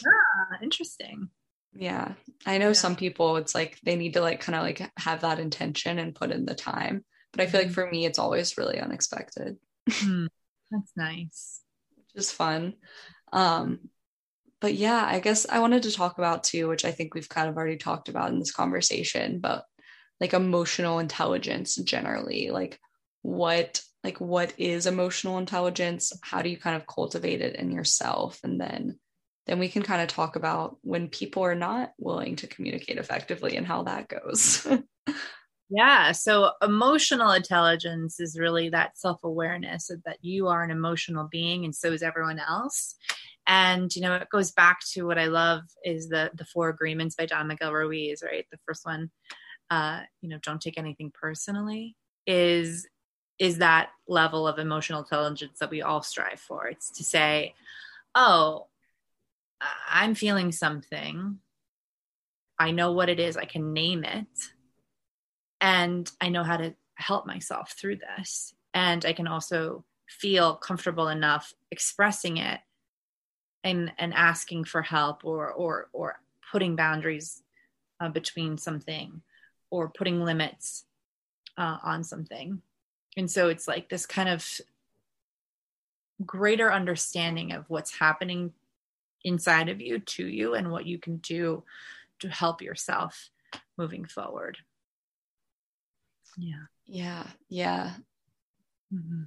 Ah 0.07 0.59
interesting. 0.63 1.29
Yeah. 1.75 2.15
I 2.47 2.59
know 2.59 2.69
yeah. 2.69 2.73
some 2.73 2.97
people 2.97 3.37
it's 3.37 3.55
like 3.55 3.79
they 3.83 3.97
need 3.97 4.15
to 4.15 4.21
like 4.21 4.41
kind 4.41 4.57
of 4.57 4.63
like 4.63 4.91
have 4.99 5.21
that 5.21 5.39
intention 5.39 5.99
and 5.99 6.15
put 6.15 6.31
in 6.31 6.45
the 6.45 6.55
time 6.55 7.05
but 7.33 7.43
i 7.43 7.47
feel 7.47 7.61
like 7.61 7.69
mm-hmm. 7.69 7.75
for 7.75 7.91
me 7.91 8.07
it's 8.07 8.19
always 8.19 8.59
really 8.59 8.81
unexpected. 8.81 9.57
Mm, 9.89 10.29
that's 10.71 10.93
nice. 10.97 11.61
Which 11.97 12.23
is 12.23 12.33
fun. 12.33 12.75
Um 13.33 13.91
but 14.61 14.75
yeah 14.75 15.05
i 15.07 15.21
guess 15.21 15.47
i 15.49 15.59
wanted 15.61 15.83
to 15.85 15.93
talk 15.93 16.19
about 16.19 16.45
too 16.45 16.69
which 16.69 16.85
i 16.85 16.91
think 16.91 17.15
we've 17.15 17.29
kind 17.29 17.49
of 17.49 17.57
already 17.57 17.77
talked 17.77 18.09
about 18.09 18.31
in 18.31 18.39
this 18.39 18.53
conversation 18.53 19.41
but 19.41 19.65
like 20.21 20.33
emotional 20.33 20.99
intelligence 20.99 21.77
generally? 21.77 22.51
Like 22.51 22.79
what 23.23 23.83
like 24.05 24.21
what 24.21 24.55
is 24.59 24.87
emotional 24.87 25.39
intelligence? 25.39 26.13
How 26.23 26.43
do 26.43 26.49
you 26.49 26.57
kind 26.57 26.77
of 26.77 26.87
cultivate 26.87 27.41
it 27.41 27.57
in 27.57 27.71
yourself? 27.71 28.41
And 28.45 28.61
then 28.61 28.99
then 29.47 29.59
we 29.59 29.69
can 29.69 29.83
kind 29.83 30.03
of 30.03 30.09
talk 30.09 30.37
about 30.37 30.77
when 30.83 31.09
people 31.09 31.43
are 31.43 31.55
not 31.55 31.93
willing 31.99 32.37
to 32.37 32.47
communicate 32.47 32.99
effectively 32.99 33.57
and 33.57 33.67
how 33.67 33.85
that 33.85 34.09
goes. 34.09 34.67
Yeah 35.71 36.13
so 36.13 36.53
emotional 36.63 37.33
intelligence 37.33 38.21
is 38.21 38.39
really 38.39 38.71
that 38.71 38.97
self-awareness 38.97 39.91
that 40.07 40.17
you 40.23 40.49
are 40.49 40.63
an 40.63 40.71
emotional 40.71 41.29
being 41.31 41.67
and 41.67 41.75
so 41.75 41.93
is 41.93 42.03
everyone 42.03 42.39
else. 42.39 42.95
And 43.47 43.95
you 43.95 44.01
know 44.01 44.15
it 44.15 44.31
goes 44.31 44.51
back 44.51 44.79
to 44.93 45.03
what 45.03 45.19
i 45.19 45.27
love 45.27 45.63
is 45.85 46.09
the 46.09 46.31
the 46.35 46.47
four 46.47 46.71
agreements 46.71 47.17
by 47.17 47.27
don 47.27 47.49
miguel 47.49 47.73
ruiz 47.73 48.23
right? 48.23 48.47
The 48.51 48.59
first 48.67 48.87
one 48.87 49.11
uh, 49.71 50.01
you 50.21 50.29
know, 50.29 50.39
don't 50.43 50.61
take 50.61 50.79
anything 50.79 51.13
personally 51.13 51.97
is 52.27 52.87
is 53.39 53.59
that 53.59 53.91
level 54.09 54.49
of 54.49 54.59
emotional 54.59 55.01
intelligence 55.01 55.61
that 55.61 55.71
we 55.71 55.81
all 55.81 56.03
strive 56.03 56.41
for. 56.41 56.67
It's 56.67 56.91
to 56.99 57.05
say, 57.05 57.55
oh, 58.15 58.67
I'm 59.89 60.17
feeling 60.17 60.51
something. 60.51 61.39
I 62.59 62.73
know 62.73 62.93
what 62.93 63.09
it 63.09 63.21
is. 63.21 63.37
I 63.37 63.45
can 63.45 63.73
name 63.73 64.03
it. 64.03 64.27
And 65.61 66.11
I 66.21 66.31
know 66.31 66.43
how 66.43 66.57
to 66.57 66.75
help 66.97 67.27
myself 67.27 67.77
through 67.79 67.97
this. 67.97 68.55
And 68.75 69.05
I 69.05 69.13
can 69.13 69.29
also 69.29 69.85
feel 70.09 70.57
comfortable 70.57 71.09
enough 71.09 71.53
expressing 71.71 72.39
it 72.39 72.61
and, 73.63 73.93
and 73.99 74.13
asking 74.15 74.65
for 74.65 74.83
help 74.83 75.25
or, 75.25 75.53
or, 75.53 75.89
or 75.93 76.21
putting 76.51 76.75
boundaries 76.75 77.43
uh, 78.01 78.09
between 78.09 78.59
something 78.59 79.23
or 79.71 79.89
putting 79.89 80.23
limits 80.25 80.85
uh, 81.57 81.79
on 81.83 82.05
something. 82.05 82.63
And 83.17 83.31
so 83.31 83.49
it's 83.49 83.67
like 83.67 83.89
this 83.89 84.07
kind 84.07 84.29
of 84.29 84.47
greater 86.25 86.73
understanding 86.73 87.53
of 87.53 87.65
what's 87.69 87.99
happening 87.99 88.53
inside 89.25 89.69
of 89.69 89.81
you 89.81 89.99
to 89.99 90.27
you 90.27 90.55
and 90.55 90.71
what 90.71 90.87
you 90.87 90.99
can 90.99 91.19
do 91.19 91.65
to 92.21 92.29
help 92.29 92.63
yourself 92.63 93.31
moving 93.77 94.05
forward. 94.05 94.59
Yeah. 96.37 96.67
Yeah. 96.87 97.27
Yeah. 97.49 97.93
Mm-hmm. 98.95 99.25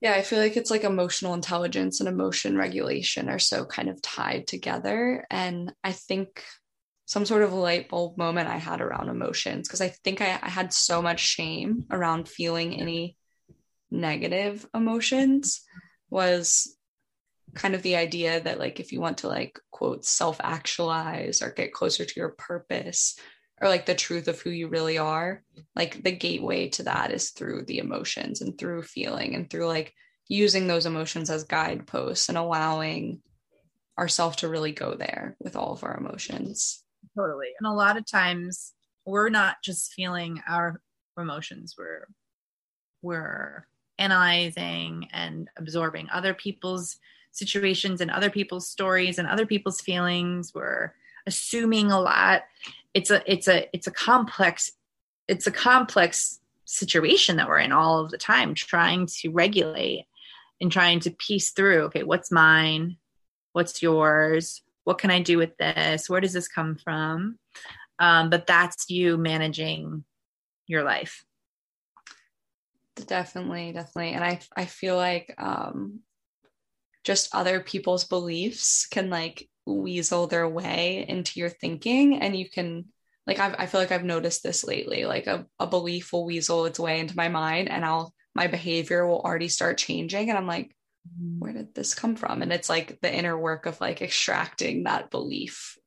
Yeah, 0.00 0.12
I 0.12 0.22
feel 0.22 0.38
like 0.38 0.56
it's 0.56 0.70
like 0.70 0.84
emotional 0.84 1.32
intelligence 1.32 2.00
and 2.00 2.08
emotion 2.08 2.56
regulation 2.56 3.28
are 3.28 3.38
so 3.38 3.64
kind 3.64 3.88
of 3.88 4.02
tied 4.02 4.46
together. 4.46 5.26
And 5.30 5.72
I 5.82 5.92
think 5.92 6.44
some 7.06 7.24
sort 7.24 7.44
of 7.44 7.52
light 7.52 7.88
bulb 7.88 8.18
moment 8.18 8.48
I 8.48 8.58
had 8.58 8.80
around 8.80 9.08
emotions 9.08 9.66
because 9.66 9.80
I 9.80 9.88
think 9.88 10.20
I, 10.20 10.38
I, 10.42 10.48
had 10.48 10.72
so 10.72 11.00
much 11.00 11.20
shame 11.20 11.84
around 11.90 12.28
feeling 12.28 12.78
any 12.78 13.16
negative 13.92 14.66
emotions 14.74 15.62
was 16.10 16.76
kind 17.54 17.76
of 17.76 17.82
the 17.82 17.94
idea 17.96 18.40
that 18.40 18.58
like 18.58 18.80
if 18.80 18.92
you 18.92 19.00
want 19.00 19.18
to 19.18 19.28
like 19.28 19.58
quote 19.70 20.04
self 20.04 20.40
actualize 20.42 21.42
or 21.42 21.50
get 21.50 21.72
closer 21.72 22.04
to 22.04 22.20
your 22.20 22.30
purpose 22.30 23.18
or 23.62 23.68
like 23.68 23.86
the 23.86 23.94
truth 23.94 24.26
of 24.26 24.40
who 24.40 24.50
you 24.50 24.68
really 24.68 24.98
are 24.98 25.42
like 25.76 26.02
the 26.02 26.12
gateway 26.12 26.68
to 26.68 26.82
that 26.82 27.12
is 27.12 27.30
through 27.30 27.64
the 27.64 27.78
emotions 27.78 28.42
and 28.42 28.58
through 28.58 28.82
feeling 28.82 29.36
and 29.36 29.48
through 29.48 29.66
like 29.66 29.94
using 30.28 30.66
those 30.66 30.86
emotions 30.86 31.30
as 31.30 31.44
guideposts 31.44 32.28
and 32.28 32.36
allowing 32.36 33.20
ourselves 33.96 34.38
to 34.38 34.48
really 34.48 34.72
go 34.72 34.94
there 34.94 35.36
with 35.38 35.54
all 35.54 35.72
of 35.72 35.84
our 35.84 35.96
emotions 35.96 36.82
totally. 37.16 37.48
And 37.58 37.66
a 37.66 37.72
lot 37.72 37.96
of 37.96 38.06
times 38.06 38.72
we're 39.04 39.28
not 39.28 39.56
just 39.62 39.92
feeling 39.94 40.42
our 40.48 40.80
emotions. 41.18 41.74
We're 41.78 42.06
we're 43.02 43.66
analyzing 43.98 45.08
and 45.12 45.48
absorbing 45.56 46.08
other 46.12 46.34
people's 46.34 46.96
situations 47.30 48.00
and 48.00 48.10
other 48.10 48.30
people's 48.30 48.68
stories 48.68 49.18
and 49.18 49.28
other 49.28 49.46
people's 49.46 49.80
feelings. 49.80 50.52
We're 50.54 50.92
assuming 51.26 51.90
a 51.90 52.00
lot. 52.00 52.42
It's 52.94 53.10
a 53.10 53.22
it's 53.30 53.48
a 53.48 53.68
it's 53.74 53.86
a 53.86 53.92
complex 53.92 54.72
it's 55.28 55.46
a 55.46 55.52
complex 55.52 56.40
situation 56.64 57.36
that 57.36 57.48
we're 57.48 57.58
in 57.58 57.72
all 57.72 58.00
of 58.00 58.10
the 58.10 58.18
time 58.18 58.54
trying 58.54 59.06
to 59.06 59.30
regulate 59.30 60.06
and 60.60 60.72
trying 60.72 60.98
to 61.00 61.10
piece 61.10 61.50
through 61.50 61.84
okay 61.84 62.02
what's 62.02 62.32
mine? 62.32 62.96
What's 63.52 63.82
yours 63.82 64.62
what 64.86 64.98
can 64.98 65.10
I 65.10 65.20
do 65.20 65.36
with 65.36 65.56
this? 65.56 66.08
Where 66.08 66.20
does 66.20 66.32
this 66.32 66.46
come 66.46 66.76
from? 66.76 67.40
Um, 67.98 68.30
but 68.30 68.46
that's 68.46 68.88
you 68.88 69.16
managing 69.16 70.04
your 70.68 70.84
life. 70.84 71.24
Definitely, 72.94 73.72
definitely. 73.72 74.12
And 74.12 74.22
I 74.22 74.38
I 74.56 74.64
feel 74.66 74.96
like 74.96 75.34
um 75.38 76.02
just 77.02 77.34
other 77.34 77.58
people's 77.60 78.04
beliefs 78.04 78.86
can 78.86 79.10
like 79.10 79.48
weasel 79.66 80.28
their 80.28 80.48
way 80.48 81.04
into 81.08 81.40
your 81.40 81.48
thinking 81.48 82.20
and 82.20 82.36
you 82.36 82.48
can 82.48 82.84
like 83.26 83.40
I've, 83.40 83.54
i 83.58 83.66
feel 83.66 83.80
like 83.80 83.92
i've 83.92 84.04
noticed 84.04 84.42
this 84.42 84.64
lately 84.64 85.04
like 85.04 85.26
a, 85.26 85.46
a 85.58 85.66
belief 85.66 86.12
will 86.12 86.24
weasel 86.24 86.66
its 86.66 86.78
way 86.78 87.00
into 87.00 87.16
my 87.16 87.28
mind 87.28 87.68
and 87.68 87.84
i'll 87.84 88.12
my 88.34 88.46
behavior 88.46 89.06
will 89.06 89.20
already 89.20 89.48
start 89.48 89.78
changing 89.78 90.28
and 90.28 90.38
i'm 90.38 90.46
like 90.46 90.74
where 91.38 91.52
did 91.52 91.74
this 91.74 91.94
come 91.94 92.16
from? 92.16 92.42
And 92.42 92.52
it's 92.52 92.68
like 92.68 93.00
the 93.00 93.12
inner 93.12 93.38
work 93.38 93.66
of 93.66 93.80
like 93.80 94.02
extracting 94.02 94.84
that 94.84 95.10
belief. 95.10 95.78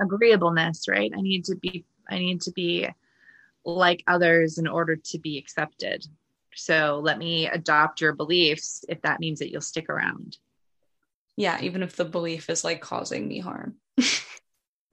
Agreeableness 0.00 0.88
right? 0.88 1.12
I 1.16 1.20
need 1.20 1.44
to 1.46 1.56
be 1.56 1.84
i 2.08 2.18
need 2.18 2.40
to 2.42 2.50
be 2.50 2.88
like 3.64 4.02
others 4.06 4.58
in 4.58 4.66
order 4.66 4.96
to 4.96 5.18
be 5.18 5.38
accepted. 5.38 6.04
So 6.54 7.00
let 7.02 7.18
me 7.18 7.46
adopt 7.46 8.00
your 8.00 8.12
beliefs 8.12 8.84
if 8.88 9.00
that 9.02 9.20
means 9.20 9.38
that 9.38 9.50
you'll 9.50 9.60
stick 9.60 9.88
around. 9.88 10.38
Yeah 11.36 11.60
even 11.62 11.82
if 11.82 11.96
the 11.96 12.04
belief 12.04 12.50
is 12.50 12.64
like 12.64 12.80
causing 12.80 13.28
me 13.28 13.38
harm. 13.38 13.76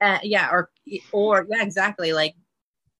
Uh, 0.02 0.18
yeah 0.22 0.48
or 0.50 0.70
or 1.12 1.46
yeah 1.50 1.62
exactly. 1.62 2.14
Like 2.14 2.34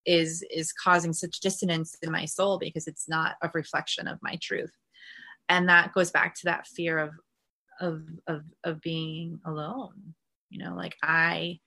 is 0.05 0.45
is 0.51 0.71
causing 0.71 1.15
such 1.15 1.41
dissonance 1.41 1.97
in 2.03 2.13
my 2.13 2.27
soul 2.27 2.59
because 2.59 2.87
it's 2.87 3.09
not 3.09 3.37
a 3.41 3.51
reflection 3.55 4.07
of 4.07 4.19
my 4.21 4.37
truth 4.43 4.71
and 5.51 5.69
that 5.69 5.93
goes 5.93 6.11
back 6.11 6.35
to 6.35 6.47
that 6.47 6.67
fear 6.67 6.99
of 6.99 7.11
of 7.81 8.03
of 8.27 8.43
of 8.65 8.81
being 8.81 9.41
alone 9.45 10.15
you 10.49 10.63
know 10.63 10.75
like 10.75 10.97
i 11.03 11.59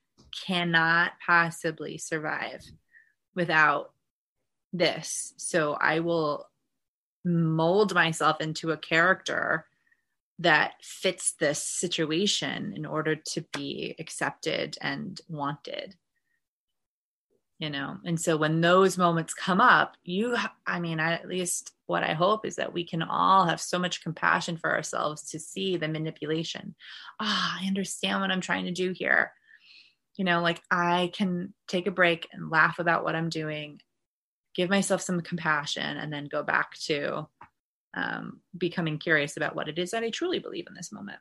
cannot 0.46 1.12
possibly 1.24 1.96
survive 1.96 2.60
without 3.36 3.92
this. 4.74 5.32
So 5.36 5.74
I 5.74 6.00
will 6.00 6.46
mold 7.24 7.94
myself 7.94 8.40
into 8.40 8.72
a 8.72 8.76
character 8.76 9.66
that 10.40 10.74
fits 10.82 11.34
this 11.38 11.64
situation 11.64 12.74
in 12.76 12.84
order 12.84 13.14
to 13.14 13.44
be 13.52 13.94
accepted 13.98 14.76
and 14.80 15.20
wanted 15.28 15.94
you 17.64 17.70
know 17.70 17.96
and 18.04 18.20
so 18.20 18.36
when 18.36 18.60
those 18.60 18.98
moments 18.98 19.32
come 19.32 19.58
up 19.58 19.96
you 20.04 20.36
i 20.66 20.78
mean 20.78 21.00
at 21.00 21.26
least 21.26 21.72
what 21.86 22.02
i 22.02 22.12
hope 22.12 22.44
is 22.44 22.56
that 22.56 22.74
we 22.74 22.84
can 22.84 23.02
all 23.02 23.46
have 23.46 23.58
so 23.58 23.78
much 23.78 24.02
compassion 24.02 24.58
for 24.58 24.70
ourselves 24.70 25.30
to 25.30 25.38
see 25.38 25.78
the 25.78 25.88
manipulation 25.88 26.74
ah 27.20 27.56
oh, 27.56 27.64
i 27.64 27.66
understand 27.66 28.20
what 28.20 28.30
i'm 28.30 28.42
trying 28.42 28.66
to 28.66 28.70
do 28.70 28.92
here 28.92 29.32
you 30.16 30.26
know 30.26 30.42
like 30.42 30.60
i 30.70 31.10
can 31.14 31.54
take 31.66 31.86
a 31.86 31.90
break 31.90 32.28
and 32.32 32.50
laugh 32.50 32.78
about 32.78 33.02
what 33.02 33.16
i'm 33.16 33.30
doing 33.30 33.80
give 34.54 34.68
myself 34.68 35.00
some 35.00 35.22
compassion 35.22 35.96
and 35.96 36.12
then 36.12 36.26
go 36.26 36.42
back 36.42 36.78
to 36.78 37.26
um, 37.94 38.40
becoming 38.56 38.98
curious 38.98 39.38
about 39.38 39.56
what 39.56 39.68
it 39.68 39.78
is 39.78 39.92
that 39.92 40.02
I 40.02 40.10
truly 40.10 40.38
believe 40.38 40.66
in 40.68 40.74
this 40.74 40.92
moment. 40.92 41.18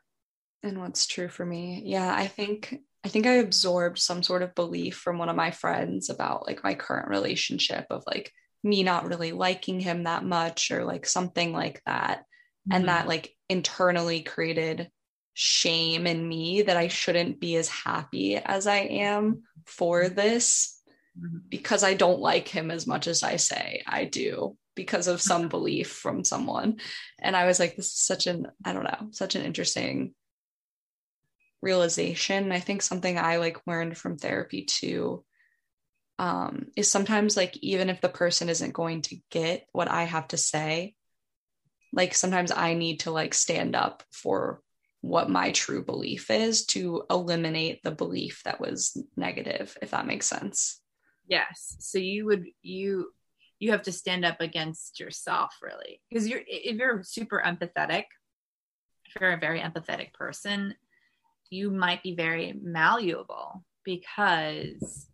And 0.64 0.80
what's 0.80 1.06
true 1.06 1.28
for 1.28 1.46
me. 1.46 1.82
Yeah, 1.86 2.14
I 2.14 2.28
think 2.28 2.80
I 3.06 3.10
think 3.10 3.28
I 3.28 3.34
absorbed 3.34 3.99
some 3.99 4.24
sort 4.24 4.43
of 4.43 4.56
belief 4.56 4.95
from 4.95 5.18
one 5.18 5.30
of 5.30 5.36
my 5.36 5.51
friends 5.51 6.10
about 6.10 6.47
like 6.47 6.64
my 6.64 6.74
current 6.74 7.10
relationship 7.10 7.88
of 7.89 8.04
like 8.08 8.32
me 8.64 8.84
not 8.84 9.08
really 9.08 9.34
liking 9.34 9.80
him 9.80 10.04
that 10.04 10.24
much 10.24 10.72
or 10.72 10.86
like 10.86 11.06
something 11.06 11.51
like 11.51 11.82
that. 11.86 12.20
Mm-hmm. 12.20 12.74
And 12.74 12.88
that 12.88 13.08
like 13.08 13.36
internally 13.49 14.22
created 14.22 14.89
shame 15.34 16.08
in 16.08 16.28
me 16.28 16.62
that 16.62 16.78
I 16.78 16.88
shouldn't 16.88 17.39
be 17.39 17.56
as 17.58 17.68
happy 17.68 18.38
as 18.38 18.68
I 18.68 18.78
am 18.78 19.43
for 19.66 20.08
this 20.08 20.82
mm-hmm. 21.20 21.39
because 21.49 21.84
I 21.84 21.95
don't 21.95 22.20
like 22.20 22.47
him 22.47 22.72
as 22.72 22.88
much 22.88 23.08
as 23.08 23.24
I 23.24 23.36
say 23.36 23.84
I 23.86 24.06
do 24.06 24.56
because 24.76 25.08
of 25.08 25.22
some 25.22 25.47
belief 25.49 25.91
from 25.91 26.24
someone. 26.24 26.78
And 27.20 27.36
I 27.36 27.45
was 27.45 27.60
like, 27.60 27.76
this 27.76 27.88
is 27.88 27.99
such 27.99 28.28
an, 28.28 28.47
I 28.64 28.72
don't 28.72 28.84
know, 28.84 29.10
such 29.12 29.36
an 29.36 29.43
interesting 29.43 30.14
realization. 31.64 32.51
I 32.51 32.59
think 32.59 32.82
something 32.82 33.18
I 33.18 33.38
like 33.38 33.66
learned 33.66 33.97
from 33.97 34.18
therapy 34.18 34.66
too 34.66 35.24
um, 36.20 36.68
is 36.76 36.91
sometimes 36.91 37.36
like 37.36 37.57
even 37.57 37.89
if 37.89 38.01
the 38.01 38.09
person 38.09 38.49
isn't 38.49 38.74
going 38.74 39.01
to 39.03 39.18
get 39.32 39.66
what 39.72 39.89
I 39.89 40.03
have 40.03 40.28
to 40.30 40.38
say, 40.38 40.95
like 41.93 42.14
sometimes 42.14 42.51
I 42.51 42.74
need 42.74 43.01
to 43.01 43.11
like 43.11 43.34
stand 43.34 43.76
up 43.76 44.03
for 44.11 44.61
what 45.01 45.30
my 45.30 45.51
true 45.51 45.84
belief 45.84 46.30
is 46.30 46.66
to 46.66 47.03
eliminate 47.09 47.82
the 47.84 47.91
belief 47.91 48.41
that 48.45 48.59
was 48.59 48.95
negative, 49.18 49.78
if 49.82 49.91
that 49.91 50.07
makes 50.07 50.28
sense. 50.28 50.82
Yes. 51.28 51.78
So 51.80 51.97
you 51.97 52.26
would, 52.26 52.45
you, 52.61 53.11
you 53.59 53.72
have 53.72 53.84
to 53.84 53.91
stand 53.93 54.26
up 54.26 54.41
against 54.41 54.99
yourself 54.99 55.55
really 55.61 56.01
because 56.09 56.28
you're 56.28 56.41
if 56.45 56.76
you're 56.76 57.01
super 57.01 57.41
empathetic 57.45 58.03
if 59.05 59.22
you're 59.22 59.32
a 59.32 59.39
very 59.39 59.61
empathetic 59.61 60.11
person 60.14 60.76
you 61.54 61.70
might 61.72 62.04
be 62.04 62.16
very 62.16 62.54
malleable 62.62 63.64
because 63.84 65.08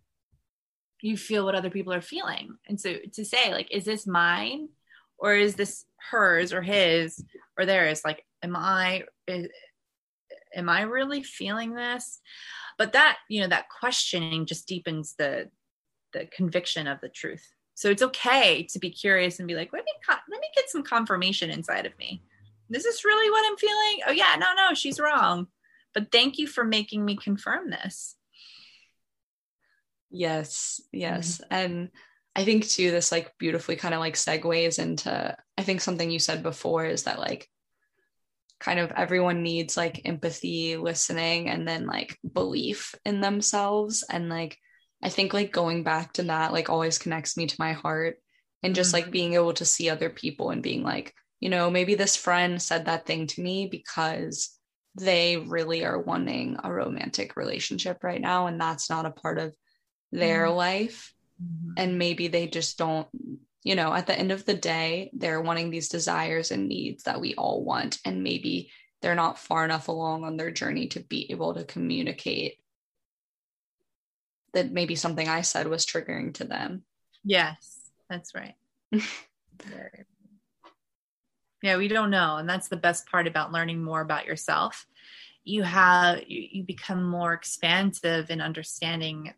you 1.02 1.18
feel 1.18 1.46
what 1.46 1.56
other 1.56 1.70
people 1.70 1.94
are 1.94 2.02
feeling 2.02 2.56
and 2.68 2.80
so 2.80 2.96
to 3.14 3.24
say 3.24 3.52
like 3.52 3.72
is 3.72 3.86
this 3.86 4.06
mine 4.06 4.70
or 5.18 5.36
is 5.36 5.56
this 5.56 5.86
hers 6.10 6.54
or 6.54 6.62
his 6.62 7.24
or 7.58 7.66
theirs 7.66 8.02
like 8.04 8.26
am 8.44 8.56
i 8.56 9.04
is, 9.28 9.48
am 10.56 10.70
i 10.70 10.82
really 10.82 11.24
feeling 11.24 11.74
this 11.74 12.20
but 12.78 12.94
that 12.94 13.18
you 13.30 13.42
know 13.42 13.48
that 13.48 13.70
questioning 13.70 14.46
just 14.46 14.68
deepens 14.68 15.16
the 15.18 15.50
the 16.14 16.26
conviction 16.36 16.88
of 16.88 17.00
the 17.02 17.10
truth 17.10 17.54
so 17.80 17.90
it's 17.90 18.02
okay 18.02 18.64
to 18.72 18.78
be 18.78 18.90
curious 18.90 19.40
and 19.40 19.48
be 19.48 19.56
like, 19.56 19.72
let 19.72 19.86
me 19.86 19.92
let 20.10 20.42
me 20.42 20.48
get 20.54 20.70
some 20.70 20.84
confirmation 20.84 21.50
inside 21.50 21.86
of 21.86 21.98
me. 21.98 22.22
This 22.70 22.84
is 22.84 23.06
really 23.06 23.32
what 23.32 23.46
I'm 23.50 23.56
feeling. 23.56 24.00
Oh 24.06 24.12
yeah, 24.12 24.36
no, 24.38 24.48
no, 24.54 24.74
she's 24.74 25.00
wrong. 25.00 25.48
But 25.94 26.12
thank 26.12 26.38
you 26.38 26.48
for 26.48 26.64
making 26.64 27.04
me 27.04 27.18
confirm 27.18 27.70
this. 27.70 28.16
Yes, 30.10 30.82
yes. 30.92 31.38
Mm-hmm. 31.38 31.54
And 31.54 31.90
I 32.36 32.46
think 32.46 32.68
too, 32.68 32.92
this 32.92 33.12
like 33.12 33.34
beautifully 33.38 33.76
kind 33.76 33.94
of 33.94 34.00
like 34.00 34.16
segues 34.16 34.80
into 34.80 35.36
I 35.58 35.64
think 35.64 35.82
something 35.82 36.10
you 36.10 36.20
said 36.20 36.44
before 36.44 36.86
is 36.86 37.04
that 37.04 37.20
like 37.20 37.48
kind 38.60 38.80
of 38.80 38.92
everyone 38.92 39.44
needs 39.44 39.78
like 39.78 40.02
empathy, 40.06 40.78
listening, 40.78 41.50
and 41.50 41.68
then 41.68 41.86
like 41.86 42.18
belief 42.34 42.96
in 43.06 43.22
themselves. 43.22 44.04
And 44.10 44.30
like 44.30 44.58
I 45.02 45.10
think 45.10 45.34
like 45.34 45.52
going 45.52 45.84
back 45.84 46.14
to 46.14 46.24
that 46.24 46.52
like 46.52 46.70
always 46.70 46.98
connects 46.98 47.38
me 47.38 47.48
to 47.48 47.56
my 47.60 47.74
heart 47.74 48.18
and 48.64 48.76
just 48.76 48.94
mm-hmm. 48.94 49.06
like 49.06 49.12
being 49.12 49.34
able 49.34 49.54
to 49.54 49.66
see 49.66 49.90
other 49.90 50.10
people 50.10 50.50
and 50.50 50.62
being 50.62 50.84
like, 50.84 51.14
you 51.40 51.50
know, 51.50 51.70
maybe 51.70 51.96
this 51.96 52.16
friend 52.16 52.62
said 52.62 52.86
that 52.86 53.06
thing 53.06 53.28
to 53.28 53.42
me 53.42 53.68
because 53.72 54.59
they 54.96 55.38
really 55.38 55.86
are 55.86 56.00
wanting 56.00 56.58
a 56.64 56.72
romantic 56.72 57.36
relationship 57.36 58.04
right 58.04 58.22
now 58.22 58.48
and 58.48 58.60
that's 58.60 58.90
not 58.90 59.06
a 59.06 59.12
part 59.12 59.38
of 59.38 59.56
their 60.12 60.46
mm-hmm. 60.46 60.56
life. 60.56 61.14
Mm-hmm. 61.42 61.74
And 61.78 62.00
maybe 62.00 62.28
they 62.28 62.48
just 62.48 62.78
don't, 62.78 63.08
you 63.64 63.76
know, 63.76 63.94
at 63.94 64.08
the 64.08 64.18
end 64.18 64.32
of 64.32 64.46
the 64.46 64.54
day, 64.54 65.12
they're 65.14 65.42
wanting 65.42 65.70
these 65.70 65.90
desires 65.90 66.52
and 66.52 66.68
needs 66.68 67.04
that 67.04 67.22
we 67.22 67.36
all 67.36 67.64
want. 67.64 68.00
And 68.04 68.24
maybe 68.24 68.72
they're 69.02 69.16
not 69.16 69.40
far 69.40 69.64
enough 69.64 69.88
along 69.88 70.24
on 70.24 70.38
their 70.38 70.52
journey 70.52 70.88
to 70.88 71.00
be 71.00 71.32
able 71.32 71.54
to 71.54 71.64
communicate 71.64 72.58
that 74.54 74.72
maybe 74.72 74.96
something 74.96 75.28
I 75.28 75.42
said 75.42 75.68
was 75.68 75.86
triggering 75.86 76.34
to 76.36 76.44
them. 76.44 76.84
Yes, 77.24 77.92
that's 78.10 78.34
right. 78.34 78.56
yeah, 81.62 81.78
we 81.78 81.88
don't 81.88 82.10
know. 82.10 82.38
And 82.38 82.47
that's 82.47 82.68
the 82.68 82.78
best 82.78 83.10
part 83.10 83.28
about 83.28 83.51
learning 83.51 83.84
more 83.84 84.01
about 84.01 84.26
yourself. 84.26 84.86
You 85.43 85.64
have, 85.64 86.24
you, 86.28 86.47
you 86.51 86.64
become 86.64 87.03
more 87.03 87.34
expansive 87.34 88.30
in 88.30 88.41
understanding 88.41 89.34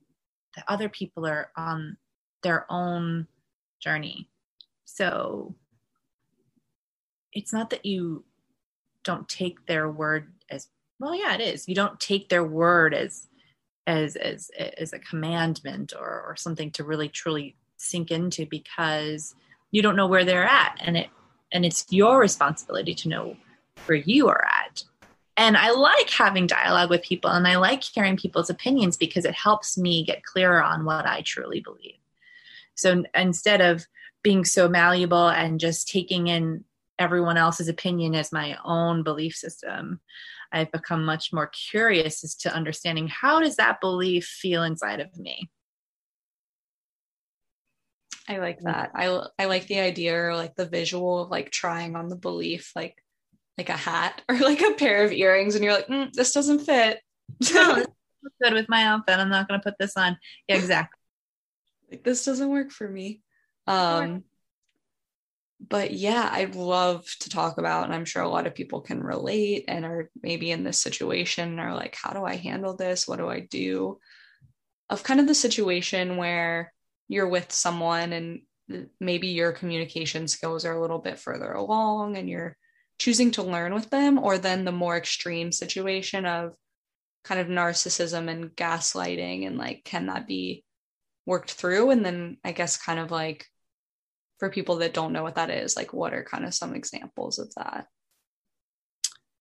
that 0.56 0.66
other 0.68 0.90
people 0.90 1.26
are 1.26 1.52
on 1.56 1.98
their 2.44 2.66
own 2.70 3.28
journey. 3.80 4.30
So 4.86 5.56
it's 7.32 7.54
not 7.54 7.70
that 7.70 7.86
you 7.86 8.26
don't 9.04 9.28
take 9.28 9.66
their 9.66 9.90
word 9.90 10.34
as 10.50 10.68
well, 11.00 11.16
yeah, 11.16 11.34
it 11.34 11.42
is. 11.42 11.68
You 11.68 11.74
don't 11.74 12.00
take 12.00 12.30
their 12.30 12.44
word 12.44 12.94
as 12.94 13.28
as 13.88 14.16
as 14.16 14.52
as 14.78 14.94
a 14.94 15.00
commandment 15.00 15.94
or 15.98 16.24
or 16.28 16.36
something 16.36 16.70
to 16.72 16.84
really 16.84 17.10
truly 17.10 17.56
sink 17.78 18.12
into 18.12 18.46
because 18.46 19.34
you 19.72 19.82
don't 19.82 19.96
know 19.96 20.06
where 20.06 20.24
they're 20.24 20.46
at 20.46 20.78
and 20.82 20.96
it 20.96 21.10
and 21.52 21.66
it's 21.66 21.86
your 21.90 22.20
responsibility 22.20 22.94
to 22.94 23.10
know 23.10 23.36
where 23.86 23.98
you 23.98 24.28
are 24.28 24.46
at 24.46 24.84
and 25.38 25.58
i 25.58 25.72
like 25.72 26.10
having 26.10 26.48
dialogue 26.48 26.90
with 26.90 27.02
people 27.02 27.30
and 27.30 27.48
i 27.48 27.56
like 27.56 27.84
hearing 27.84 28.18
people's 28.18 28.50
opinions 28.50 28.98
because 28.98 29.26
it 29.26 29.34
helps 29.34 29.78
me 29.78 30.04
get 30.04 30.24
clearer 30.24 30.62
on 30.62 30.86
what 30.86 31.06
i 31.06 31.22
truly 31.22 31.60
believe 31.60 32.00
so 32.76 33.04
instead 33.16 33.62
of 33.62 33.86
being 34.24 34.46
so 34.46 34.70
malleable 34.70 35.30
and 35.30 35.60
just 35.60 35.88
taking 35.88 36.28
in 36.28 36.64
everyone 37.00 37.38
else's 37.38 37.68
opinion 37.68 38.14
as 38.14 38.32
my 38.32 38.56
own 38.64 39.02
belief 39.02 39.36
system 39.36 40.00
I've 40.52 40.72
become 40.72 41.06
much 41.06 41.32
more 41.32 41.48
curious 41.48 42.24
as 42.24 42.36
to 42.36 42.54
understanding 42.54 43.08
how 43.08 43.40
does 43.40 43.56
that 43.56 43.80
belief 43.80 44.26
feel 44.26 44.64
inside 44.64 45.00
of 45.00 45.18
me. 45.18 45.50
I 48.32 48.38
like 48.38 48.60
that. 48.62 48.92
I 48.96 49.26
I 49.38 49.46
like 49.46 49.68
the 49.68 49.80
idea 49.80 50.16
or 50.16 50.36
like 50.36 50.56
the 50.56 50.66
visual 50.66 51.20
of 51.20 51.30
like 51.30 51.52
trying 51.52 51.98
on 51.98 52.08
the 52.08 52.16
belief 52.16 52.72
like 52.76 52.96
like 53.58 53.68
a 53.68 53.74
hat 53.74 54.22
or 54.30 54.38
like 54.38 54.62
a 54.62 54.74
pair 54.74 55.04
of 55.04 55.12
earrings 55.12 55.56
and 55.56 55.64
you're 55.64 55.74
like 55.74 55.88
mm, 55.88 56.12
this 56.14 56.32
doesn't 56.32 56.60
fit. 56.60 57.02
no, 57.54 57.76
this 57.76 57.88
good 58.42 58.54
with 58.54 58.70
my 58.70 58.86
outfit. 58.86 59.20
I'm 59.20 59.30
not 59.30 59.50
going 59.50 59.60
to 59.60 59.64
put 59.64 59.78
this 59.78 59.98
on. 59.98 60.18
Yeah, 60.48 60.56
exactly. 60.56 60.98
like 61.92 62.04
this 62.04 62.24
doesn't 62.24 62.50
work 62.50 62.72
for 62.72 62.88
me. 62.88 63.22
Um 63.68 64.24
but 65.70 65.92
yeah, 65.92 66.28
I'd 66.32 66.56
love 66.56 67.06
to 67.20 67.30
talk 67.30 67.60
about, 67.60 67.84
and 67.84 67.94
I'm 67.94 68.06
sure 68.06 68.24
a 68.24 68.30
lot 68.30 68.48
of 68.48 68.56
people 68.56 68.82
can 68.82 69.04
relate 69.04 69.66
and 69.68 69.86
are 69.86 70.10
maybe 70.24 70.50
in 70.50 70.64
this 70.64 70.80
situation 70.80 71.60
or 71.60 71.76
like, 71.76 71.96
how 71.96 72.14
do 72.14 72.26
I 72.26 72.36
handle 72.36 72.76
this? 72.76 73.08
What 73.08 73.20
do 73.20 73.30
I 73.30 73.42
do? 73.42 74.00
Of 74.90 75.04
kind 75.04 75.20
of 75.20 75.28
the 75.28 75.36
situation 75.36 76.18
where 76.18 76.74
you're 77.12 77.28
with 77.28 77.52
someone 77.52 78.14
and 78.14 78.42
maybe 79.00 79.28
your 79.28 79.52
communication 79.52 80.28
skills 80.28 80.66
are 80.66 80.74
a 80.74 80.82
little 80.82 81.00
bit 81.00 81.20
further 81.20 81.52
along 81.52 82.16
and 82.18 82.30
you're 82.30 82.56
choosing 83.00 83.32
to 83.32 83.44
learn 83.44 83.74
with 83.74 83.90
them, 83.90 84.18
or 84.18 84.38
then 84.38 84.64
the 84.64 84.72
more 84.72 84.96
extreme 84.96 85.52
situation 85.52 86.26
of 86.26 86.54
kind 87.24 87.42
of 87.42 87.48
narcissism 87.48 88.30
and 88.30 88.52
gaslighting 88.56 89.46
and 89.46 89.58
like, 89.58 89.84
can 89.84 90.06
that 90.08 90.28
be 90.28 90.64
worked 91.26 91.52
through? 91.52 91.90
And 91.90 92.06
then 92.06 92.38
I 92.44 92.52
guess 92.52 92.78
kind 92.78 93.00
of 93.00 93.12
like, 93.12 93.46
for 94.42 94.50
people 94.50 94.78
that 94.78 94.96
don't 94.96 95.14
know 95.14 95.22
what 95.22 95.36
that 95.36 95.52
is 95.52 95.78
like 95.78 95.94
what 95.94 96.16
are 96.16 96.24
kind 96.24 96.46
of 96.46 96.54
some 96.54 96.74
examples 96.74 97.38
of 97.38 97.54
that 97.54 97.86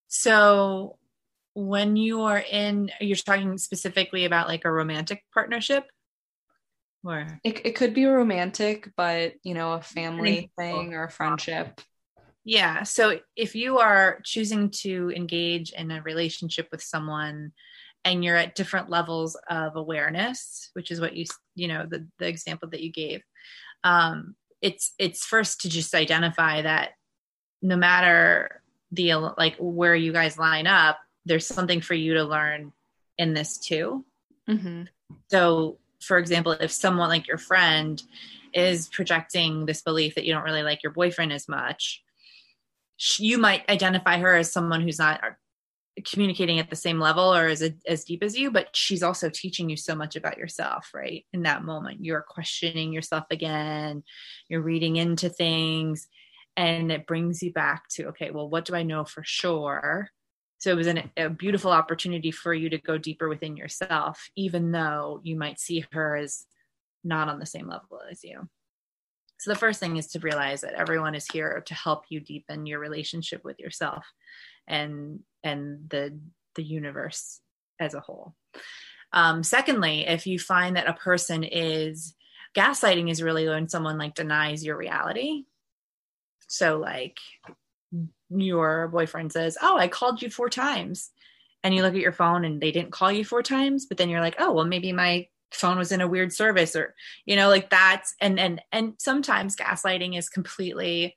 so 0.08 0.98
when 1.54 1.96
you 1.96 2.20
are 2.20 2.44
in 2.52 2.90
you're 3.00 3.16
talking 3.16 3.56
specifically 3.56 4.26
about 4.26 4.46
like 4.46 4.66
a 4.66 4.70
romantic 4.70 5.24
partnership 5.32 5.84
Or 7.04 7.26
it, 7.44 7.64
it 7.64 7.76
could 7.76 7.94
be 7.94 8.04
romantic, 8.04 8.90
but 8.96 9.34
you 9.42 9.54
know, 9.54 9.72
a 9.72 9.80
family 9.80 10.50
thing 10.58 10.94
or 10.94 11.04
a 11.04 11.10
friendship. 11.10 11.80
Yeah. 12.44 12.82
So 12.82 13.18
if 13.36 13.54
you 13.54 13.78
are 13.78 14.20
choosing 14.24 14.70
to 14.82 15.10
engage 15.14 15.72
in 15.72 15.90
a 15.90 16.02
relationship 16.02 16.68
with 16.70 16.82
someone 16.82 17.52
and 18.04 18.24
you're 18.24 18.36
at 18.36 18.54
different 18.54 18.90
levels 18.90 19.36
of 19.48 19.76
awareness, 19.76 20.70
which 20.74 20.90
is 20.90 21.00
what 21.00 21.14
you 21.14 21.26
you 21.54 21.68
know 21.68 21.86
the 21.88 22.06
the 22.18 22.28
example 22.28 22.68
that 22.70 22.82
you 22.82 22.92
gave, 22.92 23.22
um, 23.84 24.34
it's 24.60 24.94
it's 24.98 25.24
first 25.24 25.62
to 25.62 25.68
just 25.68 25.94
identify 25.94 26.62
that 26.62 26.90
no 27.62 27.76
matter 27.76 28.62
the 28.92 29.14
like 29.14 29.56
where 29.58 29.94
you 29.94 30.12
guys 30.12 30.38
line 30.38 30.66
up, 30.66 30.98
there's 31.24 31.46
something 31.46 31.80
for 31.80 31.94
you 31.94 32.14
to 32.14 32.24
learn 32.24 32.72
in 33.18 33.34
this 33.34 33.58
too. 33.58 34.04
Mm-hmm. 34.48 34.84
So, 35.30 35.78
for 36.00 36.18
example, 36.18 36.52
if 36.52 36.70
someone 36.70 37.08
like 37.08 37.26
your 37.26 37.38
friend 37.38 38.02
is 38.52 38.88
projecting 38.88 39.66
this 39.66 39.82
belief 39.82 40.14
that 40.14 40.24
you 40.24 40.32
don't 40.32 40.44
really 40.44 40.62
like 40.62 40.82
your 40.82 40.92
boyfriend 40.92 41.32
as 41.32 41.48
much, 41.48 42.02
you 43.18 43.38
might 43.38 43.68
identify 43.68 44.18
her 44.18 44.34
as 44.34 44.52
someone 44.52 44.80
who's 44.80 44.98
not 44.98 45.22
uh, 45.22 45.30
communicating 46.04 46.58
at 46.58 46.70
the 46.70 46.76
same 46.76 46.98
level 46.98 47.34
or 47.34 47.46
as 47.46 47.68
as 47.86 48.04
deep 48.04 48.22
as 48.22 48.38
you 48.38 48.50
but 48.50 48.74
she's 48.74 49.02
also 49.02 49.28
teaching 49.28 49.68
you 49.68 49.76
so 49.76 49.94
much 49.94 50.16
about 50.16 50.38
yourself 50.38 50.90
right? 50.94 51.26
In 51.32 51.42
that 51.42 51.64
moment 51.64 52.04
you're 52.04 52.24
questioning 52.26 52.92
yourself 52.92 53.24
again 53.30 54.02
you're 54.48 54.62
reading 54.62 54.96
into 54.96 55.28
things 55.28 56.06
and 56.56 56.92
it 56.92 57.06
brings 57.06 57.42
you 57.42 57.52
back 57.52 57.88
to 57.88 58.08
okay 58.08 58.30
well 58.30 58.48
what 58.48 58.64
do 58.64 58.74
i 58.74 58.82
know 58.82 59.04
for 59.04 59.22
sure 59.24 60.10
so 60.60 60.70
it 60.70 60.76
was 60.76 60.86
an, 60.86 61.10
a 61.16 61.28
beautiful 61.28 61.72
opportunity 61.72 62.30
for 62.30 62.54
you 62.54 62.70
to 62.70 62.78
go 62.78 62.96
deeper 62.96 63.28
within 63.28 63.56
yourself 63.56 64.28
even 64.36 64.70
though 64.70 65.20
you 65.24 65.36
might 65.36 65.58
see 65.58 65.84
her 65.92 66.16
as 66.16 66.46
not 67.02 67.28
on 67.28 67.38
the 67.38 67.46
same 67.46 67.66
level 67.66 68.00
as 68.10 68.22
you 68.22 68.48
so 69.38 69.50
the 69.50 69.58
first 69.58 69.80
thing 69.80 69.96
is 69.96 70.08
to 70.08 70.20
realize 70.20 70.60
that 70.60 70.74
everyone 70.74 71.14
is 71.14 71.26
here 71.26 71.62
to 71.64 71.74
help 71.74 72.04
you 72.10 72.20
deepen 72.20 72.66
your 72.66 72.78
relationship 72.78 73.42
with 73.42 73.58
yourself 73.58 74.04
and 74.68 75.20
and 75.42 75.88
the 75.88 76.18
the 76.56 76.62
universe 76.62 77.40
as 77.78 77.94
a 77.94 78.00
whole. 78.00 78.34
Um, 79.12 79.42
secondly, 79.42 80.06
if 80.06 80.26
you 80.26 80.38
find 80.38 80.76
that 80.76 80.88
a 80.88 80.92
person 80.92 81.42
is 81.42 82.14
gaslighting 82.54 83.10
is 83.10 83.22
really 83.22 83.48
when 83.48 83.68
someone 83.68 83.98
like 83.98 84.14
denies 84.14 84.64
your 84.64 84.76
reality. 84.76 85.44
So 86.48 86.78
like 86.78 87.16
your 88.30 88.88
boyfriend 88.88 89.32
says, 89.32 89.58
"Oh, 89.60 89.76
I 89.76 89.88
called 89.88 90.22
you 90.22 90.30
four 90.30 90.48
times." 90.48 91.10
And 91.62 91.74
you 91.74 91.82
look 91.82 91.94
at 91.94 92.00
your 92.00 92.12
phone 92.12 92.44
and 92.44 92.60
they 92.60 92.72
didn't 92.72 92.92
call 92.92 93.12
you 93.12 93.24
four 93.24 93.42
times, 93.42 93.86
but 93.86 93.98
then 93.98 94.08
you're 94.08 94.20
like, 94.20 94.36
"Oh, 94.38 94.52
well 94.52 94.64
maybe 94.64 94.92
my 94.92 95.26
phone 95.52 95.78
was 95.78 95.92
in 95.92 96.00
a 96.00 96.08
weird 96.08 96.32
service 96.32 96.76
or 96.76 96.94
you 97.26 97.36
know 97.36 97.48
like 97.48 97.70
that's 97.70 98.14
and 98.20 98.38
and 98.38 98.62
and 98.72 98.94
sometimes 98.98 99.56
gaslighting 99.56 100.16
is 100.16 100.28
completely 100.28 101.16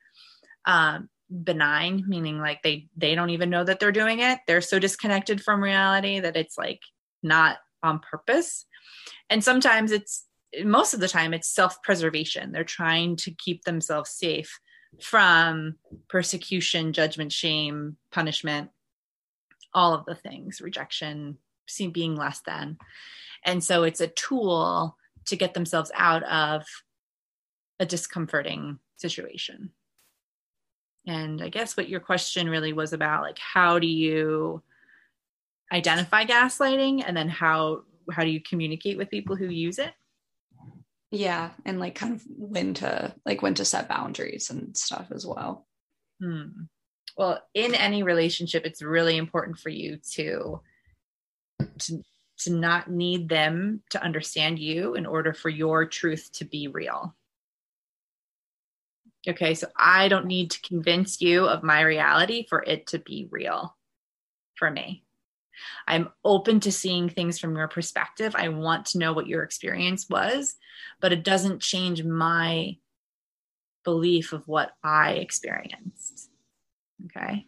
um 0.65 1.07
benign 1.43 2.03
meaning 2.07 2.39
like 2.39 2.61
they 2.63 2.87
they 2.97 3.15
don't 3.15 3.29
even 3.29 3.49
know 3.49 3.63
that 3.63 3.79
they're 3.79 3.91
doing 3.91 4.19
it. 4.19 4.39
They're 4.47 4.61
so 4.61 4.79
disconnected 4.79 5.41
from 5.41 5.63
reality 5.63 6.19
that 6.19 6.37
it's 6.37 6.57
like 6.57 6.81
not 7.21 7.57
on 7.81 7.99
purpose. 7.99 8.65
And 9.29 9.43
sometimes 9.43 9.91
it's 9.91 10.25
most 10.63 10.93
of 10.93 10.99
the 10.99 11.07
time 11.07 11.33
it's 11.33 11.47
self-preservation. 11.47 12.51
They're 12.51 12.63
trying 12.63 13.15
to 13.17 13.31
keep 13.31 13.63
themselves 13.63 14.11
safe 14.11 14.59
from 15.01 15.75
persecution 16.07 16.93
judgment 16.93 17.31
shame 17.31 17.97
punishment 18.11 18.69
all 19.73 19.93
of 19.93 20.05
the 20.05 20.15
things 20.15 20.61
rejection 20.61 21.37
being 21.91 22.15
less 22.15 22.41
than 22.41 22.77
and 23.45 23.63
so 23.63 23.83
it's 23.83 24.01
a 24.01 24.07
tool 24.07 24.97
to 25.25 25.35
get 25.35 25.53
themselves 25.53 25.91
out 25.95 26.23
of 26.23 26.65
a 27.79 27.85
discomforting 27.85 28.79
situation. 28.97 29.71
And 31.05 31.41
I 31.41 31.49
guess 31.49 31.75
what 31.75 31.89
your 31.89 31.99
question 31.99 32.49
really 32.49 32.71
was 32.71 32.93
about 32.93 33.23
like 33.23 33.39
how 33.39 33.79
do 33.79 33.87
you 33.87 34.61
identify 35.71 36.23
gaslighting 36.23 37.03
and 37.05 37.15
then 37.15 37.27
how 37.27 37.83
how 38.11 38.23
do 38.23 38.29
you 38.29 38.41
communicate 38.41 38.97
with 38.97 39.09
people 39.09 39.35
who 39.35 39.47
use 39.47 39.79
it? 39.79 39.93
Yeah, 41.13 41.51
and 41.63 41.79
like 41.79 41.93
kind 41.93 42.15
of 42.15 42.23
when 42.35 42.73
to 42.75 43.13
like 43.23 43.43
when 43.43 43.53
to 43.55 43.65
set 43.65 43.87
boundaries 43.87 44.49
and 44.49 44.75
stuff 44.75 45.11
as 45.11 45.27
well. 45.27 45.67
Hmm. 46.19 46.63
Well, 47.15 47.39
in 47.53 47.75
any 47.75 48.01
relationship, 48.01 48.65
it's 48.65 48.81
really 48.81 49.17
important 49.17 49.59
for 49.59 49.69
you 49.69 49.99
to 50.13 50.61
to 51.59 52.01
to 52.39 52.51
not 52.51 52.89
need 52.89 53.29
them 53.29 53.83
to 53.91 54.01
understand 54.01 54.57
you 54.57 54.95
in 54.95 55.05
order 55.05 55.35
for 55.35 55.49
your 55.49 55.85
truth 55.85 56.31
to 56.33 56.45
be 56.45 56.67
real. 56.67 57.15
Okay, 59.29 59.53
so 59.53 59.67
I 59.77 60.07
don't 60.07 60.25
need 60.25 60.49
to 60.49 60.61
convince 60.61 61.21
you 61.21 61.45
of 61.45 61.61
my 61.61 61.81
reality 61.81 62.47
for 62.49 62.63
it 62.63 62.87
to 62.87 62.97
be 62.97 63.27
real 63.29 63.77
for 64.55 64.71
me. 64.71 65.03
I'm 65.87 66.09
open 66.23 66.59
to 66.61 66.71
seeing 66.71 67.09
things 67.09 67.39
from 67.39 67.55
your 67.55 67.67
perspective. 67.67 68.35
I 68.35 68.49
want 68.49 68.87
to 68.87 68.97
know 68.97 69.13
what 69.13 69.27
your 69.27 69.43
experience 69.43 70.07
was, 70.09 70.55
but 71.01 71.13
it 71.13 71.23
doesn't 71.23 71.61
change 71.61 72.03
my 72.03 72.77
belief 73.83 74.33
of 74.33 74.47
what 74.47 74.71
I 74.83 75.13
experienced. 75.13 76.29
Okay. 77.05 77.45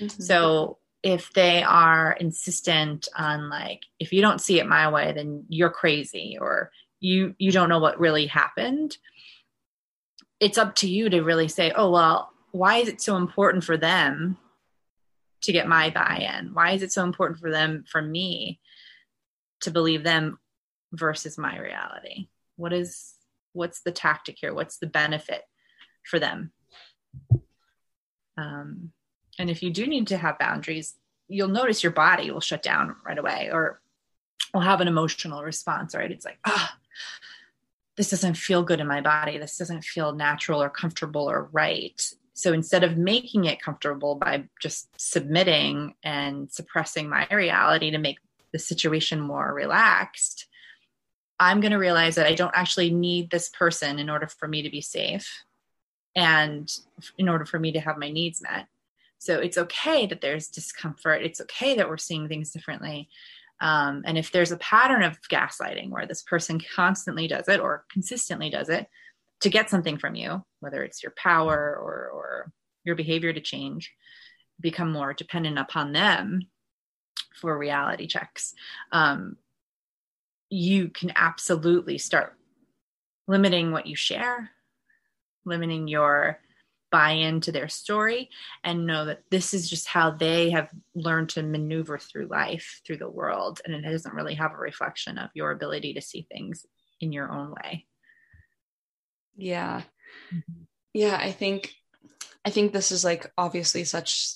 Mm-hmm. 0.00 0.22
So 0.22 0.78
if 1.02 1.32
they 1.32 1.62
are 1.62 2.16
insistent 2.20 3.08
on 3.16 3.48
like 3.50 3.82
if 3.98 4.12
you 4.12 4.22
don't 4.22 4.40
see 4.40 4.60
it 4.60 4.66
my 4.66 4.88
way 4.88 5.12
then 5.12 5.44
you're 5.48 5.70
crazy 5.70 6.38
or 6.40 6.70
you 7.00 7.34
you 7.38 7.50
don't 7.50 7.68
know 7.68 7.80
what 7.80 7.98
really 7.98 8.26
happened 8.26 8.96
it's 10.38 10.58
up 10.58 10.74
to 10.76 10.88
you 10.88 11.10
to 11.10 11.22
really 11.22 11.48
say 11.48 11.72
oh 11.72 11.90
well 11.90 12.30
why 12.52 12.76
is 12.76 12.88
it 12.88 13.00
so 13.00 13.16
important 13.16 13.64
for 13.64 13.76
them 13.76 14.36
to 15.42 15.52
get 15.52 15.68
my 15.68 15.90
buy-in 15.90 16.52
why 16.52 16.72
is 16.72 16.82
it 16.82 16.92
so 16.92 17.04
important 17.04 17.38
for 17.38 17.50
them 17.50 17.84
for 17.88 18.00
me 18.00 18.60
to 19.60 19.70
believe 19.70 20.04
them 20.04 20.38
versus 20.92 21.38
my 21.38 21.58
reality 21.58 22.28
what 22.56 22.72
is 22.72 23.14
what's 23.52 23.82
the 23.82 23.92
tactic 23.92 24.36
here 24.38 24.54
what's 24.54 24.78
the 24.78 24.86
benefit 24.86 25.42
for 26.04 26.18
them 26.18 26.52
um, 28.36 28.92
and 29.38 29.50
if 29.50 29.62
you 29.62 29.70
do 29.70 29.86
need 29.86 30.08
to 30.08 30.16
have 30.16 30.38
boundaries, 30.38 30.94
you'll 31.28 31.48
notice 31.48 31.82
your 31.82 31.92
body 31.92 32.30
will 32.30 32.40
shut 32.40 32.62
down 32.62 32.96
right 33.06 33.18
away 33.18 33.50
or 33.52 33.80
will 34.52 34.60
have 34.60 34.80
an 34.80 34.88
emotional 34.88 35.42
response, 35.42 35.94
right? 35.94 36.10
It's 36.10 36.24
like, 36.24 36.38
ah, 36.44 36.74
oh, 36.74 36.78
this 37.96 38.10
doesn't 38.10 38.34
feel 38.34 38.62
good 38.62 38.80
in 38.80 38.86
my 38.86 39.00
body. 39.00 39.38
This 39.38 39.56
doesn't 39.56 39.84
feel 39.84 40.12
natural 40.12 40.62
or 40.62 40.70
comfortable 40.70 41.30
or 41.30 41.48
right. 41.52 42.02
So 42.34 42.52
instead 42.52 42.84
of 42.84 42.96
making 42.96 43.44
it 43.44 43.60
comfortable 43.60 44.14
by 44.14 44.44
just 44.60 44.88
submitting 44.96 45.94
and 46.02 46.50
suppressing 46.50 47.08
my 47.08 47.26
reality 47.30 47.90
to 47.90 47.98
make 47.98 48.18
the 48.52 48.58
situation 48.58 49.20
more 49.20 49.52
relaxed, 49.52 50.46
I'm 51.38 51.60
going 51.60 51.72
to 51.72 51.78
realize 51.78 52.14
that 52.14 52.26
I 52.26 52.34
don't 52.34 52.54
actually 52.54 52.90
need 52.90 53.30
this 53.30 53.48
person 53.48 53.98
in 53.98 54.08
order 54.08 54.26
for 54.26 54.48
me 54.48 54.62
to 54.62 54.70
be 54.70 54.80
safe 54.80 55.44
and 56.14 56.70
in 57.18 57.28
order 57.28 57.44
for 57.44 57.58
me 57.58 57.72
to 57.72 57.80
have 57.80 57.98
my 57.98 58.10
needs 58.10 58.40
met. 58.40 58.66
So 59.18 59.38
it's 59.38 59.58
okay 59.58 60.06
that 60.06 60.20
there's 60.20 60.48
discomfort. 60.48 61.22
It's 61.22 61.40
okay 61.42 61.76
that 61.76 61.88
we're 61.88 61.96
seeing 61.96 62.28
things 62.28 62.50
differently. 62.50 63.08
Um, 63.60 64.02
and 64.04 64.18
if 64.18 64.32
there's 64.32 64.50
a 64.50 64.56
pattern 64.56 65.02
of 65.02 65.20
gaslighting 65.22 65.90
where 65.90 66.06
this 66.06 66.22
person 66.22 66.60
constantly 66.74 67.28
does 67.28 67.48
it 67.48 67.60
or 67.60 67.84
consistently 67.92 68.50
does 68.50 68.68
it 68.68 68.88
to 69.42 69.50
get 69.50 69.70
something 69.70 69.98
from 69.98 70.14
you, 70.14 70.42
whether 70.60 70.82
it's 70.82 71.02
your 71.02 71.12
power 71.16 71.56
or, 71.56 72.10
or 72.12 72.52
your 72.84 72.96
behavior 72.96 73.32
to 73.32 73.40
change, 73.40 73.92
become 74.60 74.90
more 74.90 75.12
dependent 75.12 75.58
upon 75.58 75.92
them 75.92 76.40
for 77.34 77.56
reality 77.56 78.06
checks, 78.06 78.54
um, 78.92 79.36
you 80.48 80.88
can 80.88 81.12
absolutely 81.16 81.98
start 81.98 82.36
limiting 83.26 83.72
what 83.72 83.86
you 83.86 83.96
share, 83.96 84.50
limiting 85.44 85.88
your 85.88 86.38
buy 86.92 87.12
into 87.12 87.50
their 87.50 87.68
story 87.68 88.28
and 88.62 88.86
know 88.86 89.06
that 89.06 89.22
this 89.30 89.54
is 89.54 89.68
just 89.68 89.88
how 89.88 90.10
they 90.10 90.50
have 90.50 90.68
learned 90.94 91.30
to 91.30 91.42
maneuver 91.42 91.98
through 91.98 92.26
life, 92.26 92.82
through 92.86 92.98
the 92.98 93.08
world. 93.08 93.62
And 93.64 93.74
it 93.74 93.80
doesn't 93.80 94.14
really 94.14 94.34
have 94.34 94.52
a 94.52 94.58
reflection 94.58 95.16
of 95.16 95.30
your 95.34 95.50
ability 95.52 95.94
to 95.94 96.02
see 96.02 96.26
things 96.30 96.66
in 97.00 97.10
your 97.10 97.32
own 97.32 97.50
way. 97.50 97.86
Yeah. 99.36 99.82
Mm-hmm. 100.32 100.62
Yeah. 100.92 101.16
I 101.20 101.32
think, 101.32 101.72
I 102.44 102.50
think 102.50 102.72
this 102.72 102.92
is 102.92 103.04
like 103.04 103.30
obviously 103.38 103.84
such, 103.84 104.34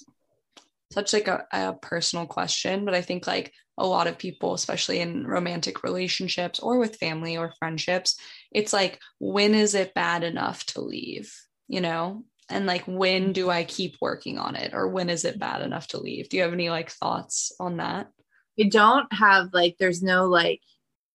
such 0.92 1.12
like 1.12 1.28
a, 1.28 1.47
a 1.53 1.74
personal 1.74 2.26
question, 2.26 2.84
but 2.84 2.94
I 2.94 3.03
think 3.03 3.26
like 3.26 3.53
a 3.78 3.86
lot 3.86 4.07
of 4.07 4.18
people, 4.18 4.55
especially 4.55 5.01
in 5.01 5.26
romantic 5.26 5.82
relationships 5.82 6.61
or 6.61 6.78
with 6.78 6.97
family 6.97 7.36
or 7.36 7.53
friendships, 7.59 8.16
it's 8.51 8.72
like, 8.72 9.01
when 9.18 9.55
is 9.55 9.74
it 9.74 9.94
bad 9.94 10.22
enough 10.22 10.64
to 10.66 10.80
leave? 10.80 11.32
You 11.68 11.80
know, 11.80 12.24
and 12.49 12.66
like 12.66 12.84
when 12.84 13.32
do 13.32 13.51
i 13.51 13.64
keep 13.64 13.97
working 14.01 14.38
on 14.38 14.57
it 14.57 14.72
or 14.74 14.88
when 14.88 15.11
is 15.11 15.24
it 15.24 15.38
bad 15.38 15.62
enough 15.62 15.86
to 15.88 15.99
leave 15.99 16.28
do 16.28 16.36
you 16.36 16.42
have 16.42 16.53
any 16.53 16.70
like 16.70 16.90
thoughts 16.90 17.53
on 17.59 17.78
that 17.78 18.09
you 18.57 18.70
don't 18.70 19.12
have 19.12 19.49
like 19.53 19.76
there's 19.78 20.03
no 20.03 20.26
like 20.26 20.61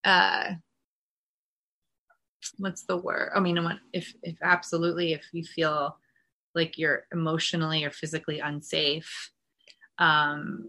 uh 0.04 0.52
what's 2.58 2.84
the 2.84 2.98
word? 2.98 3.32
I 3.36 3.40
mean, 3.40 3.80
if 3.94 4.14
if 4.24 4.38
absolutely, 4.42 5.14
if 5.14 5.26
you 5.32 5.44
feel 5.44 5.98
like 6.54 6.78
you're 6.78 7.06
emotionally 7.14 7.84
or 7.84 7.92
physically 7.92 8.40
unsafe, 8.40 9.32
um, 9.98 10.68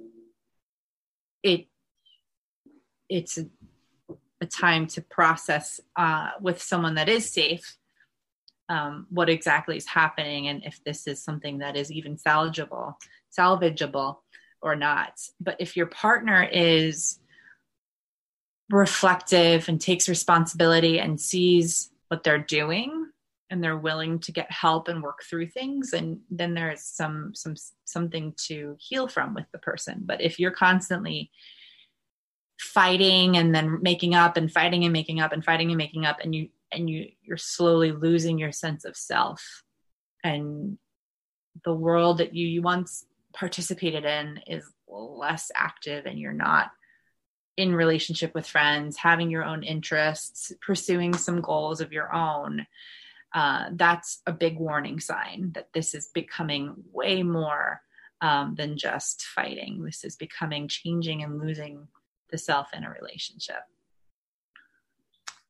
it 1.43 1.66
it's 3.09 3.39
a, 3.39 3.47
a 4.41 4.47
time 4.47 4.87
to 4.87 5.03
process 5.03 5.81
uh, 5.97 6.31
with 6.41 6.62
someone 6.62 6.95
that 6.95 7.09
is 7.09 7.31
safe 7.31 7.77
um, 8.68 9.07
what 9.11 9.29
exactly 9.29 9.77
is 9.77 9.87
happening 9.87 10.49
and 10.49 10.64
if 10.64 10.83
this 10.85 11.07
is 11.07 11.23
something 11.23 11.59
that 11.59 11.77
is 11.77 11.93
even 11.93 12.16
salvageable 12.16 12.95
salvageable 13.37 14.18
or 14.62 14.77
not 14.77 15.20
but 15.41 15.57
if 15.59 15.77
your 15.77 15.87
partner 15.87 16.49
is 16.51 17.18
reflective 18.71 19.69
and 19.69 19.81
takes 19.81 20.09
responsibility 20.09 20.99
and 20.99 21.21
sees 21.21 21.91
what 22.09 22.23
they're 22.23 22.39
doing 22.39 23.07
and 23.51 23.63
they're 23.63 23.77
willing 23.77 24.19
to 24.19 24.33
get 24.33 24.51
help 24.51 24.89
and 24.89 25.03
work 25.03 25.21
through 25.29 25.47
things. 25.47 25.93
And 25.93 26.21
then 26.31 26.55
there's 26.55 26.83
some 26.83 27.35
some 27.35 27.55
something 27.85 28.35
to 28.47 28.77
heal 28.79 29.09
from 29.09 29.35
with 29.35 29.45
the 29.53 29.59
person. 29.59 30.03
But 30.05 30.23
if 30.23 30.41
you're 30.41 30.53
constantly 30.53 31.31
fighting 32.59 33.37
and 33.37 33.55
then 33.55 33.83
making 33.83 34.15
up 34.15 34.37
and 34.37 34.51
fighting 34.51 34.85
and 34.85 34.93
making 34.93 35.21
up 35.21 35.33
and 35.33 35.45
fighting 35.45 35.71
and 35.71 35.77
making 35.77 36.07
up 36.07 36.19
and 36.23 36.35
you 36.35 36.49
and 36.71 36.89
you 36.89 37.09
you're 37.23 37.37
slowly 37.37 37.93
losing 37.93 38.39
your 38.39 38.53
sense 38.53 38.85
of 38.87 38.97
self 38.97 39.63
and 40.25 40.79
the 41.65 41.75
world 41.75 42.19
that 42.19 42.35
you, 42.35 42.47
you 42.47 42.63
once 42.63 43.05
participated 43.35 44.05
in 44.05 44.41
is 44.47 44.65
less 44.89 45.51
active 45.55 46.07
and 46.07 46.19
you're 46.19 46.33
not 46.33 46.71
in 47.57 47.75
relationship 47.75 48.35
with 48.35 48.47
friends 48.47 48.97
having 48.97 49.31
your 49.31 49.45
own 49.45 49.63
interests 49.63 50.53
pursuing 50.61 51.15
some 51.15 51.41
goals 51.41 51.81
of 51.81 51.93
your 51.93 52.15
own 52.15 52.67
uh, 53.35 53.67
that's 53.73 54.21
a 54.27 54.33
big 54.33 54.59
warning 54.59 55.01
sign 55.01 55.53
that 55.55 55.69
this 55.73 55.95
is 55.95 56.11
becoming 56.13 56.75
way 56.93 57.23
more 57.23 57.81
um, 58.21 58.55
than 58.57 58.77
just 58.77 59.23
fighting. 59.25 59.85
This 59.85 60.05
is 60.05 60.17
becoming 60.17 60.69
changing 60.69 61.23
and 61.23 61.41
losing 61.41 61.89
the 62.31 62.39
self 62.39 62.69
in 62.75 62.85
a 62.85 62.91
relationship. 62.91 63.63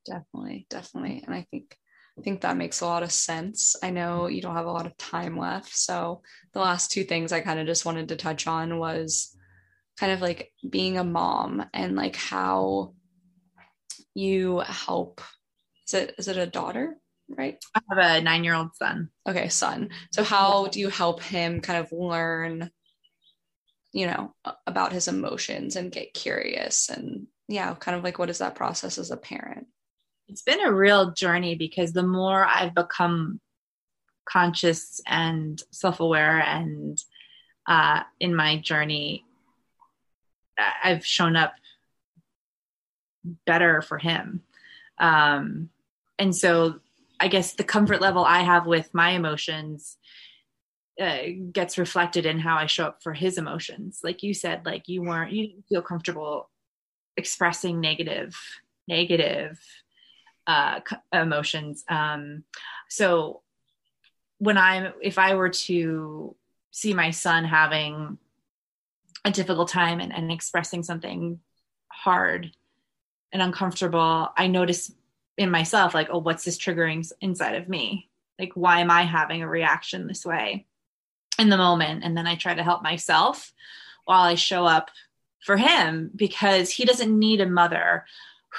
Definitely 0.05 0.65
definitely. 0.69 1.23
And 1.25 1.33
i 1.33 1.47
think 1.49 1.77
i 2.17 2.21
think 2.21 2.41
that 2.41 2.57
makes 2.57 2.81
a 2.81 2.85
lot 2.85 3.03
of 3.03 3.11
sense. 3.11 3.75
I 3.81 3.89
know 3.89 4.27
you 4.27 4.41
don't 4.41 4.55
have 4.55 4.65
a 4.65 4.71
lot 4.71 4.85
of 4.85 4.97
time 4.97 5.37
left 5.37 5.73
so 5.73 6.21
the 6.51 6.59
last 6.59 6.91
two 6.91 7.05
things 7.05 7.31
i 7.31 7.39
kind 7.39 7.59
of 7.59 7.67
just 7.67 7.85
wanted 7.85 8.09
to 8.09 8.17
touch 8.17 8.47
on 8.47 8.79
was 8.79 9.33
kind 9.99 10.11
of 10.11 10.21
like 10.21 10.51
being 10.67 10.97
a 10.97 11.03
mom 11.03 11.65
and 11.73 11.95
like 11.95 12.15
how 12.15 12.93
you 14.15 14.59
help 14.59 15.21
is 15.87 15.93
it 15.93 16.15
is 16.17 16.27
it 16.27 16.37
a 16.37 16.45
daughter 16.45 16.97
right? 17.29 17.63
I 17.75 17.81
have 17.89 18.19
a 18.19 18.21
nine 18.21 18.43
year 18.43 18.53
old 18.53 18.75
son. 18.75 19.09
Okay 19.27 19.49
son. 19.49 19.89
So 20.11 20.23
how 20.23 20.67
do 20.67 20.79
you 20.79 20.89
help 20.89 21.21
him 21.21 21.61
kind 21.61 21.79
of 21.79 21.91
learn 21.91 22.69
you 23.91 24.07
know 24.07 24.33
about 24.65 24.91
his 24.91 25.07
emotions 25.07 25.75
and 25.75 25.91
get 25.91 26.15
curious 26.15 26.89
and 26.89 27.27
yeah 27.47 27.75
kind 27.75 27.95
of 27.95 28.03
like 28.03 28.17
what 28.17 28.31
is 28.31 28.39
that 28.39 28.55
process 28.55 28.97
as 28.97 29.11
a 29.11 29.17
parent? 29.17 29.67
It's 30.27 30.41
been 30.41 30.61
a 30.61 30.73
real 30.73 31.11
journey 31.11 31.55
because 31.55 31.93
the 31.93 32.03
more 32.03 32.45
I've 32.45 32.73
become 32.73 33.39
conscious 34.25 35.01
and 35.05 35.61
self-aware 35.71 36.39
and 36.39 36.97
uh, 37.67 38.01
in 38.19 38.33
my 38.35 38.57
journey, 38.57 39.25
I've 40.57 41.05
shown 41.05 41.35
up 41.35 41.53
better 43.45 43.81
for 43.81 43.97
him. 43.97 44.41
Um, 44.97 45.69
and 46.19 46.35
so 46.35 46.79
I 47.19 47.27
guess 47.27 47.53
the 47.53 47.63
comfort 47.63 48.01
level 48.01 48.23
I 48.23 48.41
have 48.41 48.65
with 48.65 48.93
my 48.93 49.11
emotions 49.11 49.97
uh, 50.99 51.19
gets 51.51 51.77
reflected 51.77 52.25
in 52.25 52.39
how 52.39 52.57
I 52.57 52.65
show 52.67 52.85
up 52.85 53.01
for 53.01 53.13
his 53.13 53.37
emotions. 53.37 54.01
Like 54.03 54.23
you 54.23 54.33
said, 54.33 54.65
like 54.65 54.87
you 54.87 55.01
weren't, 55.01 55.31
you 55.31 55.47
didn't 55.47 55.67
feel 55.67 55.81
comfortable 55.81 56.49
expressing 57.17 57.79
negative, 57.79 58.35
negative 58.87 59.59
uh, 60.45 60.81
emotions. 61.11 61.83
Um, 61.89 62.43
so 62.89 63.41
when 64.37 64.57
I'm, 64.57 64.93
if 65.01 65.17
I 65.17 65.35
were 65.35 65.49
to 65.49 66.35
see 66.71 66.93
my 66.93 67.11
son 67.11 67.45
having 67.45 68.17
a 69.25 69.31
difficult 69.31 69.69
time 69.69 69.99
and, 69.99 70.13
and 70.13 70.31
expressing 70.31 70.83
something 70.83 71.39
hard 71.87 72.51
and 73.31 73.41
uncomfortable, 73.41 74.29
I 74.37 74.47
notice 74.47 74.91
in 75.37 75.49
myself, 75.49 75.93
like, 75.93 76.09
oh, 76.11 76.19
what's 76.19 76.43
this 76.43 76.57
triggering 76.57 77.09
inside 77.21 77.55
of 77.55 77.69
me? 77.69 78.09
Like, 78.39 78.51
why 78.55 78.81
am 78.81 78.91
I 78.91 79.03
having 79.03 79.41
a 79.41 79.47
reaction 79.47 80.07
this 80.07 80.25
way 80.25 80.65
in 81.39 81.49
the 81.49 81.57
moment? 81.57 82.03
And 82.03 82.15
then 82.15 82.27
I 82.27 82.35
try 82.35 82.53
to 82.53 82.63
help 82.63 82.83
myself 82.83 83.53
while 84.05 84.23
I 84.23 84.35
show 84.35 84.65
up 84.65 84.91
for 85.43 85.57
him 85.57 86.11
because 86.15 86.69
he 86.69 86.85
doesn't 86.85 87.17
need 87.17 87.41
a 87.41 87.49
mother 87.49 88.05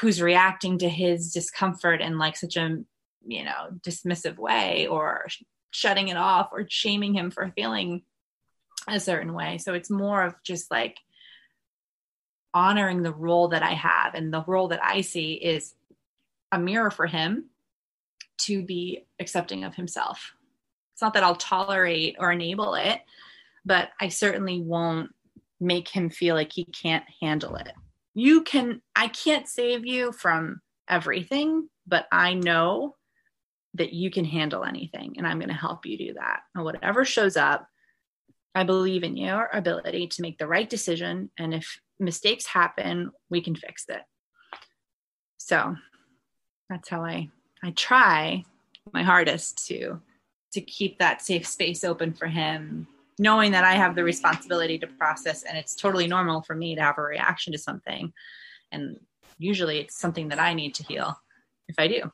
who's 0.00 0.20
reacting 0.20 0.78
to 0.78 0.88
his 0.88 1.32
discomfort 1.32 2.00
in 2.00 2.18
like 2.18 2.36
such 2.36 2.56
a 2.56 2.78
you 3.26 3.44
know 3.44 3.70
dismissive 3.80 4.36
way 4.36 4.86
or 4.86 5.26
shutting 5.70 6.08
it 6.08 6.16
off 6.16 6.50
or 6.52 6.66
shaming 6.68 7.14
him 7.14 7.30
for 7.30 7.52
feeling 7.56 8.02
a 8.88 9.00
certain 9.00 9.32
way. 9.32 9.58
So 9.58 9.74
it's 9.74 9.90
more 9.90 10.22
of 10.22 10.34
just 10.42 10.70
like 10.70 10.98
honoring 12.52 13.02
the 13.02 13.12
role 13.12 13.48
that 13.48 13.62
i 13.62 13.72
have. 13.72 14.14
And 14.14 14.32
the 14.32 14.44
role 14.46 14.68
that 14.68 14.82
i 14.82 15.00
see 15.00 15.34
is 15.34 15.74
a 16.52 16.58
mirror 16.58 16.90
for 16.90 17.06
him 17.06 17.46
to 18.38 18.62
be 18.62 19.06
accepting 19.18 19.64
of 19.64 19.74
himself. 19.74 20.32
It's 20.92 21.02
not 21.02 21.14
that 21.14 21.24
i'll 21.24 21.36
tolerate 21.36 22.16
or 22.18 22.30
enable 22.30 22.74
it 22.74 23.00
but 23.64 23.90
i 24.00 24.08
certainly 24.08 24.60
won't 24.60 25.10
make 25.60 25.88
him 25.88 26.10
feel 26.10 26.34
like 26.34 26.52
he 26.52 26.64
can't 26.64 27.04
handle 27.20 27.56
it. 27.56 27.72
You 28.14 28.42
can 28.42 28.82
i 28.94 29.08
can't 29.08 29.48
save 29.48 29.84
you 29.86 30.12
from 30.12 30.60
everything 30.88 31.68
but 31.86 32.06
i 32.12 32.34
know 32.34 32.96
that 33.72 33.92
you 33.92 34.10
can 34.10 34.24
handle 34.24 34.62
anything 34.62 35.14
and 35.16 35.26
i'm 35.26 35.38
going 35.38 35.48
to 35.48 35.54
help 35.54 35.86
you 35.86 35.98
do 35.98 36.14
that. 36.14 36.40
And 36.54 36.64
whatever 36.64 37.04
shows 37.04 37.36
up 37.36 37.66
i 38.54 38.62
believe 38.62 39.02
in 39.02 39.16
your 39.16 39.48
ability 39.52 40.06
to 40.06 40.22
make 40.22 40.38
the 40.38 40.46
right 40.46 40.68
decision 40.68 41.30
and 41.38 41.54
if 41.54 41.80
mistakes 41.98 42.46
happen 42.46 43.10
we 43.30 43.40
can 43.40 43.54
fix 43.54 43.84
it 43.88 44.02
so 45.36 45.76
that's 46.68 46.88
how 46.88 47.02
i 47.02 47.28
i 47.62 47.70
try 47.70 48.42
my 48.92 49.02
hardest 49.02 49.66
to 49.66 50.00
to 50.52 50.60
keep 50.60 50.98
that 50.98 51.22
safe 51.22 51.46
space 51.46 51.84
open 51.84 52.12
for 52.12 52.26
him 52.26 52.86
knowing 53.18 53.52
that 53.52 53.64
I 53.64 53.74
have 53.74 53.94
the 53.94 54.04
responsibility 54.04 54.78
to 54.78 54.86
process 54.86 55.44
and 55.44 55.56
it's 55.56 55.76
totally 55.76 56.06
normal 56.06 56.42
for 56.42 56.54
me 56.54 56.74
to 56.74 56.82
have 56.82 56.98
a 56.98 57.02
reaction 57.02 57.52
to 57.52 57.58
something. 57.58 58.12
And 58.72 58.98
usually 59.38 59.78
it's 59.78 59.98
something 59.98 60.28
that 60.28 60.40
I 60.40 60.54
need 60.54 60.74
to 60.76 60.84
heal 60.84 61.16
if 61.68 61.76
I 61.78 61.88
do. 61.88 62.10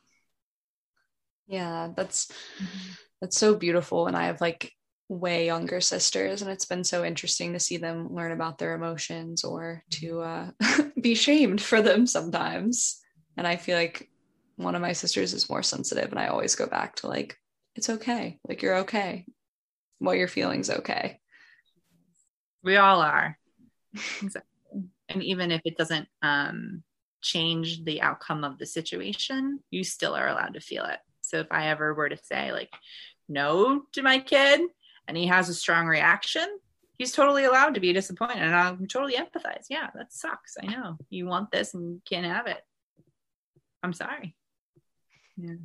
Yeah, 1.47 1.89
that's 1.95 2.27
mm-hmm. 2.27 2.91
that's 3.19 3.37
so 3.37 3.55
beautiful. 3.55 4.07
And 4.07 4.15
I 4.15 4.25
have 4.25 4.41
like 4.41 4.71
way 5.11 5.45
younger 5.45 5.81
sisters 5.81 6.41
and 6.41 6.49
it's 6.49 6.65
been 6.65 6.83
so 6.83 7.03
interesting 7.03 7.53
to 7.53 7.59
see 7.59 7.77
them 7.77 8.13
learn 8.13 8.31
about 8.31 8.57
their 8.57 8.73
emotions 8.73 9.43
or 9.43 9.83
to 9.89 10.21
uh, 10.21 10.51
be 11.01 11.15
shamed 11.15 11.61
for 11.61 11.81
them 11.81 12.07
sometimes. 12.07 13.01
And 13.35 13.45
I 13.45 13.57
feel 13.57 13.77
like 13.77 14.09
one 14.55 14.75
of 14.75 14.81
my 14.81 14.93
sisters 14.93 15.33
is 15.33 15.49
more 15.49 15.63
sensitive 15.63 16.11
and 16.11 16.19
I 16.19 16.27
always 16.27 16.55
go 16.55 16.65
back 16.65 16.95
to 16.97 17.07
like, 17.07 17.37
it's 17.75 17.89
okay. 17.89 18.39
Like 18.47 18.61
you're 18.61 18.77
okay 18.77 19.25
what 20.01 20.17
you're 20.17 20.27
feeling's 20.27 20.69
okay. 20.69 21.19
We 22.63 22.77
all 22.77 23.01
are. 23.01 23.37
exactly. 24.21 24.49
And 25.09 25.23
even 25.23 25.51
if 25.51 25.61
it 25.63 25.77
doesn't 25.77 26.07
um, 26.21 26.83
change 27.21 27.83
the 27.83 28.01
outcome 28.01 28.43
of 28.43 28.57
the 28.57 28.65
situation, 28.65 29.59
you 29.69 29.83
still 29.83 30.15
are 30.15 30.27
allowed 30.27 30.55
to 30.55 30.59
feel 30.59 30.85
it. 30.85 30.97
So 31.21 31.39
if 31.39 31.47
I 31.51 31.67
ever 31.67 31.93
were 31.93 32.09
to 32.09 32.17
say, 32.17 32.51
like, 32.51 32.71
no 33.29 33.83
to 33.93 34.01
my 34.01 34.19
kid 34.19 34.61
and 35.11 35.17
he 35.17 35.27
has 35.27 35.49
a 35.49 35.53
strong 35.53 35.87
reaction, 35.87 36.47
he's 36.97 37.11
totally 37.11 37.43
allowed 37.43 37.73
to 37.73 37.81
be 37.81 37.91
disappointed. 37.91 38.43
And 38.43 38.55
I'm 38.55 38.87
totally 38.87 39.15
empathize. 39.15 39.65
Yeah, 39.69 39.89
that 39.93 40.13
sucks. 40.13 40.55
I 40.57 40.67
know. 40.67 40.97
You 41.09 41.25
want 41.25 41.51
this 41.51 41.73
and 41.73 41.95
you 41.95 42.01
can't 42.09 42.25
have 42.25 42.47
it. 42.47 42.61
I'm 43.83 43.91
sorry. 43.91 44.37
Yeah. 45.35 45.55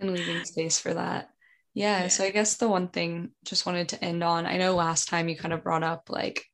And 0.00 0.10
leaving 0.14 0.46
space 0.46 0.78
for 0.78 0.94
that. 0.94 1.28
Yeah, 1.74 2.02
yeah, 2.02 2.08
so 2.08 2.22
I 2.22 2.30
guess 2.30 2.56
the 2.56 2.68
one 2.68 2.86
thing 2.86 3.32
just 3.44 3.66
wanted 3.66 3.88
to 3.90 4.04
end 4.04 4.22
on, 4.22 4.46
I 4.46 4.58
know 4.58 4.76
last 4.76 5.08
time 5.08 5.28
you 5.28 5.36
kind 5.36 5.52
of 5.52 5.64
brought 5.64 5.82
up 5.82 6.08
like 6.08 6.44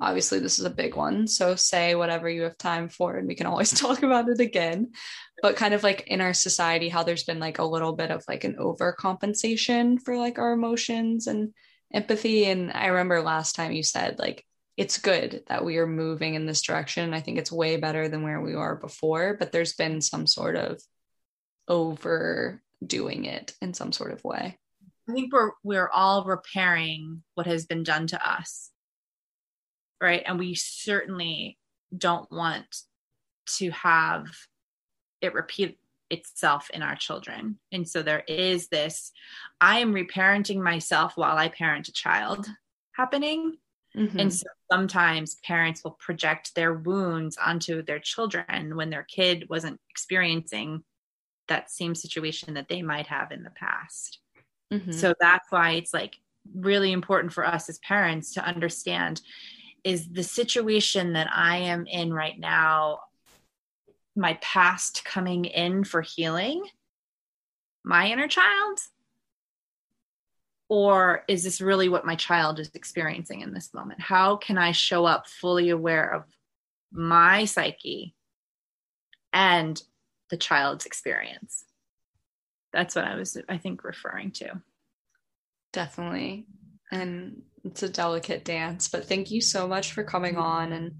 obviously 0.00 0.40
this 0.40 0.58
is 0.58 0.64
a 0.64 0.70
big 0.70 0.96
one. 0.96 1.28
So 1.28 1.54
say 1.54 1.94
whatever 1.94 2.28
you 2.28 2.42
have 2.42 2.58
time 2.58 2.88
for 2.88 3.16
and 3.16 3.28
we 3.28 3.36
can 3.36 3.46
always 3.46 3.70
talk 3.80 4.02
about 4.02 4.28
it 4.28 4.40
again. 4.40 4.90
But 5.42 5.54
kind 5.54 5.74
of 5.74 5.84
like 5.84 6.08
in 6.08 6.20
our 6.20 6.34
society 6.34 6.88
how 6.88 7.04
there's 7.04 7.22
been 7.22 7.38
like 7.38 7.60
a 7.60 7.64
little 7.64 7.92
bit 7.92 8.10
of 8.10 8.24
like 8.26 8.42
an 8.42 8.56
overcompensation 8.56 10.00
for 10.02 10.16
like 10.16 10.38
our 10.38 10.52
emotions 10.52 11.28
and 11.28 11.54
empathy 11.92 12.46
and 12.46 12.72
I 12.72 12.86
remember 12.86 13.22
last 13.22 13.54
time 13.54 13.70
you 13.70 13.84
said 13.84 14.18
like 14.18 14.44
it's 14.76 14.98
good 14.98 15.44
that 15.46 15.64
we 15.64 15.76
are 15.78 15.86
moving 15.86 16.34
in 16.34 16.46
this 16.46 16.62
direction. 16.62 17.14
I 17.14 17.20
think 17.20 17.38
it's 17.38 17.52
way 17.52 17.76
better 17.76 18.08
than 18.08 18.24
where 18.24 18.40
we 18.40 18.56
were 18.56 18.74
before, 18.74 19.36
but 19.38 19.52
there's 19.52 19.74
been 19.74 20.00
some 20.00 20.26
sort 20.26 20.56
of 20.56 20.82
overdoing 21.68 23.24
it 23.24 23.54
in 23.62 23.72
some 23.72 23.92
sort 23.92 24.10
of 24.10 24.24
way. 24.24 24.58
I 25.08 25.12
think 25.12 25.32
we're 25.32 25.52
we're 25.62 25.90
all 25.90 26.24
repairing 26.24 27.22
what 27.34 27.46
has 27.46 27.66
been 27.66 27.82
done 27.82 28.06
to 28.08 28.28
us. 28.28 28.70
Right? 30.00 30.22
And 30.26 30.38
we 30.38 30.54
certainly 30.54 31.58
don't 31.96 32.30
want 32.30 32.66
to 33.46 33.70
have 33.70 34.26
it 35.20 35.34
repeat 35.34 35.78
itself 36.10 36.70
in 36.70 36.82
our 36.82 36.96
children. 36.96 37.58
And 37.72 37.88
so 37.88 38.02
there 38.02 38.24
is 38.28 38.68
this 38.68 39.12
I 39.60 39.80
am 39.80 39.94
reparenting 39.94 40.60
myself 40.60 41.16
while 41.16 41.36
I 41.36 41.48
parent 41.48 41.88
a 41.88 41.92
child 41.92 42.46
happening. 42.92 43.56
Mm-hmm. 43.96 44.18
And 44.18 44.34
so 44.34 44.46
sometimes 44.70 45.36
parents 45.44 45.82
will 45.84 45.96
project 46.00 46.54
their 46.54 46.74
wounds 46.74 47.36
onto 47.36 47.82
their 47.82 48.00
children 48.00 48.76
when 48.76 48.90
their 48.90 49.04
kid 49.04 49.46
wasn't 49.48 49.80
experiencing 49.88 50.82
that 51.48 51.70
same 51.70 51.94
situation 51.94 52.54
that 52.54 52.68
they 52.68 52.82
might 52.82 53.06
have 53.06 53.30
in 53.30 53.42
the 53.42 53.50
past. 53.50 54.18
Mm-hmm. 54.72 54.92
So 54.92 55.14
that's 55.20 55.50
why 55.50 55.72
it's 55.72 55.94
like 55.94 56.16
really 56.54 56.92
important 56.92 57.32
for 57.32 57.46
us 57.46 57.68
as 57.68 57.78
parents 57.78 58.34
to 58.34 58.44
understand 58.44 59.20
is 59.82 60.10
the 60.10 60.22
situation 60.22 61.12
that 61.12 61.28
I 61.32 61.58
am 61.58 61.86
in 61.86 62.12
right 62.12 62.38
now 62.38 63.00
my 64.16 64.38
past 64.40 65.04
coming 65.04 65.44
in 65.44 65.84
for 65.84 66.00
healing 66.00 66.64
my 67.84 68.10
inner 68.10 68.28
child 68.28 68.78
or 70.68 71.24
is 71.28 71.44
this 71.44 71.60
really 71.60 71.88
what 71.88 72.06
my 72.06 72.14
child 72.14 72.58
is 72.58 72.70
experiencing 72.74 73.40
in 73.40 73.52
this 73.52 73.74
moment 73.74 74.00
how 74.00 74.36
can 74.36 74.56
i 74.56 74.72
show 74.72 75.04
up 75.04 75.26
fully 75.26 75.70
aware 75.70 76.14
of 76.14 76.24
my 76.92 77.44
psyche 77.44 78.14
and 79.32 79.82
the 80.30 80.36
child's 80.36 80.86
experience 80.86 81.64
that's 82.74 82.94
what 82.94 83.04
i 83.04 83.14
was 83.14 83.36
i 83.48 83.56
think 83.56 83.84
referring 83.84 84.30
to 84.30 84.50
definitely 85.72 86.46
and 86.92 87.42
it's 87.64 87.82
a 87.82 87.88
delicate 87.88 88.44
dance 88.44 88.88
but 88.88 89.06
thank 89.06 89.30
you 89.30 89.40
so 89.40 89.66
much 89.66 89.92
for 89.92 90.04
coming 90.04 90.34
mm-hmm. 90.34 90.42
on 90.42 90.72
and 90.72 90.92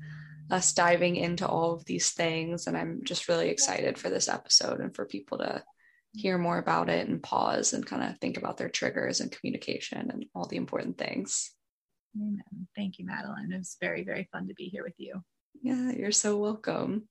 us 0.51 0.73
diving 0.73 1.17
into 1.17 1.47
all 1.47 1.73
of 1.73 1.85
these 1.85 2.11
things 2.11 2.67
and 2.67 2.77
i'm 2.77 3.01
just 3.05 3.29
really 3.29 3.49
excited 3.49 3.99
for 3.99 4.11
this 4.11 4.29
episode 4.29 4.81
and 4.81 4.95
for 4.95 5.05
people 5.07 5.39
to 5.39 5.63
hear 6.15 6.39
more 6.39 6.59
about 6.59 6.89
it 6.89 7.09
and 7.09 7.23
pause 7.23 7.73
and 7.73 7.85
kind 7.85 8.03
of 8.03 8.19
think 8.19 8.37
about 8.37 8.57
their 8.57 8.69
triggers 8.69 9.21
and 9.21 9.33
communication 9.33 10.11
and 10.11 10.25
all 10.35 10.47
the 10.47 10.57
important 10.57 10.97
things. 10.97 11.51
Amen. 12.17 12.69
Thank 12.77 12.99
you, 12.99 13.07
Madeline. 13.07 13.53
It 13.53 13.59
was 13.59 13.77
very, 13.81 14.05
very 14.05 14.29
fun 14.33 14.47
to 14.49 14.55
be 14.55 14.69
here 14.69 14.85
with 14.85 14.95
you. 14.97 15.23
Yeah, 15.61 15.91
you're 15.91 16.13
so 16.13 16.37
welcome. 16.37 17.09